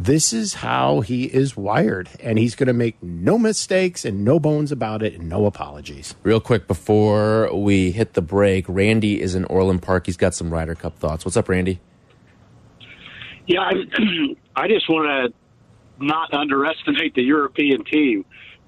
this 0.01 0.33
is 0.33 0.55
how 0.55 1.01
he 1.01 1.25
is 1.25 1.57
wired 1.57 2.09
and 2.21 2.39
he's 2.39 2.55
going 2.55 2.69
to 2.69 2.73
make 2.73 3.03
no 3.03 3.37
mistakes 3.37 4.05
and 4.05 4.25
no 4.25 4.39
bones 4.39 4.71
about 4.71 5.03
it 5.03 5.15
and 5.15 5.29
no 5.29 5.45
apologies. 5.45 6.15
Real 6.23 6.41
quick 6.41 6.69
before 6.69 7.53
we 7.53 7.91
hit 7.91 8.13
the 8.13 8.23
break 8.23 8.65
randy 8.69 9.21
is 9.21 9.35
in 9.35 9.45
orland 9.47 9.83
park. 9.83 10.07
He's 10.07 10.17
got 10.17 10.35
some 10.35 10.51
ryder 10.55 10.77
cup 10.77 10.97
thoughts. 10.99 11.25
What's 11.25 11.37
up 11.37 11.49
randy? 11.49 11.81
Yeah 13.49 13.61
i, 13.61 13.73
I 14.63 14.69
just 14.69 14.89
want 14.89 15.33
to 15.35 16.05
not 16.05 16.33
underestimate 16.33 17.15
the 17.17 17.23
european 17.23 17.85
team. 17.85 18.25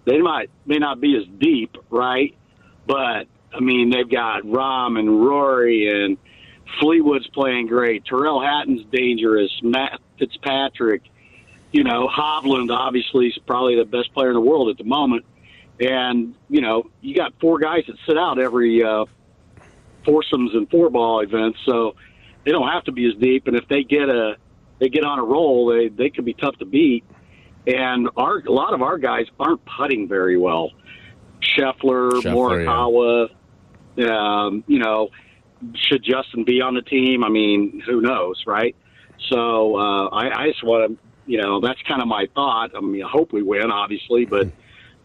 They 0.07 0.19
might 0.19 0.51
may 0.67 0.79
not 0.79 1.01
be 1.01 1.17
as 1.17 1.23
deep 1.39 1.77
right? 1.91 2.35
But 2.89 3.29
i 3.55 3.61
mean 3.61 3.91
they've 3.91 4.11
got 4.11 4.43
Rahm 4.43 4.99
and 4.99 5.25
rory 5.25 5.87
and 5.87 6.19
fleetwood's 6.81 7.29
playing 7.29 7.69
great. 7.69 8.05
Tyrrell 8.05 8.43
hatton's 8.43 8.85
dangerous. 8.91 9.53
Matt 9.63 10.01
fitzpatrick 10.19 11.03
you 11.73 11.85
know, 11.85 12.09
Hovland 12.09 12.75
obviously 12.75 13.29
is 13.29 13.39
probably 13.47 13.77
the 13.77 13.85
best 13.85 14.13
player 14.13 14.29
in 14.29 14.35
the 14.35 14.41
world 14.41 14.69
at 14.69 14.79
the 14.79 14.85
moment. 14.85 15.25
And, 15.79 16.35
you 16.49 16.61
know, 16.61 16.91
you 17.01 17.15
got 17.15 17.33
four 17.41 17.59
guys 17.59 17.85
that 17.87 17.97
sit 18.07 18.19
out 18.19 18.39
every 18.39 18.83
uh, 18.83 19.07
foursomes 20.05 20.55
and 20.55 20.69
four 20.71 20.91
ball 20.91 21.21
events, 21.21 21.59
so 21.65 21.95
they 22.45 22.51
don't 22.51 22.69
have 22.69 22.85
to 22.85 22.93
be 22.93 23.07
as 23.07 23.15
deep. 23.15 23.47
And 23.47 23.57
if 23.57 23.67
they 23.69 23.83
get 23.83 24.09
a 24.09 24.37
they 24.79 24.89
get 24.89 25.05
on 25.05 25.19
a 25.19 25.25
roll, 25.25 25.67
they 25.67 25.89
they 25.89 26.11
could 26.11 26.25
be 26.25 26.35
tough 26.35 26.57
to 26.59 26.65
beat. 26.65 27.05
And 27.67 28.09
our 28.17 28.39
a 28.39 28.53
lot 28.53 28.75
of 28.75 28.83
our 28.83 28.99
guys 28.99 29.27
aren't 29.39 29.63
putting 29.65 30.09
very 30.09 30.37
well. 30.37 30.73
Scheffler, 31.41 32.11
Scheffler, 32.13 32.67
Morikawa, 32.67 33.29
yeah. 33.97 34.47
um, 34.47 34.65
you 34.67 34.79
know, 34.79 35.09
should 35.75 36.03
Justin 36.03 36.45
be 36.45 36.61
on 36.61 36.75
the 36.75 36.83
team? 36.83 37.25
I 37.25 37.31
mean, 37.31 37.83
who 37.87 38.01
knows, 38.01 38.43
right? 38.47 38.77
So 39.31 39.77
uh, 39.77 40.09
I, 40.09 40.43
I 40.43 40.49
just 40.49 40.63
want 40.65 40.91
to 40.91 41.10
you 41.31 41.41
know, 41.41 41.61
that's 41.61 41.81
kind 41.83 42.03
of 42.03 42.09
my 42.09 42.27
thought. 42.35 42.73
I 42.77 42.81
mean, 42.81 43.05
I 43.05 43.09
hope 43.09 43.33
we 43.33 43.41
win, 43.43 43.71
obviously, 43.71 44.25
but 44.25 44.47
a 44.47 44.53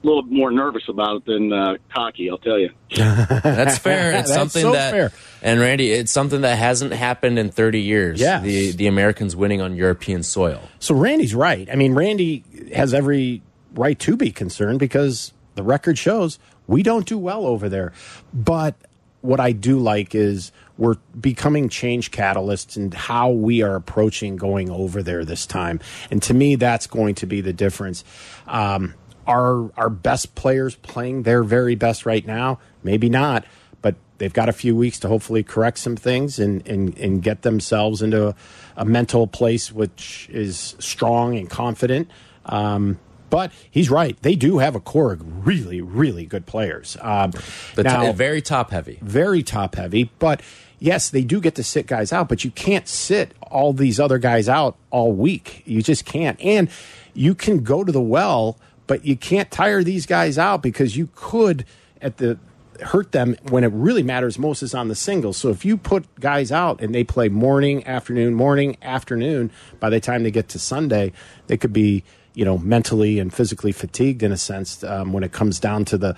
little 0.01 0.23
more 0.23 0.49
nervous 0.49 0.81
about 0.89 1.17
it 1.17 1.25
than 1.25 1.53
uh, 1.53 1.77
cocky, 1.93 2.31
I'll 2.31 2.39
tell 2.39 2.57
you. 2.57 2.71
That's 2.95 3.77
fair. 3.77 4.11
It's 4.19 4.29
That's 4.29 4.33
something 4.33 4.61
so 4.63 4.71
that, 4.71 4.91
fair. 4.91 5.11
and 5.43 5.59
Randy, 5.59 5.91
it's 5.91 6.11
something 6.11 6.41
that 6.41 6.57
hasn't 6.57 6.93
happened 6.93 7.37
in 7.37 7.51
30 7.51 7.81
years. 7.81 8.19
Yeah, 8.19 8.39
The, 8.39 8.71
the 8.71 8.87
Americans 8.87 9.35
winning 9.35 9.61
on 9.61 9.75
European 9.75 10.23
soil. 10.23 10.61
So 10.79 10.95
Randy's 10.95 11.35
right. 11.35 11.69
I 11.71 11.75
mean, 11.75 11.93
Randy 11.93 12.43
has 12.73 12.93
every 12.95 13.43
right 13.75 13.99
to 13.99 14.17
be 14.17 14.31
concerned 14.31 14.79
because 14.79 15.31
the 15.53 15.63
record 15.63 15.97
shows 15.97 16.39
we 16.65 16.81
don't 16.81 17.05
do 17.05 17.19
well 17.19 17.45
over 17.45 17.69
there. 17.69 17.93
But 18.33 18.73
what 19.21 19.39
I 19.39 19.51
do 19.51 19.77
like 19.79 20.15
is 20.15 20.51
we're 20.77 20.95
becoming 21.19 21.69
change 21.69 22.11
catalysts 22.11 22.75
and 22.75 22.93
how 22.93 23.29
we 23.29 23.61
are 23.61 23.75
approaching 23.75 24.35
going 24.35 24.69
over 24.69 25.01
there 25.01 25.23
this 25.23 25.45
time. 25.45 25.79
And 26.11 26.21
to 26.23 26.33
me, 26.33 26.55
that's 26.55 26.87
going 26.87 27.15
to 27.15 27.25
be 27.25 27.41
the 27.41 27.53
difference. 27.53 28.03
Um, 28.47 28.93
are 29.27 29.71
our 29.77 29.89
best 29.89 30.35
players 30.35 30.75
playing 30.75 31.23
their 31.23 31.43
very 31.43 31.75
best 31.75 32.05
right 32.05 32.25
now? 32.25 32.59
Maybe 32.83 33.09
not, 33.09 33.45
but 33.81 33.95
they've 34.17 34.33
got 34.33 34.49
a 34.49 34.53
few 34.53 34.75
weeks 34.75 34.99
to 34.99 35.07
hopefully 35.07 35.43
correct 35.43 35.79
some 35.79 35.95
things 35.95 36.39
and, 36.39 36.67
and, 36.67 36.97
and 36.97 37.23
get 37.23 37.41
themselves 37.41 38.01
into 38.01 38.27
a, 38.27 38.35
a 38.77 38.85
mental 38.85 39.27
place 39.27 39.71
which 39.71 40.29
is 40.31 40.75
strong 40.79 41.37
and 41.37 41.49
confident. 41.49 42.09
Um, 42.45 42.99
but 43.29 43.51
he's 43.71 43.89
right. 43.89 44.15
They 44.21 44.35
do 44.35 44.59
have 44.59 44.75
a 44.75 44.79
core 44.79 45.11
of 45.11 45.47
really, 45.47 45.81
really 45.81 46.25
good 46.25 46.45
players. 46.45 46.95
Um, 47.01 47.31
now, 47.75 48.11
very 48.11 48.41
top 48.41 48.69
heavy. 48.69 48.99
very 49.01 49.43
top 49.43 49.75
heavy. 49.75 50.11
But 50.19 50.41
yes, 50.79 51.09
they 51.09 51.23
do 51.23 51.39
get 51.39 51.55
to 51.55 51.63
sit 51.63 51.87
guys 51.87 52.11
out, 52.13 52.29
but 52.29 52.43
you 52.43 52.51
can't 52.51 52.87
sit 52.87 53.33
all 53.41 53.73
these 53.73 53.99
other 53.99 54.17
guys 54.17 54.49
out 54.49 54.77
all 54.89 55.11
week. 55.11 55.63
You 55.65 55.81
just 55.81 56.05
can't. 56.05 56.39
And 56.41 56.69
you 57.13 57.35
can 57.35 57.63
go 57.63 57.83
to 57.83 57.91
the 57.91 58.01
well, 58.01 58.57
but 58.87 59.05
you 59.05 59.15
can't 59.15 59.49
tire 59.49 59.83
these 59.83 60.05
guys 60.05 60.37
out 60.37 60.61
because 60.61 60.97
you 60.97 61.09
could 61.15 61.65
at 62.01 62.17
the 62.17 62.37
hurt 62.81 63.13
them 63.13 63.35
when 63.49 63.63
it 63.63 63.71
really 63.71 64.03
matters 64.03 64.37
most 64.37 64.61
is 64.61 64.73
on 64.73 64.89
the 64.89 64.95
singles. 64.95 65.37
So 65.37 65.49
if 65.49 65.63
you 65.63 65.77
put 65.77 66.19
guys 66.19 66.51
out 66.51 66.81
and 66.81 66.93
they 66.93 67.03
play 67.03 67.29
morning, 67.29 67.85
afternoon, 67.87 68.33
morning, 68.33 68.77
afternoon, 68.81 69.51
by 69.79 69.89
the 69.89 69.99
time 69.99 70.23
they 70.23 70.31
get 70.31 70.49
to 70.49 70.59
Sunday, 70.59 71.13
they 71.47 71.57
could 71.57 71.73
be 71.73 72.03
you 72.35 72.45
know 72.45 72.57
mentally 72.59 73.17
and 73.17 73.33
physically 73.33 73.71
fatigued 73.71 74.21
in 74.21 74.31
a 74.31 74.37
sense 74.37 74.83
um, 74.83 75.13
when 75.13 75.23
it 75.23 75.31
comes 75.31 75.59
down 75.59 75.85
to 75.85 75.97
the 75.97 76.15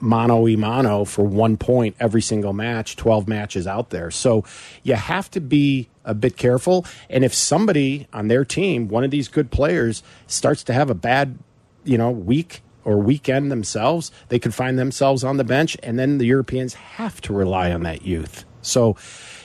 mano 0.00 0.42
y 0.42 0.56
mano 0.56 1.04
for 1.04 1.24
one 1.24 1.56
point 1.56 1.94
every 2.00 2.22
single 2.22 2.52
match 2.52 2.96
12 2.96 3.28
matches 3.28 3.66
out 3.66 3.90
there. 3.90 4.10
So 4.10 4.44
you 4.82 4.94
have 4.94 5.30
to 5.32 5.40
be 5.40 5.88
a 6.04 6.14
bit 6.14 6.36
careful. 6.36 6.86
And 7.10 7.24
if 7.24 7.34
somebody 7.34 8.08
on 8.12 8.28
their 8.28 8.44
team 8.44 8.88
one 8.88 9.04
of 9.04 9.10
these 9.10 9.28
good 9.28 9.50
players 9.50 10.02
starts 10.26 10.62
to 10.64 10.72
have 10.72 10.88
a 10.88 10.94
bad 10.94 11.38
you 11.84 11.98
know 11.98 12.10
week 12.10 12.62
or 12.84 12.96
weekend 12.96 13.50
themselves 13.50 14.10
they 14.28 14.38
could 14.38 14.54
find 14.54 14.78
themselves 14.78 15.24
on 15.24 15.36
the 15.36 15.44
bench. 15.44 15.76
And 15.82 15.98
then 15.98 16.18
the 16.18 16.26
europeans 16.26 16.74
have 16.74 17.20
to 17.22 17.32
rely 17.32 17.72
on 17.72 17.82
that 17.82 18.02
youth. 18.02 18.44
So 18.62 18.96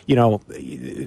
you 0.06 0.16
know, 0.16 0.42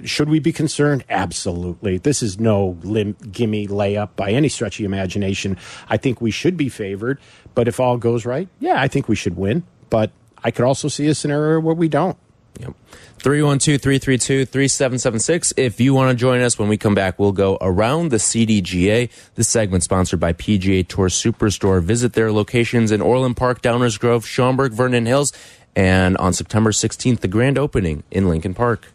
should 0.05 0.29
we 0.29 0.39
be 0.39 0.51
concerned? 0.51 1.03
Absolutely. 1.09 1.97
This 1.97 2.23
is 2.23 2.39
no 2.39 2.77
lim- 2.81 3.17
gimme 3.31 3.67
layup 3.67 4.15
by 4.15 4.31
any 4.31 4.49
stretch 4.49 4.79
of 4.79 4.85
imagination. 4.85 5.57
I 5.89 5.97
think 5.97 6.21
we 6.21 6.31
should 6.31 6.57
be 6.57 6.69
favored, 6.69 7.19
but 7.55 7.67
if 7.67 7.79
all 7.79 7.97
goes 7.97 8.25
right, 8.25 8.47
yeah, 8.59 8.81
I 8.81 8.87
think 8.87 9.07
we 9.07 9.15
should 9.15 9.37
win. 9.37 9.63
But 9.89 10.11
I 10.43 10.51
could 10.51 10.65
also 10.65 10.87
see 10.87 11.07
a 11.07 11.15
scenario 11.15 11.59
where 11.59 11.75
we 11.75 11.87
don't. 11.87 12.17
Yep. 12.59 12.73
312 13.19 13.81
332 13.81 14.45
3776. 14.45 15.53
If 15.57 15.79
you 15.79 15.93
want 15.93 16.11
to 16.11 16.15
join 16.15 16.41
us 16.41 16.57
when 16.57 16.69
we 16.69 16.77
come 16.77 16.95
back, 16.95 17.19
we'll 17.19 17.31
go 17.31 17.57
around 17.61 18.09
the 18.09 18.17
CDGA. 18.17 19.09
This 19.35 19.47
segment 19.47 19.83
sponsored 19.83 20.19
by 20.19 20.33
PGA 20.33 20.87
Tour 20.87 21.09
Superstore. 21.09 21.81
Visit 21.81 22.13
their 22.13 22.31
locations 22.31 22.91
in 22.91 23.01
Orland 23.01 23.37
Park, 23.37 23.61
Downers 23.61 23.99
Grove, 23.99 24.25
Schaumburg, 24.25 24.71
Vernon 24.71 25.05
Hills, 25.05 25.33
and 25.77 26.17
on 26.17 26.33
September 26.33 26.71
16th, 26.71 27.19
the 27.19 27.27
grand 27.27 27.59
opening 27.59 28.01
in 28.09 28.27
Lincoln 28.27 28.55
Park. 28.55 28.91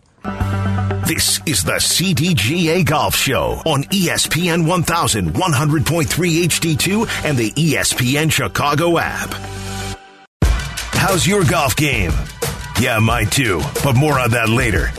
This 1.06 1.40
is 1.46 1.62
the 1.62 1.78
CDGA 1.78 2.84
Golf 2.84 3.14
Show 3.14 3.62
on 3.64 3.84
ESPN 3.84 4.64
1100.3 4.66 6.04
HD2 6.04 7.24
and 7.24 7.38
the 7.38 7.52
ESPN 7.52 8.32
Chicago 8.32 8.98
app. 8.98 9.32
How's 10.94 11.26
your 11.26 11.44
golf 11.44 11.76
game? 11.76 12.12
Yeah, 12.80 12.98
mine 12.98 13.26
too, 13.26 13.60
but 13.84 13.94
more 13.94 14.18
on 14.18 14.30
that 14.30 14.48
later. 14.48 14.90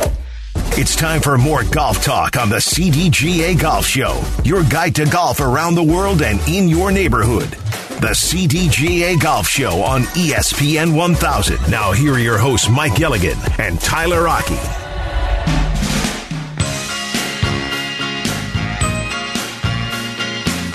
It's 0.75 0.95
time 0.95 1.21
for 1.21 1.38
more 1.38 1.63
golf 1.65 2.01
talk 2.03 2.38
on 2.38 2.49
the 2.49 2.57
CDGA 2.57 3.59
Golf 3.59 3.86
Show, 3.86 4.21
your 4.45 4.63
guide 4.63 4.95
to 4.95 5.05
golf 5.05 5.41
around 5.41 5.75
the 5.75 5.84
world 5.84 6.21
and 6.21 6.39
in 6.47 6.69
your 6.69 6.91
neighborhood. 6.91 7.57
The 8.04 8.10
CDGA 8.10 9.18
Golf 9.18 9.47
Show 9.47 9.82
on 9.82 10.01
E 10.18 10.34
ESPN 10.34 10.93
1000. 10.93 11.72
Now, 11.72 11.93
here 11.93 12.12
are 12.16 12.20
your 12.20 12.38
hosts, 12.38 12.68
Mike 12.68 12.95
Gilligan 12.95 13.38
and 13.60 13.80
Tyler 13.80 14.24
Rocky. 14.24 14.58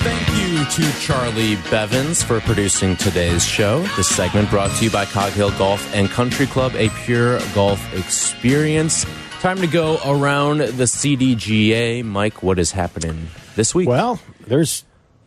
Thank 0.01 0.27
you 0.39 0.65
to 0.65 0.99
Charlie 0.99 1.57
Bevins 1.69 2.23
for 2.23 2.39
producing 2.39 2.95
today's 2.95 3.45
show. 3.45 3.83
This 3.95 4.09
segment 4.09 4.49
brought 4.49 4.75
to 4.77 4.85
you 4.85 4.89
by 4.89 5.05
Cog 5.05 5.31
Hill 5.33 5.51
Golf 5.51 5.93
and 5.93 6.09
Country 6.09 6.47
Club, 6.47 6.73
a 6.73 6.89
pure 7.05 7.39
golf 7.53 7.93
experience. 7.93 9.05
Time 9.39 9.57
to 9.57 9.67
go 9.67 9.99
around 10.03 10.61
the 10.61 10.85
CDGA. 10.85 12.03
Mike, 12.03 12.41
what 12.41 12.57
is 12.57 12.71
happening 12.71 13.27
this 13.55 13.75
week? 13.75 13.87
Well, 13.87 14.19
there's 14.47 14.83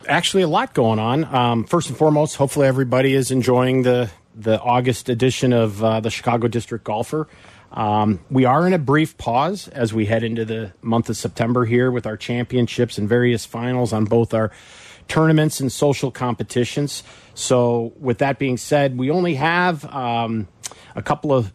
actually 0.07 0.43
a 0.43 0.47
lot 0.47 0.73
going 0.73 0.99
on. 0.99 1.23
Um, 1.25 1.63
first 1.65 1.89
and 1.89 1.97
foremost, 1.97 2.35
hopefully 2.35 2.67
everybody 2.67 3.13
is 3.13 3.31
enjoying 3.31 3.83
the 3.83 4.09
the 4.35 4.59
August 4.59 5.09
edition 5.09 5.53
of 5.53 5.83
uh, 5.83 5.99
the 5.99 6.09
Chicago 6.09 6.47
District 6.47 6.83
Golfer. 6.83 7.27
Um, 7.71 8.19
we 8.29 8.45
are 8.45 8.65
in 8.67 8.73
a 8.73 8.79
brief 8.79 9.17
pause 9.17 9.67
as 9.67 9.93
we 9.93 10.05
head 10.05 10.23
into 10.23 10.45
the 10.45 10.73
month 10.81 11.09
of 11.09 11.17
September 11.17 11.65
here 11.65 11.91
with 11.91 12.05
our 12.05 12.17
championships 12.17 12.97
and 12.97 13.09
various 13.09 13.45
finals 13.45 13.93
on 13.93 14.05
both 14.05 14.33
our 14.33 14.51
tournaments 15.07 15.59
and 15.59 15.71
social 15.71 16.11
competitions. 16.11 17.03
So, 17.33 17.93
with 17.99 18.19
that 18.19 18.39
being 18.39 18.57
said, 18.57 18.97
we 18.97 19.09
only 19.09 19.35
have 19.35 19.85
um, 19.85 20.47
a 20.95 21.01
couple 21.01 21.33
of 21.33 21.51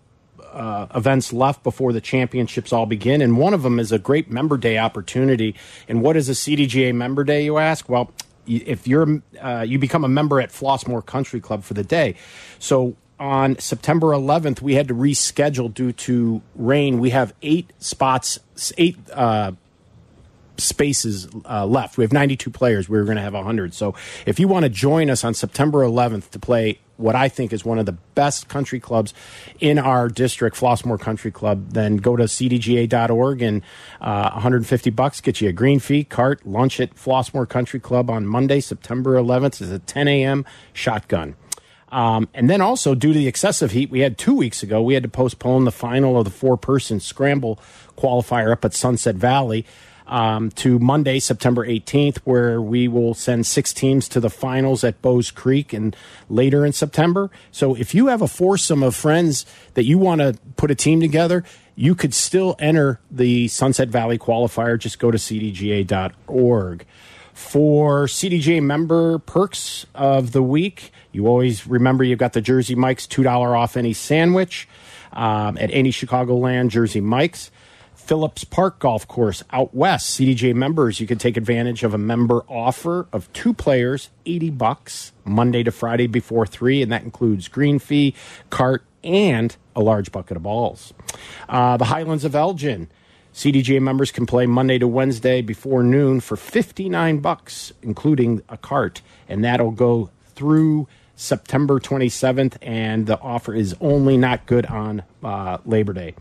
uh, 0.53 0.87
events 0.95 1.33
left 1.33 1.63
before 1.63 1.93
the 1.93 2.01
championships 2.01 2.73
all 2.73 2.87
begin, 2.87 3.23
and 3.23 3.39
one 3.39 3.55
of 3.55 3.63
them 3.63 3.79
is 3.79 3.93
a 3.93 3.99
great 3.99 4.31
member 4.31 4.57
day 4.57 4.79
opportunity. 4.79 5.55
And 5.89 6.03
what 6.03 6.17
is 6.17 6.29
a 6.29 6.33
CDGA 6.33 6.95
member 6.95 7.23
day, 7.23 7.45
you 7.45 7.59
ask? 7.59 7.89
Well, 7.89 8.13
if 8.49 8.87
you're 8.89 9.23
uh, 9.41 9.65
you 9.67 9.79
become 9.79 10.05
a 10.05 10.09
member 10.09 10.41
at 10.41 10.51
Flossmoor 10.51 11.05
Country 11.05 11.41
Club 11.41 11.63
for 11.63 11.75
the 11.75 11.85
day, 11.85 12.15
so 12.59 12.97
on 13.21 13.59
September 13.59 14.09
11th 14.09 14.63
we 14.63 14.75
had 14.75 14.89
to 14.89 14.95
reschedule 14.95 15.73
due 15.73 15.93
to 15.93 16.43
rain. 16.55 16.99
We 16.99 17.11
have 17.11 17.35
eight 17.43 17.73
spots, 17.79 18.39
eight. 18.77 18.97
Uh, 19.13 19.53
spaces 20.61 21.29
uh, 21.49 21.65
left. 21.65 21.97
We 21.97 22.03
have 22.03 22.13
92 22.13 22.51
players. 22.51 22.89
We 22.89 22.99
were 22.99 23.05
going 23.05 23.17
to 23.17 23.23
have 23.23 23.35
100. 23.35 23.75
So 23.75 23.95
if 24.27 24.41
you 24.41 24.49
want 24.49 24.65
to 24.65 24.69
join 24.69 25.09
us 25.09 25.23
on 25.23 25.33
September 25.33 25.85
11th 25.85 26.31
to 26.31 26.41
play 26.41 26.81
what 26.99 27.15
I 27.15 27.29
think 27.29 27.53
is 27.53 27.65
one 27.65 27.79
of 27.79 27.87
the 27.87 27.93
best 27.93 28.49
country 28.49 28.81
clubs 28.81 29.15
in 29.61 29.79
our 29.79 30.09
district, 30.09 30.57
Flossmoor 30.57 31.01
Country 31.01 31.31
Club, 31.31 31.71
then 31.71 31.97
go 31.97 32.17
to 32.17 32.25
cdga.org 32.25 33.41
and 33.41 33.63
uh, 34.01 34.31
150 34.33 34.91
bucks 34.91 35.21
get 35.21 35.41
you 35.41 35.49
a 35.49 35.53
green 35.53 35.79
fee, 35.79 36.05
cart, 36.05 36.45
lunch 36.47 36.81
at 36.81 36.95
Flossmoor 36.95 37.49
Country 37.49 37.81
Club 37.81 38.11
on 38.11 38.27
Monday, 38.27 38.61
September 38.61 39.15
11th 39.15 39.63
is 39.63 39.71
a 39.71 39.79
10 39.79 40.09
a.m. 40.09 40.45
shotgun. 40.73 41.37
Um, 41.91 42.29
and 42.35 42.51
then 42.51 42.61
also, 42.61 42.95
due 42.95 43.13
to 43.13 43.19
the 43.19 43.29
excessive 43.29 43.71
heat 43.71 43.91
we 43.91 44.01
had 44.01 44.19
two 44.19 44.35
weeks 44.35 44.63
ago, 44.63 44.83
we 44.83 44.95
had 44.95 45.03
to 45.05 45.09
postpone 45.09 45.65
the 45.65 45.73
final 45.73 46.19
of 46.19 46.25
the 46.25 46.31
four 46.31 46.57
person 46.57 47.01
scramble 47.01 47.59
qualifier 47.97 48.53
up 48.53 48.65
at 48.65 48.75
Sunset 48.75 49.15
Valley 49.15 49.65
um, 50.09 50.51
to 50.53 50.79
Monday, 50.79 51.19
September 51.21 51.67
18th, 51.67 52.19
where 52.25 52.61
we 52.61 52.89
will 52.89 53.15
send 53.15 53.47
six 53.47 53.73
teams 53.73 54.09
to 54.09 54.21
the 54.21 54.31
finals 54.31 54.83
at 54.83 55.01
Bowes 55.03 55.31
Creek 55.31 55.73
and 55.73 55.95
later 56.29 56.65
in 56.65 56.73
September. 56.73 57.31
So 57.53 57.75
if 57.75 57.95
you 57.95 58.09
have 58.09 58.23
a 58.23 58.29
foursome 58.29 58.83
of 58.83 58.95
friends 58.97 59.47
that 59.75 59.85
you 59.85 59.99
want 59.99 60.21
to 60.21 60.37
put 60.57 60.71
a 60.71 60.75
team 60.75 61.01
together, 61.01 61.45
you 61.77 61.95
could 61.95 62.15
still 62.15 62.57
enter 62.59 63.01
the 63.11 63.49
Sunset 63.49 63.89
Valley 63.89 64.19
qualifier. 64.19 64.79
Just 64.79 64.99
go 64.99 65.11
to 65.11 65.19
cdga.org. 65.19 66.87
For 67.35 68.07
CDGA 68.07 68.61
member 68.61 69.21
perks 69.21 69.87
of 69.95 70.33
the 70.33 70.43
week, 70.43 70.91
you 71.13 71.29
always 71.29 71.69
remember 71.69 72.03
you've 72.03 72.19
got 72.19 72.33
the 72.33 72.41
Jersey 72.41 72.75
Mike's 72.75 73.07
$2 73.07 73.57
off 73.57 73.77
any 73.77 73.93
sandwich 73.93 74.69
um, 75.13 75.57
at 75.59 75.71
any 75.73 75.93
Chicagoland 75.93 76.71
Jersey 76.71 77.01
Mike's. 77.01 77.53
Phillips 78.09 78.43
Park 78.43 78.79
Golf 78.79 79.07
Course 79.07 79.45
out 79.53 79.75
west. 79.75 80.19
CDGA 80.19 80.55
members, 80.55 80.99
you 80.99 81.07
can 81.07 81.19
take 81.19 81.37
advantage 81.37 81.85
of 81.85 81.93
a 81.93 81.99
member 81.99 82.43
offer 82.49 83.07
of 83.13 83.31
two 83.35 83.53
players, 83.53 84.09
80 84.25 84.49
bucks, 84.49 85.13
Monday 85.27 85.63
to 85.63 85.71
Friday 85.71 86.07
before 86.07 86.47
3, 86.47 86.81
and 86.81 86.91
that 86.91 87.03
includes 87.03 87.49
green 87.49 87.79
fee, 87.79 88.15
cart, 88.49 88.83
and 89.05 89.55
a 89.77 89.83
large 89.83 90.11
bucket 90.11 90.39
of 90.39 90.43
balls. 90.43 90.95
Uh, 91.51 91.77
the 91.77 91.85
Highlands 91.85 92.25
of 92.25 92.35
Elgin. 92.35 92.89
CDGA 93.35 93.81
members 93.83 94.11
can 94.11 94.25
play 94.25 94.47
Monday 94.47 94.79
to 94.79 94.89
Wednesday 94.89 95.43
before 95.43 95.83
noon 95.83 96.21
for 96.21 96.35
59 96.35 97.19
bucks, 97.19 97.75
including 97.83 98.41
a 98.49 98.57
cart, 98.57 99.03
and 99.29 99.45
that'll 99.45 99.71
go 99.71 100.09
through 100.35 100.89
September 101.15 101.79
27th, 101.79 102.57
and 102.63 103.07
the 103.07 103.21
offer 103.21 103.53
is 103.53 103.77
only 103.83 104.17
not 104.17 104.47
good 104.47 104.65
on 104.65 105.03
uh, 105.23 105.59
Labor 105.67 105.93
Day. 105.93 106.15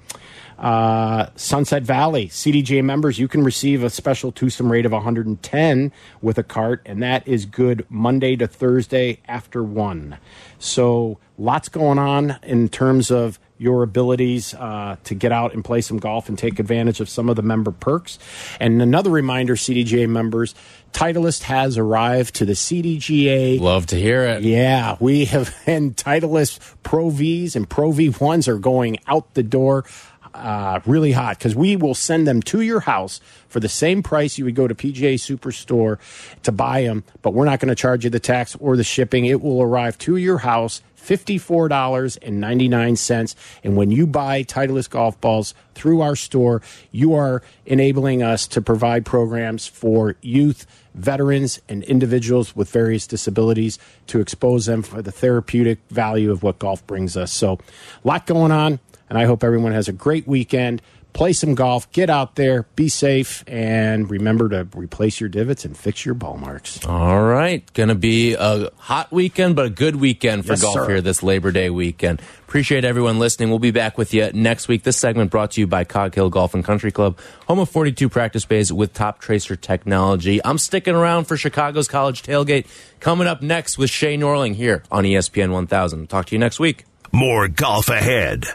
Uh, 0.57 1.29
Sunset 1.35 1.83
Valley 1.83 2.27
CDGA 2.27 2.83
members, 2.83 3.19
you 3.19 3.27
can 3.27 3.43
receive 3.43 3.83
a 3.83 3.89
special 3.89 4.31
twosome 4.31 4.71
rate 4.71 4.85
of 4.85 4.91
110 4.91 5.91
with 6.21 6.37
a 6.37 6.43
cart, 6.43 6.81
and 6.85 7.01
that 7.03 7.27
is 7.27 7.45
good 7.45 7.85
Monday 7.89 8.35
to 8.35 8.47
Thursday 8.47 9.19
after 9.27 9.63
one. 9.63 10.17
So 10.57 11.19
lots 11.37 11.69
going 11.69 11.99
on 11.99 12.39
in 12.43 12.69
terms 12.69 13.11
of 13.11 13.39
your 13.59 13.83
abilities 13.83 14.53
uh, 14.53 14.97
to 15.03 15.15
get 15.15 15.31
out 15.31 15.53
and 15.53 15.63
play 15.63 15.81
some 15.81 15.97
golf 15.97 16.29
and 16.29 16.37
take 16.37 16.59
advantage 16.59 16.99
of 16.99 17.09
some 17.09 17.29
of 17.29 17.35
the 17.35 17.41
member 17.41 17.71
perks. 17.71 18.19
And 18.59 18.81
another 18.81 19.09
reminder, 19.09 19.55
CDGA 19.55 20.07
members, 20.07 20.53
Titleist 20.93 21.43
has 21.43 21.77
arrived 21.77 22.35
to 22.35 22.45
the 22.45 22.53
CDGA. 22.53 23.59
Love 23.59 23.87
to 23.87 23.95
hear 23.95 24.23
it. 24.23 24.43
Yeah, 24.43 24.97
we 24.99 25.25
have, 25.25 25.55
and 25.65 25.95
Titleist 25.95 26.59
Pro 26.83 27.09
Vs 27.09 27.55
and 27.55 27.69
Pro 27.69 27.91
V1s 27.91 28.47
are 28.47 28.59
going 28.59 28.97
out 29.07 29.33
the 29.33 29.43
door 29.43 29.85
uh, 30.33 30.79
really 30.85 31.11
hot 31.11 31.37
because 31.37 31.55
we 31.55 31.75
will 31.75 31.95
send 31.95 32.27
them 32.27 32.41
to 32.43 32.61
your 32.61 32.81
house 32.81 33.19
for 33.47 33.59
the 33.59 33.69
same 33.69 34.03
price 34.03 34.37
you 34.37 34.45
would 34.45 34.55
go 34.55 34.67
to 34.67 34.75
PGA 34.75 35.15
Superstore 35.15 35.97
to 36.43 36.51
buy 36.51 36.83
them, 36.83 37.03
but 37.21 37.33
we're 37.33 37.45
not 37.45 37.59
going 37.59 37.69
to 37.69 37.75
charge 37.75 38.03
you 38.03 38.09
the 38.09 38.19
tax 38.19 38.55
or 38.59 38.77
the 38.77 38.83
shipping. 38.83 39.25
It 39.25 39.41
will 39.41 39.61
arrive 39.61 39.97
to 39.99 40.17
your 40.17 40.39
house. 40.39 40.81
$54.99. 41.07 43.35
And 43.63 43.77
when 43.77 43.91
you 43.91 44.05
buy 44.05 44.43
Titleist 44.43 44.89
golf 44.89 45.21
balls 45.21 45.53
through 45.73 46.01
our 46.01 46.17
store, 46.17 46.61
you 46.91 47.13
are 47.13 47.41
enabling 47.65 48.21
us 48.21 48.45
to 48.47 48.61
provide 48.61 49.05
programs 49.05 49.65
for 49.65 50.17
youth, 50.21 50.67
veterans, 50.93 51.61
and 51.69 51.85
individuals 51.85 52.57
with 52.57 52.69
various 52.69 53.07
disabilities 53.07 53.79
to 54.07 54.19
expose 54.19 54.65
them 54.65 54.81
for 54.81 55.01
the 55.01 55.11
therapeutic 55.11 55.79
value 55.89 56.29
of 56.29 56.43
what 56.43 56.59
golf 56.59 56.85
brings 56.85 57.15
us. 57.15 57.31
So, 57.31 57.53
a 57.53 58.07
lot 58.07 58.25
going 58.25 58.51
on, 58.51 58.81
and 59.09 59.17
I 59.17 59.25
hope 59.25 59.43
everyone 59.43 59.71
has 59.71 59.87
a 59.87 59.93
great 59.93 60.27
weekend 60.27 60.81
play 61.13 61.33
some 61.33 61.55
golf, 61.55 61.91
get 61.93 62.11
out 62.11 62.35
there, 62.35 62.67
be 62.75 62.87
safe, 62.87 63.43
and 63.47 64.07
remember 64.11 64.49
to 64.49 64.67
replace 64.77 65.19
your 65.19 65.27
divots 65.29 65.65
and 65.65 65.75
fix 65.75 66.05
your 66.05 66.13
ball 66.13 66.37
marks. 66.37 66.85
All 66.85 67.23
right. 67.23 67.63
Going 67.73 67.89
to 67.89 67.95
be 67.95 68.35
a 68.35 68.69
hot 68.77 69.11
weekend, 69.11 69.55
but 69.55 69.65
a 69.65 69.69
good 69.71 69.95
weekend 69.95 70.45
for 70.45 70.51
Yes, 70.53 70.61
golf 70.61 70.75
sir. 70.75 70.87
here 70.87 71.01
this 71.01 71.23
Labor 71.23 71.51
Day 71.51 71.71
weekend. 71.71 72.21
Appreciate 72.47 72.85
everyone 72.85 73.17
listening. 73.17 73.49
We'll 73.49 73.57
be 73.57 73.71
back 73.71 73.97
with 73.97 74.13
you 74.13 74.29
next 74.31 74.67
week. 74.67 74.83
This 74.83 74.97
segment 74.97 75.31
brought 75.31 75.51
to 75.51 75.61
you 75.61 75.65
by 75.65 75.85
Cog 75.85 76.13
Hill 76.13 76.29
Golf 76.29 76.53
and 76.53 76.63
Country 76.63 76.91
Club, 76.91 77.17
home 77.47 77.57
of 77.57 77.69
42 77.69 78.09
practice 78.09 78.45
bays 78.45 78.71
with 78.71 78.93
Toptracer 78.93 79.59
technology. 79.59 80.39
I'm 80.45 80.59
sticking 80.59 80.93
around 80.93 81.25
for 81.25 81.35
Chicago's 81.35 81.87
College 81.87 82.21
Tailgate 82.21 82.67
coming 82.99 83.25
up 83.25 83.41
next 83.41 83.79
with 83.79 83.89
Shay 83.89 84.19
Norling 84.19 84.53
here 84.53 84.83
on 84.91 85.03
E 85.03 85.15
ESPN 85.15 85.51
1000. 85.51 86.07
Talk 86.09 86.27
to 86.27 86.35
you 86.35 86.39
next 86.39 86.59
week. 86.59 86.85
More 87.11 87.47
golf 87.47 87.89
ahead. 87.89 88.45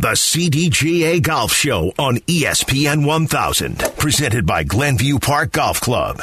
The 0.00 0.12
CDGA 0.14 1.20
Golf 1.20 1.52
Show 1.52 1.92
on 1.98 2.18
ESPN 2.18 3.04
1000, 3.04 3.78
presented 3.98 4.46
by 4.46 4.62
Glenview 4.62 5.18
Park 5.18 5.50
Golf 5.50 5.80
Club. 5.80 6.22